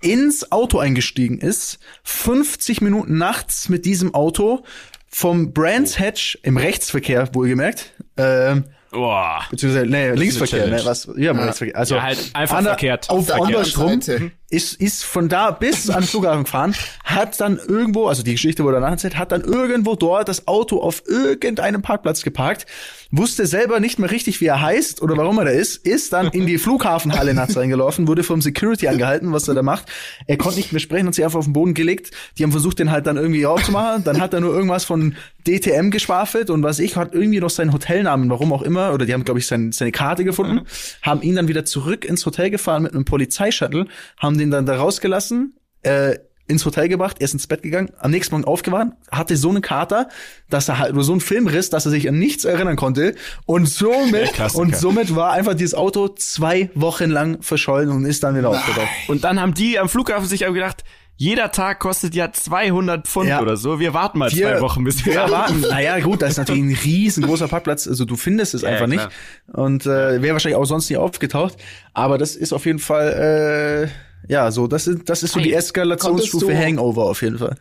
ins 0.00 0.52
Auto 0.52 0.78
eingestiegen 0.78 1.38
ist, 1.38 1.78
50 2.04 2.80
Minuten 2.80 3.18
nachts 3.18 3.68
mit 3.68 3.84
diesem 3.84 4.14
Auto 4.14 4.64
vom 5.10 5.52
Brands 5.52 5.98
Hatch 5.98 6.38
im 6.42 6.56
Rechtsverkehr, 6.56 7.28
wohlgemerkt, 7.34 7.92
ähm, 8.16 8.64
Boah. 8.90 9.44
beziehungsweise 9.50 9.86
nee, 9.86 10.10
Linksverkehr, 10.12 10.66
ne, 10.66 10.80
was, 10.84 11.08
ja, 11.16 11.32
Rechtsverkehr. 11.32 11.76
Also 11.76 11.96
Ja, 11.96 12.02
halt 12.02 12.30
einfach 12.34 12.56
ander- 12.58 12.70
verkehrt. 12.70 13.10
Auf 13.10 13.26
Verkehrt. 13.26 13.46
andersrum 13.46 14.00
Seite. 14.00 14.30
Ist, 14.50 14.74
ist 14.80 15.04
von 15.04 15.28
da 15.28 15.50
bis 15.50 15.90
an 15.90 16.02
den 16.02 16.06
Flughafen 16.08 16.44
gefahren, 16.44 16.74
hat 17.04 17.38
dann 17.40 17.58
irgendwo, 17.58 18.06
also 18.06 18.22
die 18.22 18.32
Geschichte 18.32 18.64
wurde 18.64 18.76
danach 18.76 18.92
erzählt, 18.92 19.18
hat 19.18 19.32
dann 19.32 19.42
irgendwo 19.42 19.94
dort 19.94 20.28
das 20.28 20.48
Auto 20.48 20.80
auf 20.80 21.02
irgendeinem 21.06 21.82
Parkplatz 21.82 22.22
geparkt, 22.22 22.66
wusste 23.10 23.46
selber 23.46 23.80
nicht 23.80 23.98
mehr 23.98 24.10
richtig, 24.10 24.40
wie 24.40 24.46
er 24.46 24.60
heißt 24.60 25.02
oder 25.02 25.16
warum 25.16 25.38
er 25.38 25.46
da 25.46 25.50
ist, 25.50 25.86
ist 25.86 26.12
dann 26.12 26.28
in 26.28 26.46
die 26.46 26.58
Flughafenhalle 26.58 27.34
nachts 27.34 27.56
reingelaufen, 27.56 28.08
wurde 28.08 28.22
vom 28.22 28.40
Security 28.40 28.88
angehalten, 28.88 29.32
was 29.32 29.48
er 29.48 29.54
da 29.54 29.62
macht. 29.62 29.86
Er 30.26 30.38
konnte 30.38 30.58
nicht 30.58 30.72
mehr 30.72 30.80
sprechen 30.80 31.06
und 31.06 31.14
sich 31.14 31.24
einfach 31.24 31.38
auf 31.38 31.46
den 31.46 31.52
Boden 31.52 31.74
gelegt. 31.74 32.10
Die 32.38 32.42
haben 32.42 32.52
versucht, 32.52 32.78
den 32.78 32.90
halt 32.90 33.06
dann 33.06 33.16
irgendwie 33.16 33.46
aufzumachen. 33.46 34.04
Dann 34.04 34.20
hat 34.20 34.34
er 34.34 34.40
nur 34.40 34.52
irgendwas 34.54 34.84
von 34.84 35.14
DTM 35.46 35.90
geschwafelt 35.90 36.50
und 36.50 36.62
was 36.62 36.78
ich, 36.78 36.96
hat 36.96 37.14
irgendwie 37.14 37.40
noch 37.40 37.50
seinen 37.50 37.72
Hotelnamen, 37.72 38.28
warum 38.28 38.52
auch 38.52 38.62
immer, 38.62 38.92
oder 38.92 39.06
die 39.06 39.14
haben, 39.14 39.24
glaube 39.24 39.40
ich, 39.40 39.46
sein, 39.46 39.72
seine 39.72 39.92
Karte 39.92 40.24
gefunden, 40.24 40.62
haben 41.02 41.22
ihn 41.22 41.36
dann 41.36 41.48
wieder 41.48 41.64
zurück 41.64 42.04
ins 42.04 42.26
Hotel 42.26 42.50
gefahren 42.50 42.82
mit 42.82 42.92
einem 42.92 43.04
Polizeishuttle, 43.04 43.86
haben 44.18 44.37
den 44.38 44.50
dann 44.50 44.66
da 44.66 44.76
rausgelassen, 44.76 45.54
äh, 45.82 46.16
ins 46.50 46.64
Hotel 46.64 46.88
gebracht, 46.88 47.16
er 47.20 47.26
ist 47.26 47.34
ins 47.34 47.46
Bett 47.46 47.62
gegangen, 47.62 47.90
am 47.98 48.10
nächsten 48.10 48.34
Morgen 48.34 48.46
aufgewacht, 48.46 48.88
hatte 49.10 49.36
so 49.36 49.50
einen 49.50 49.60
Kater, 49.60 50.08
dass 50.48 50.66
er 50.70 50.78
halt 50.78 50.94
nur 50.94 51.04
so 51.04 51.12
einen 51.12 51.20
Filmriss, 51.20 51.68
dass 51.68 51.84
er 51.84 51.90
sich 51.90 52.08
an 52.08 52.18
nichts 52.18 52.46
erinnern 52.46 52.76
konnte 52.76 53.14
und 53.44 53.68
somit 53.68 54.32
und 54.54 54.74
somit 54.74 55.14
war 55.14 55.32
einfach 55.32 55.52
dieses 55.52 55.74
Auto 55.74 56.08
zwei 56.08 56.70
Wochen 56.74 57.10
lang 57.10 57.42
verschollen 57.42 57.90
und 57.90 58.06
ist 58.06 58.22
dann 58.22 58.34
wieder 58.34 58.48
aufgetaucht. 58.48 58.88
Und 59.08 59.24
dann 59.24 59.38
haben 59.42 59.52
die 59.52 59.78
am 59.78 59.90
Flughafen 59.90 60.26
sich 60.26 60.46
auch 60.46 60.54
gedacht, 60.54 60.84
jeder 61.20 61.50
Tag 61.50 61.80
kostet 61.80 62.14
ja 62.14 62.32
200 62.32 63.06
Pfund 63.06 63.28
Ja. 63.28 63.42
oder 63.42 63.56
so. 63.56 63.80
Wir 63.80 63.92
warten 63.92 64.18
mal 64.20 64.30
zwei 64.30 64.60
Wochen, 64.60 64.84
bis 64.84 65.04
wir 65.04 65.14
wir 65.14 65.30
warten. 65.30 65.60
Naja, 65.68 65.98
gut, 65.98 66.22
das 66.22 66.30
ist 66.30 66.36
natürlich 66.38 66.62
ein 66.62 66.78
riesengroßer 66.84 67.48
Parkplatz. 67.48 67.88
Also 67.88 68.04
du 68.04 68.16
findest 68.16 68.54
es 68.54 68.62
Ja, 68.62 68.68
einfach 68.68 68.86
klar. 68.88 69.06
nicht. 69.08 69.08
Und 69.52 69.84
äh, 69.84 70.22
wäre 70.22 70.34
wahrscheinlich 70.34 70.56
auch 70.56 70.64
sonst 70.64 70.88
nie 70.88 70.96
aufgetaucht. 70.96 71.56
Aber 71.92 72.18
das 72.18 72.36
ist 72.36 72.52
auf 72.52 72.66
jeden 72.66 72.78
Fall, 72.78 73.88
äh, 73.90 74.07
ja, 74.26 74.50
so, 74.50 74.66
das 74.66 74.86
ist, 74.86 75.08
das 75.08 75.22
ist 75.22 75.32
so 75.32 75.40
die 75.40 75.52
Eskalationsstufe 75.52 76.56
Hangover 76.56 77.04
auf 77.04 77.22
jeden 77.22 77.38
Fall. 77.38 77.56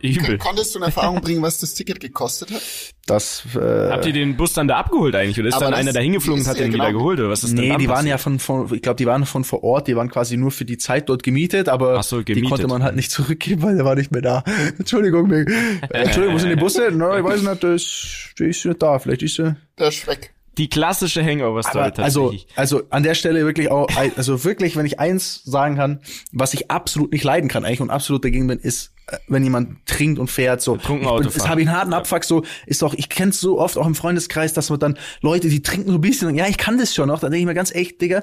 Übel. 0.00 0.36
Konntest 0.38 0.74
du 0.74 0.80
in 0.80 0.84
Erfahrung 0.84 1.20
bringen, 1.20 1.42
was 1.42 1.60
das 1.60 1.74
Ticket 1.74 2.00
gekostet 2.00 2.50
hat? 2.50 2.60
Das, 3.06 3.44
äh, 3.54 3.90
Habt 3.90 4.04
ihr 4.04 4.12
den 4.12 4.36
Bus 4.36 4.52
dann 4.52 4.66
da 4.68 4.76
abgeholt 4.76 5.14
eigentlich? 5.14 5.38
Oder 5.38 5.48
ist 5.48 5.60
dann 5.60 5.72
einer 5.72 5.92
da 5.92 6.00
hingeflogen 6.00 6.42
und 6.42 6.48
hat 6.48 6.58
den 6.58 6.72
wieder 6.72 6.86
genau- 6.88 6.98
geholt? 6.98 7.20
Oder 7.20 7.30
was 7.30 7.44
ist 7.44 7.56
denn 7.56 7.68
Nee, 7.68 7.76
die 7.78 7.88
waren 7.88 8.06
ja 8.06 8.18
von, 8.18 8.38
von 8.38 8.72
ich 8.74 8.82
glaube, 8.82 8.96
die 8.96 9.06
waren 9.06 9.24
von 9.24 9.44
vor 9.44 9.62
Ort, 9.62 9.86
die 9.86 9.96
waren 9.96 10.10
quasi 10.10 10.36
nur 10.36 10.50
für 10.50 10.64
die 10.64 10.78
Zeit 10.78 11.08
dort 11.08 11.22
gemietet, 11.22 11.68
aber 11.68 12.02
so, 12.02 12.18
die 12.18 12.34
gemietet. 12.34 12.50
konnte 12.50 12.66
man 12.66 12.82
halt 12.82 12.96
nicht 12.96 13.10
zurückgeben, 13.12 13.62
weil 13.62 13.76
der 13.76 13.84
war 13.84 13.94
nicht 13.94 14.10
mehr 14.10 14.22
da. 14.22 14.44
Entschuldigung. 14.78 15.30
Äh, 15.30 15.44
Entschuldigung, 15.90 16.34
wo 16.34 16.38
sind 16.38 16.50
die 16.50 16.56
Busse? 16.56 16.88
Na, 16.92 17.16
ich 17.16 17.24
weiß 17.24 17.42
nicht, 17.42 17.64
das, 17.64 18.34
die 18.38 18.44
ist 18.44 18.64
nicht 18.64 18.82
da, 18.82 18.98
vielleicht 18.98 19.22
ist 19.22 19.36
sie. 19.36 19.54
Der 19.78 19.88
ist 19.88 20.06
weg. 20.06 20.34
Die 20.58 20.68
klassische 20.68 21.24
Hangover-Story 21.24 21.92
also, 22.02 22.28
tatsächlich. 22.28 22.46
also 22.56 22.82
an 22.90 23.02
der 23.02 23.14
Stelle 23.14 23.44
wirklich 23.46 23.70
auch, 23.70 23.88
also 24.16 24.44
wirklich, 24.44 24.76
wenn 24.76 24.84
ich 24.84 25.00
eins 25.00 25.42
sagen 25.44 25.76
kann, 25.76 26.00
was 26.30 26.52
ich 26.52 26.70
absolut 26.70 27.12
nicht 27.12 27.24
leiden 27.24 27.48
kann 27.48 27.64
eigentlich 27.64 27.80
und 27.80 27.90
absolut 27.90 28.24
dagegen 28.24 28.46
bin, 28.46 28.58
ist, 28.58 28.92
äh, 29.06 29.16
wenn 29.28 29.42
jemand 29.44 29.86
trinkt 29.86 30.18
und 30.18 30.30
fährt, 30.30 30.60
so. 30.60 30.76
Bin- 30.76 31.06
Auto 31.06 31.30
fahren. 31.30 31.48
habe 31.48 31.62
ich 31.62 31.68
einen 31.68 31.76
harten 31.76 31.92
Abfuck, 31.94 32.24
so, 32.24 32.44
ist 32.66 32.82
doch, 32.82 32.92
ich 32.92 33.08
kenn's 33.08 33.40
so 33.40 33.58
oft 33.58 33.78
auch 33.78 33.86
im 33.86 33.94
Freundeskreis, 33.94 34.52
dass 34.52 34.68
man 34.68 34.78
dann 34.78 34.98
Leute, 35.22 35.48
die 35.48 35.62
trinken 35.62 35.88
so 35.88 35.96
ein 35.96 36.00
bisschen 36.02 36.28
und 36.28 36.34
ja, 36.34 36.46
ich 36.46 36.58
kann 36.58 36.76
das 36.78 36.94
schon 36.94 37.08
noch, 37.08 37.20
dann 37.20 37.30
denke 37.30 37.40
ich 37.40 37.46
mir 37.46 37.54
ganz 37.54 37.74
echt, 37.74 38.02
Digga, 38.02 38.22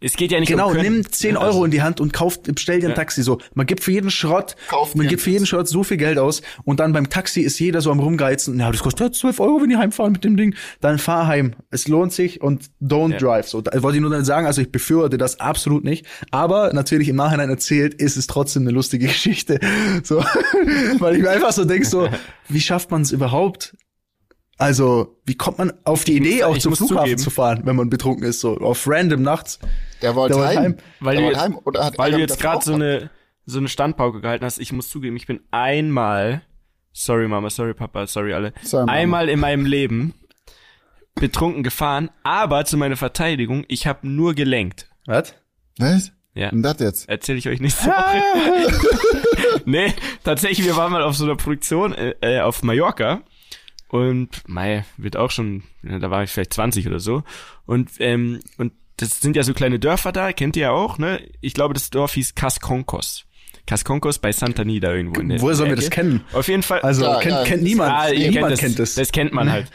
Es 0.00 0.14
geht 0.14 0.30
ja 0.32 0.40
nicht 0.40 0.48
Genau, 0.48 0.68
um 0.68 0.74
Können. 0.74 0.94
nimm 0.94 1.10
10 1.10 1.34
Ja, 1.34 1.40
Euro 1.40 1.46
also- 1.48 1.64
in 1.64 1.70
die 1.70 1.82
Hand 1.82 2.00
und 2.00 2.12
kauft, 2.12 2.42
bestell 2.54 2.80
dir 2.80 2.86
ein 2.86 2.90
Ja. 2.90 2.96
Taxi. 2.96 3.22
So, 3.22 3.38
man 3.54 3.66
gibt 3.66 3.82
für 3.82 3.92
jeden 3.92 4.10
Schrott, 4.10 4.56
Kauft 4.68 4.96
man 4.96 5.08
gibt 5.08 5.22
für 5.22 5.30
jeden 5.30 5.46
Schrott 5.46 5.68
so 5.68 5.82
viel 5.84 5.96
Geld 5.96 6.18
aus 6.18 6.42
und 6.64 6.80
dann 6.80 6.92
beim 6.92 7.08
Taxi 7.10 7.40
ist 7.40 7.58
jeder 7.58 7.80
so 7.80 7.90
am 7.90 8.00
rumgeizen. 8.00 8.58
Ja, 8.58 8.70
das 8.70 8.82
kostet 8.82 9.00
ja 9.00 9.12
12 9.12 9.40
Euro, 9.40 9.60
wenn 9.62 9.68
die 9.70 9.76
heimfahren 9.76 10.12
mit 10.12 10.24
dem 10.24 10.36
Ding. 10.36 10.54
Dann 10.80 10.98
fahr 10.98 11.26
heim. 11.26 11.54
Es 11.70 11.88
lohnt 11.88 12.12
sich 12.12 12.40
und 12.40 12.70
don't 12.82 13.12
Ja. 13.12 13.18
drive. 13.18 13.48
So, 13.48 13.60
da 13.60 13.82
wollte 13.82 13.96
ich 13.98 14.02
nur 14.02 14.10
dann 14.10 14.24
sagen, 14.24 14.46
also 14.46 14.60
ich 14.60 14.70
befürworte 14.70 15.18
das 15.18 15.40
absolut 15.40 15.84
nicht. 15.84 16.06
Aber 16.30 16.72
natürlich 16.72 17.08
im 17.08 17.16
Nachhinein 17.16 17.50
erzählt, 17.50 17.94
ist 17.94 18.16
es 18.16 18.26
trotzdem 18.26 18.62
eine 18.62 18.70
lustige 18.72 19.06
Geschichte. 19.14 19.60
So, 20.02 20.24
weil 20.98 21.16
ich 21.16 21.22
mir 21.22 21.30
einfach 21.30 21.52
so 21.52 21.64
denke, 21.64 21.86
so, 21.86 22.08
wie 22.48 22.60
schafft 22.60 22.90
man 22.90 23.02
es 23.02 23.12
überhaupt? 23.12 23.76
Also, 24.56 25.16
wie 25.26 25.34
kommt 25.34 25.58
man 25.58 25.72
auf 25.84 26.04
die 26.04 26.16
Idee, 26.16 26.36
muss- 26.36 26.42
auch 26.44 26.58
zum 26.58 26.76
Flughafen 26.76 26.98
zugeben. 27.04 27.18
zu 27.18 27.30
fahren, 27.30 27.62
wenn 27.64 27.74
man 27.76 27.90
betrunken 27.90 28.24
ist, 28.24 28.40
so 28.40 28.56
auf 28.58 28.86
random 28.88 29.22
nachts? 29.22 29.58
Der 30.00 30.14
wollte 30.14 30.36
Der 30.36 30.44
heim. 30.46 30.56
heim. 30.58 30.76
Weil 31.00 31.16
der 31.16 31.20
du 31.22 31.26
wollte 31.26 31.38
jetzt- 31.38 31.44
heim. 31.44 31.58
Oder 31.64 31.84
hat 31.84 31.98
Weil 31.98 32.12
du 32.12 32.18
jetzt 32.18 32.40
gerade 32.40 32.64
so 32.64 32.74
eine 32.74 33.10
so 33.46 33.58
eine 33.58 33.68
Standpauke 33.68 34.20
gehalten 34.22 34.44
hast, 34.44 34.58
ich 34.58 34.72
muss 34.72 34.88
zugeben, 34.88 35.16
ich 35.16 35.26
bin 35.26 35.40
einmal, 35.50 36.40
sorry 36.92 37.28
Mama, 37.28 37.50
sorry 37.50 37.74
Papa, 37.74 38.06
sorry 38.06 38.32
alle, 38.32 38.54
Sorry, 38.62 38.88
einmal 38.90 39.28
in 39.28 39.38
meinem 39.38 39.66
Leben 39.66 40.14
betrunken 41.14 41.62
gefahren, 41.62 42.10
aber 42.22 42.64
zu 42.64 42.76
meiner 42.78 42.96
Verteidigung, 42.96 43.64
ich 43.68 43.86
habe 43.86 44.08
nur 44.08 44.32
gelenkt. 44.34 44.88
Was? 45.06 45.34
Was? 45.78 46.12
Ja. 46.32 46.50
Und 46.50 46.62
das 46.62 46.80
jetzt? 46.80 47.08
Erzähle 47.08 47.38
ich 47.38 47.48
euch 47.48 47.60
nächste 47.60 47.86
Woche. 47.88 49.60
nee, 49.66 49.92
tatsächlich, 50.24 50.66
wir 50.66 50.76
waren 50.76 50.90
mal 50.92 51.02
auf 51.02 51.14
so 51.16 51.24
einer 51.24 51.36
Produktion 51.36 51.92
äh, 51.94 52.14
äh, 52.22 52.40
auf 52.40 52.62
Mallorca 52.62 53.20
und 53.94 54.42
Mai 54.48 54.84
wird 54.96 55.16
auch 55.16 55.30
schon, 55.30 55.62
ja, 55.84 56.00
da 56.00 56.10
war 56.10 56.24
ich 56.24 56.30
vielleicht 56.30 56.52
20 56.52 56.88
oder 56.88 56.98
so 56.98 57.22
und 57.64 57.92
ähm, 58.00 58.40
und 58.58 58.72
das 58.96 59.20
sind 59.20 59.36
ja 59.36 59.44
so 59.44 59.54
kleine 59.54 59.78
Dörfer 59.78 60.10
da, 60.10 60.32
kennt 60.32 60.56
ihr 60.56 60.62
ja 60.62 60.70
auch, 60.72 60.98
ne? 60.98 61.20
Ich 61.40 61.54
glaube, 61.54 61.74
das 61.74 61.90
Dorf 61.90 62.14
hieß 62.14 62.34
Casconcos. 62.34 63.24
Casconcos 63.66 64.18
bei 64.18 64.32
Santa 64.32 64.64
Nida 64.64 64.92
irgendwo 64.92 65.20
in 65.20 65.28
der 65.28 65.40
Woher 65.40 65.54
sollen 65.54 65.70
wir 65.70 65.76
das 65.76 65.90
kennen? 65.90 66.24
Auf 66.32 66.48
jeden 66.48 66.64
Fall. 66.64 66.80
Also 66.80 67.04
Ja, 67.04 67.20
kennt, 67.20 67.34
ja, 67.34 67.44
kennt 67.44 67.62
niemand. 67.62 67.92
Ah, 67.92 68.08
ihr 68.10 68.30
niemand 68.30 68.52
das, 68.52 68.60
kennt 68.60 68.78
es. 68.80 68.94
Das 68.96 69.12
kennt 69.12 69.32
man 69.32 69.50
halt. 69.50 69.70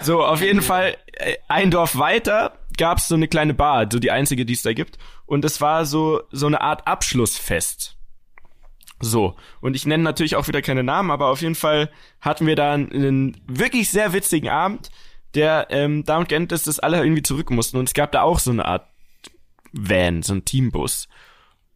So, 0.00 0.22
auf 0.22 0.42
jeden 0.42 0.62
Fall, 0.62 0.96
äh, 1.14 1.36
ein 1.48 1.70
Dorf 1.70 1.96
weiter 1.96 2.58
gab's 2.76 3.08
so 3.08 3.14
eine 3.14 3.28
kleine 3.28 3.54
Bar, 3.54 3.88
so 3.90 3.98
die 3.98 4.10
einzige, 4.10 4.44
die 4.44 4.52
es 4.52 4.62
da 4.62 4.72
gibt. 4.74 4.98
Und 5.26 5.44
es 5.44 5.60
war 5.60 5.86
so, 5.86 6.22
so 6.30 6.46
eine 6.46 6.60
Art 6.60 6.86
Abschlussfest. 6.86 7.96
So, 9.04 9.34
und 9.60 9.74
ich 9.74 9.84
nenne 9.84 10.04
natürlich 10.04 10.36
auch 10.36 10.46
wieder 10.46 10.62
keine 10.62 10.84
Namen, 10.84 11.10
aber 11.10 11.26
auf 11.26 11.42
jeden 11.42 11.56
Fall 11.56 11.90
hatten 12.20 12.46
wir 12.46 12.54
da 12.54 12.72
einen, 12.72 13.36
wirklich 13.48 13.90
sehr 13.90 14.12
witzigen 14.12 14.48
Abend, 14.48 14.90
der 15.34 15.66
ähm, 15.70 16.04
damit 16.04 16.28
geendet 16.28 16.52
ist, 16.52 16.68
dass 16.68 16.78
alle 16.78 16.98
irgendwie 16.98 17.22
zurück 17.22 17.50
mussten. 17.50 17.78
Und 17.78 17.88
es 17.88 17.94
gab 17.94 18.12
da 18.12 18.22
auch 18.22 18.38
so 18.38 18.52
eine 18.52 18.64
Art 18.64 18.86
Van, 19.72 20.22
so 20.22 20.34
ein 20.34 20.44
Teambus. 20.44 21.08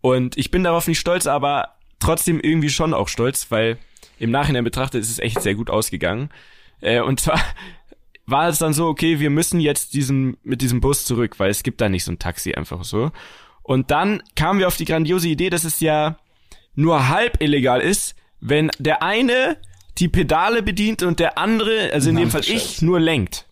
Und 0.01 0.39
ich 0.39 0.53
bin 0.53 0.63
darauf 0.63 0.87
nicht 0.87 1.01
stolz, 1.01 1.27
aber 1.27 1.75
trotzdem 1.99 2.39
irgendwie 2.39 2.69
schon 2.69 2.95
auch 2.95 3.09
stolz, 3.09 3.51
weil 3.51 3.77
im 4.21 4.31
Nachhinein 4.31 4.63
betrachtet 4.63 5.03
ist 5.03 5.11
es 5.11 5.19
echt 5.19 5.43
sehr 5.43 5.57
gut 5.57 5.69
ausgegangen. 5.69 6.31
Äh, 6.81 7.01
und 7.01 7.19
zwar 7.19 7.41
war 8.27 8.49
es 8.49 8.59
dann 8.59 8.73
so, 8.73 8.87
okay, 8.87 9.19
wir 9.19 9.31
müssen 9.31 9.59
jetzt 9.59 9.95
diesen, 9.95 10.37
mit 10.45 10.63
diesem 10.63 10.81
Bus 10.81 11.05
zurück, 11.05 11.41
weil 11.41 11.51
es 11.51 11.65
gibt 11.65 11.81
da 11.81 11.89
nicht 11.89 12.05
so 12.05 12.13
ein 12.13 12.21
Taxi 12.21 12.55
einfach 12.55 12.85
so. 12.85 13.11
Und 13.65 13.91
dann 13.91 14.23
kamen 14.37 14.61
wir 14.61 14.69
auf 14.69 14.77
die 14.77 14.85
grandiose 14.85 15.29
Idee, 15.29 15.51
dass 15.51 15.65
es 15.65 15.81
ja 15.81 16.19
nur 16.77 17.09
halb 17.09 17.43
illegal 17.43 17.81
ist, 17.81 18.15
wenn 18.41 18.71
der 18.79 19.03
eine 19.03 19.57
die 19.99 20.09
Pedale 20.09 20.63
bedient 20.63 21.03
und 21.03 21.19
der 21.19 21.39
andere, 21.39 21.91
also 21.93 22.11
in 22.11 22.17
dem 22.17 22.31
Fall 22.31 22.43
ich, 22.43 22.83
nur 22.83 23.01
lenkt. 23.01 23.47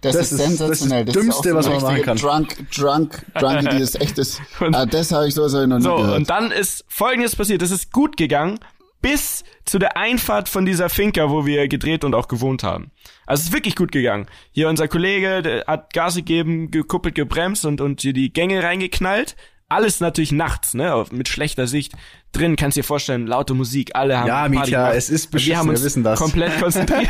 Das, 0.00 0.12
Das 0.16 0.26
ist 0.26 0.32
ist- 0.32 0.38
sensationell. 0.46 1.04
das 1.04 1.16
ist 1.16 1.26
das 1.28 1.40
Dümmste, 1.42 1.52
auch 1.52 1.56
was 1.56 1.66
eine 1.66 1.74
man 1.74 1.82
machen 1.82 1.94
richtige 1.96 2.14
Drunk, 2.20 2.56
drunk, 2.74 3.26
drunk, 3.34 3.70
die 3.70 3.76
ist 3.82 4.00
echtes. 4.00 4.40
Und- 4.60 4.74
ah, 4.76 4.86
das 4.86 5.10
habe 5.12 5.26
ich 5.28 5.34
so, 5.34 5.46
so 5.48 5.66
noch 5.66 5.76
nie 5.78 5.82
So, 5.82 5.96
gehört. 5.96 6.16
und 6.18 6.30
dann 6.30 6.52
ist 6.52 6.84
Folgendes 6.88 7.34
passiert. 7.36 7.60
Es 7.62 7.72
ist 7.72 7.92
gut 7.92 8.16
gegangen 8.16 8.60
bis 9.02 9.44
zu 9.64 9.78
der 9.78 9.96
Einfahrt 9.96 10.48
von 10.48 10.64
dieser 10.64 10.88
Finca, 10.88 11.30
wo 11.30 11.46
wir 11.46 11.68
gedreht 11.68 12.04
und 12.04 12.14
auch 12.14 12.26
gewohnt 12.28 12.62
haben. 12.62 12.90
Also 13.26 13.40
es 13.42 13.46
ist 13.48 13.52
wirklich 13.52 13.76
gut 13.76 13.92
gegangen. 13.92 14.26
Hier 14.52 14.68
unser 14.68 14.88
Kollege 14.88 15.42
der 15.42 15.64
hat 15.66 15.92
Gas 15.92 16.14
gegeben, 16.16 16.70
gekuppelt, 16.70 17.14
gebremst 17.14 17.64
und, 17.64 17.80
und 17.80 18.00
hier 18.00 18.12
die 18.12 18.32
Gänge 18.32 18.62
reingeknallt. 18.62 19.36
Alles 19.70 20.00
natürlich 20.00 20.32
nachts, 20.32 20.72
ne, 20.74 21.04
mit 21.10 21.28
schlechter 21.28 21.66
Sicht. 21.66 21.92
Drin 22.32 22.56
kannst 22.56 22.76
dir 22.76 22.84
vorstellen, 22.84 23.26
laute 23.26 23.52
Musik, 23.54 23.90
alle 23.94 24.18
haben 24.18 24.26
Ja, 24.26 24.46
gemacht. 24.46 24.72
es 24.94 25.10
ist 25.10 25.30
beschissen, 25.30 25.50
wir 25.50 25.58
haben 25.58 25.66
wir 25.66 25.72
uns 25.72 25.84
wissen 25.84 26.02
das. 26.02 26.18
komplett 26.18 26.58
konzentriert. 26.60 27.08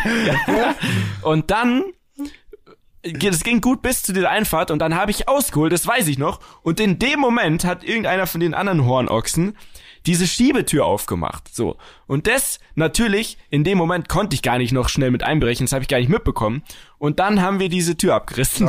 ja. 0.49 0.75
Und 1.23 1.51
dann 1.53 1.85
es 3.03 3.45
ging 3.45 3.61
gut 3.61 3.81
bis 3.83 4.03
zu 4.03 4.13
dieser 4.13 4.31
Einfahrt 4.31 4.71
und 4.73 4.81
dann 4.81 4.95
habe 4.97 5.11
ich 5.13 5.29
ausgeholt, 5.29 5.73
das 5.73 5.87
weiß 5.87 6.09
ich 6.09 6.19
noch. 6.19 6.41
Und 6.63 6.81
in 6.81 6.99
dem 6.99 7.21
Moment 7.21 7.65
hat 7.65 7.85
irgendeiner 7.85 8.27
von 8.27 8.41
den 8.41 8.55
anderen 8.55 8.85
Hornochsen 8.85 9.57
diese 10.09 10.27
Schiebetür 10.27 10.85
aufgemacht. 10.87 11.55
So. 11.55 11.77
Und 12.07 12.27
das 12.27 12.59
natürlich, 12.75 13.39
in 13.51 13.63
dem 13.63 13.79
Moment 13.79 14.09
konnte 14.09 14.35
ich 14.35 14.43
gar 14.43 14.59
nicht 14.59 14.73
noch 14.73 14.89
schnell 14.89 15.11
mit 15.13 15.23
einbrechen, 15.23 15.67
das 15.67 15.73
habe 15.73 15.83
ich 15.83 15.89
gar 15.89 15.99
nicht 15.99 16.09
mitbekommen. 16.09 16.63
Und 16.99 17.21
dann 17.21 17.41
haben 17.43 17.61
wir 17.61 17.69
diese 17.69 17.97
Tür 17.97 18.15
abgerissen. 18.17 18.67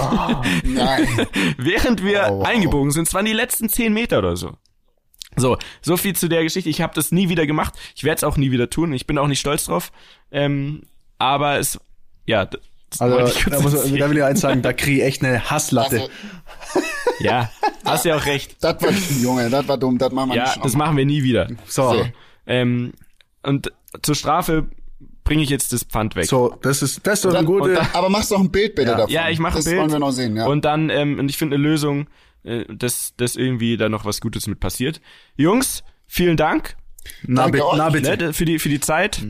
Nein. 0.63 1.07
Während 1.57 2.03
wir 2.03 2.27
Oh, 2.29 2.39
wow. 2.39 2.47
eingebogen 2.47 2.91
sind. 2.91 3.07
Es 3.07 3.13
waren 3.13 3.25
die 3.25 3.33
letzten 3.33 3.69
zehn 3.69 3.93
Meter 3.93 4.19
oder 4.19 4.35
so. 4.35 4.51
So, 5.35 5.57
so 5.81 5.95
viel 5.95 6.15
zu 6.15 6.27
der 6.27 6.43
Geschichte. 6.43 6.69
Ich 6.69 6.81
habe 6.81 6.93
das 6.93 7.11
nie 7.11 7.29
wieder 7.29 7.45
gemacht. 7.47 7.73
Ich 7.95 8.03
werde 8.03 8.17
es 8.17 8.23
auch 8.23 8.35
nie 8.37 8.51
wieder 8.51 8.69
tun. 8.69 8.91
Ich 8.93 9.07
bin 9.07 9.17
auch 9.17 9.27
nicht 9.27 9.39
stolz 9.39 9.65
drauf. 9.65 9.91
Ähm, 10.31 10.83
aber 11.17 11.57
es, 11.59 11.79
ja, 12.25 12.47
Also, 12.99 13.49
da, 13.49 13.59
muss, 13.61 13.73
da 13.73 14.09
will 14.09 14.17
ich 14.17 14.23
eins 14.23 14.41
sagen, 14.41 14.61
da 14.61 14.73
kriege 14.73 15.01
ich 15.01 15.03
echt 15.07 15.23
eine 15.23 15.49
Hasslatte. 15.49 16.01
Also, 16.01 16.09
Ja, 17.19 17.51
hast 17.85 18.05
ja 18.05 18.15
auch 18.15 18.25
recht. 18.25 18.63
das 18.63 18.81
war, 18.81 18.91
Junge, 19.21 19.49
das 19.49 19.67
war 19.67 19.77
dumm, 19.77 19.97
das 19.97 20.11
machen 20.11 20.29
wir 20.31 20.37
Ja, 20.37 20.43
nicht. 20.45 20.63
das 20.65 20.75
machen 20.75 20.97
wir 20.97 21.05
nie 21.05 21.21
wieder. 21.23 21.47
so, 21.67 21.91
so. 21.91 21.97
so, 21.99 22.05
Ähm, 22.47 22.93
und 23.43 23.71
zur 24.01 24.15
Strafe 24.15 24.65
bringe 25.23 25.43
ich 25.43 25.49
jetzt 25.49 25.71
das 25.73 25.83
Pfand 25.83 26.15
weg. 26.15 26.27
das 26.61 26.81
ist 26.81 27.05
das 27.05 27.19
ist 27.19 27.25
doch 27.25 27.29
eine 27.29 27.37
Dann- 27.39 27.45
gute. 27.45 27.63
und 27.69 27.73
dann- 27.75 27.87
Aber 27.93 28.09
machst 28.09 28.31
doch 28.31 28.39
ein 28.39 28.49
Bild 28.51 28.73
bitte 28.75 28.91
Ja. 28.91 28.97
davon. 28.97 29.11
Ja, 29.13 29.29
ich 29.29 29.37
mache 29.39 29.53
ein 29.53 29.57
Das 29.57 29.65
Bild. 29.65 29.77
wollen 29.79 29.91
wir 29.91 29.99
noch 29.99 30.11
sehen, 30.11 30.35
ja. 30.35 30.47
Und 30.47 30.65
dann, 30.65 30.89
ähm, 30.89 31.19
und 31.19 31.29
ich 31.29 31.37
finde 31.37 31.55
eine 31.55 31.63
Lösung, 31.63 32.07
äh, 32.43 32.63
dass, 32.73 33.13
dass 33.17 33.35
irgendwie 33.35 33.77
da 33.77 33.89
noch 33.89 34.05
was 34.05 34.21
Gutes 34.21 34.47
mit 34.47 34.59
passiert. 34.59 35.01
Jungs, 35.35 35.83
vielen 36.07 36.37
Dank 36.37 36.75
na, 37.23 37.43
Danke 37.43 37.51
bitte, 37.53 37.67
euch. 37.67 37.77
na 37.77 37.89
bitte. 37.89 38.17
ne, 38.17 38.33
für 38.33 38.45
die 38.45 38.59
für 38.59 38.69
die 38.69 38.79
Zeit. 38.79 39.21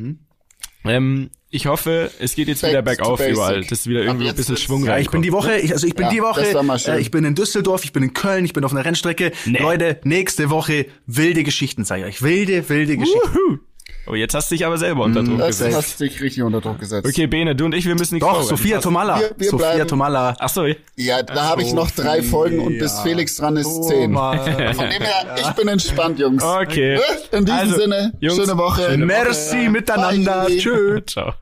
Ähm, 0.86 1.30
ich 1.52 1.66
hoffe, 1.66 2.12
es 2.20 2.36
geht 2.36 2.48
jetzt 2.48 2.62
Back 2.62 2.72
wieder 2.72 2.82
bergauf 2.82 3.28
überall, 3.28 3.64
dass 3.64 3.88
wieder 3.88 4.02
Ab 4.02 4.08
irgendwie 4.08 4.30
ein 4.30 4.36
bisschen 4.36 4.58
Schwung 4.58 4.86
Ja, 4.86 4.98
ich 5.00 5.10
bin 5.10 5.22
die. 5.22 5.32
Woche, 5.32 5.58
ich, 5.58 5.72
also 5.74 5.88
ich 5.88 5.96
bin 5.96 6.06
Ja, 6.06 6.12
die 6.12 6.22
Woche, 6.22 6.54
das 6.54 6.88
äh, 6.88 7.00
ich 7.00 7.10
bin 7.12 7.24
in 7.26 7.34
Düsseldorf, 7.34 7.84
ich 7.84 7.92
bin 7.92 8.04
in 8.04 8.14
Köln, 8.14 8.46
ich 8.46 8.54
bin 8.54 8.64
auf 8.64 8.72
einer 8.72 8.86
Rennstrecke. 8.86 9.32
Leute, 9.46 10.00
nächste 10.04 10.50
Woche 10.50 10.86
wilde 11.08 11.44
Geschichten, 11.44 11.86
sage 11.86 12.02
ich 12.02 12.08
euch. 12.08 12.22
Wilde, 12.22 12.70
wilde 12.70 12.98
Geschichten. 12.98 13.34
Wuhu. 13.34 13.60
Oh, 14.08 14.16
jetzt 14.16 14.34
hast 14.34 14.50
du 14.50 14.56
dich 14.56 14.66
aber 14.66 14.78
selber 14.78 15.04
unter 15.04 15.22
Druck 15.24 15.38
das 15.38 15.60
gesetzt. 15.60 15.78
hast 15.78 16.00
dich 16.00 16.20
richtig 16.22 16.42
unter 16.42 16.62
Druck 16.62 16.80
gesetzt. 16.80 17.08
Okay, 17.08 17.28
Bene, 17.28 17.56
du 17.56 17.66
und 17.66 17.76
ich, 17.76 17.86
wir 17.86 17.94
müssen 17.96 18.16
nicht 18.16 18.24
Doch. 18.24 18.42
Sophia 18.42 18.80
Tomalla. 18.80 19.20
Wir- 19.20 19.32
wir 19.38 19.50
Sophia 19.50 19.72
bleiben- 19.74 19.88
Tomalla. 19.88 20.36
Ach 20.40 20.50
so, 20.50 20.66
Ja, 20.96 21.22
da 21.22 21.44
habe 21.46 21.62
ich 21.62 21.74
noch 21.74 21.92
drei 21.92 22.24
Folgen 22.24 22.60
und 22.60 22.80
bis 22.80 23.00
Felix 23.02 23.36
dran 23.38 23.56
ist 23.58 23.84
zehn. 23.84 24.14
Von 24.16 24.38
dem 24.46 25.02
her, 25.04 25.36
ich 25.40 25.50
bin 25.52 25.68
entspannt, 25.68 26.18
Jungs. 26.20 26.44
okay. 26.44 27.00
In 27.32 27.46
diesem 27.46 27.60
Also, 27.60 27.76
Sinne, 27.76 28.14
Jungs, 28.20 28.36
schöne 28.38 28.58
Woche. 28.58 28.90
schöne 28.90 29.06
Merci 29.06 29.70
miteinander. 29.70 30.46
Bye. 30.46 30.58
Tschüss. 30.58 31.02
Ciao. 31.08 31.34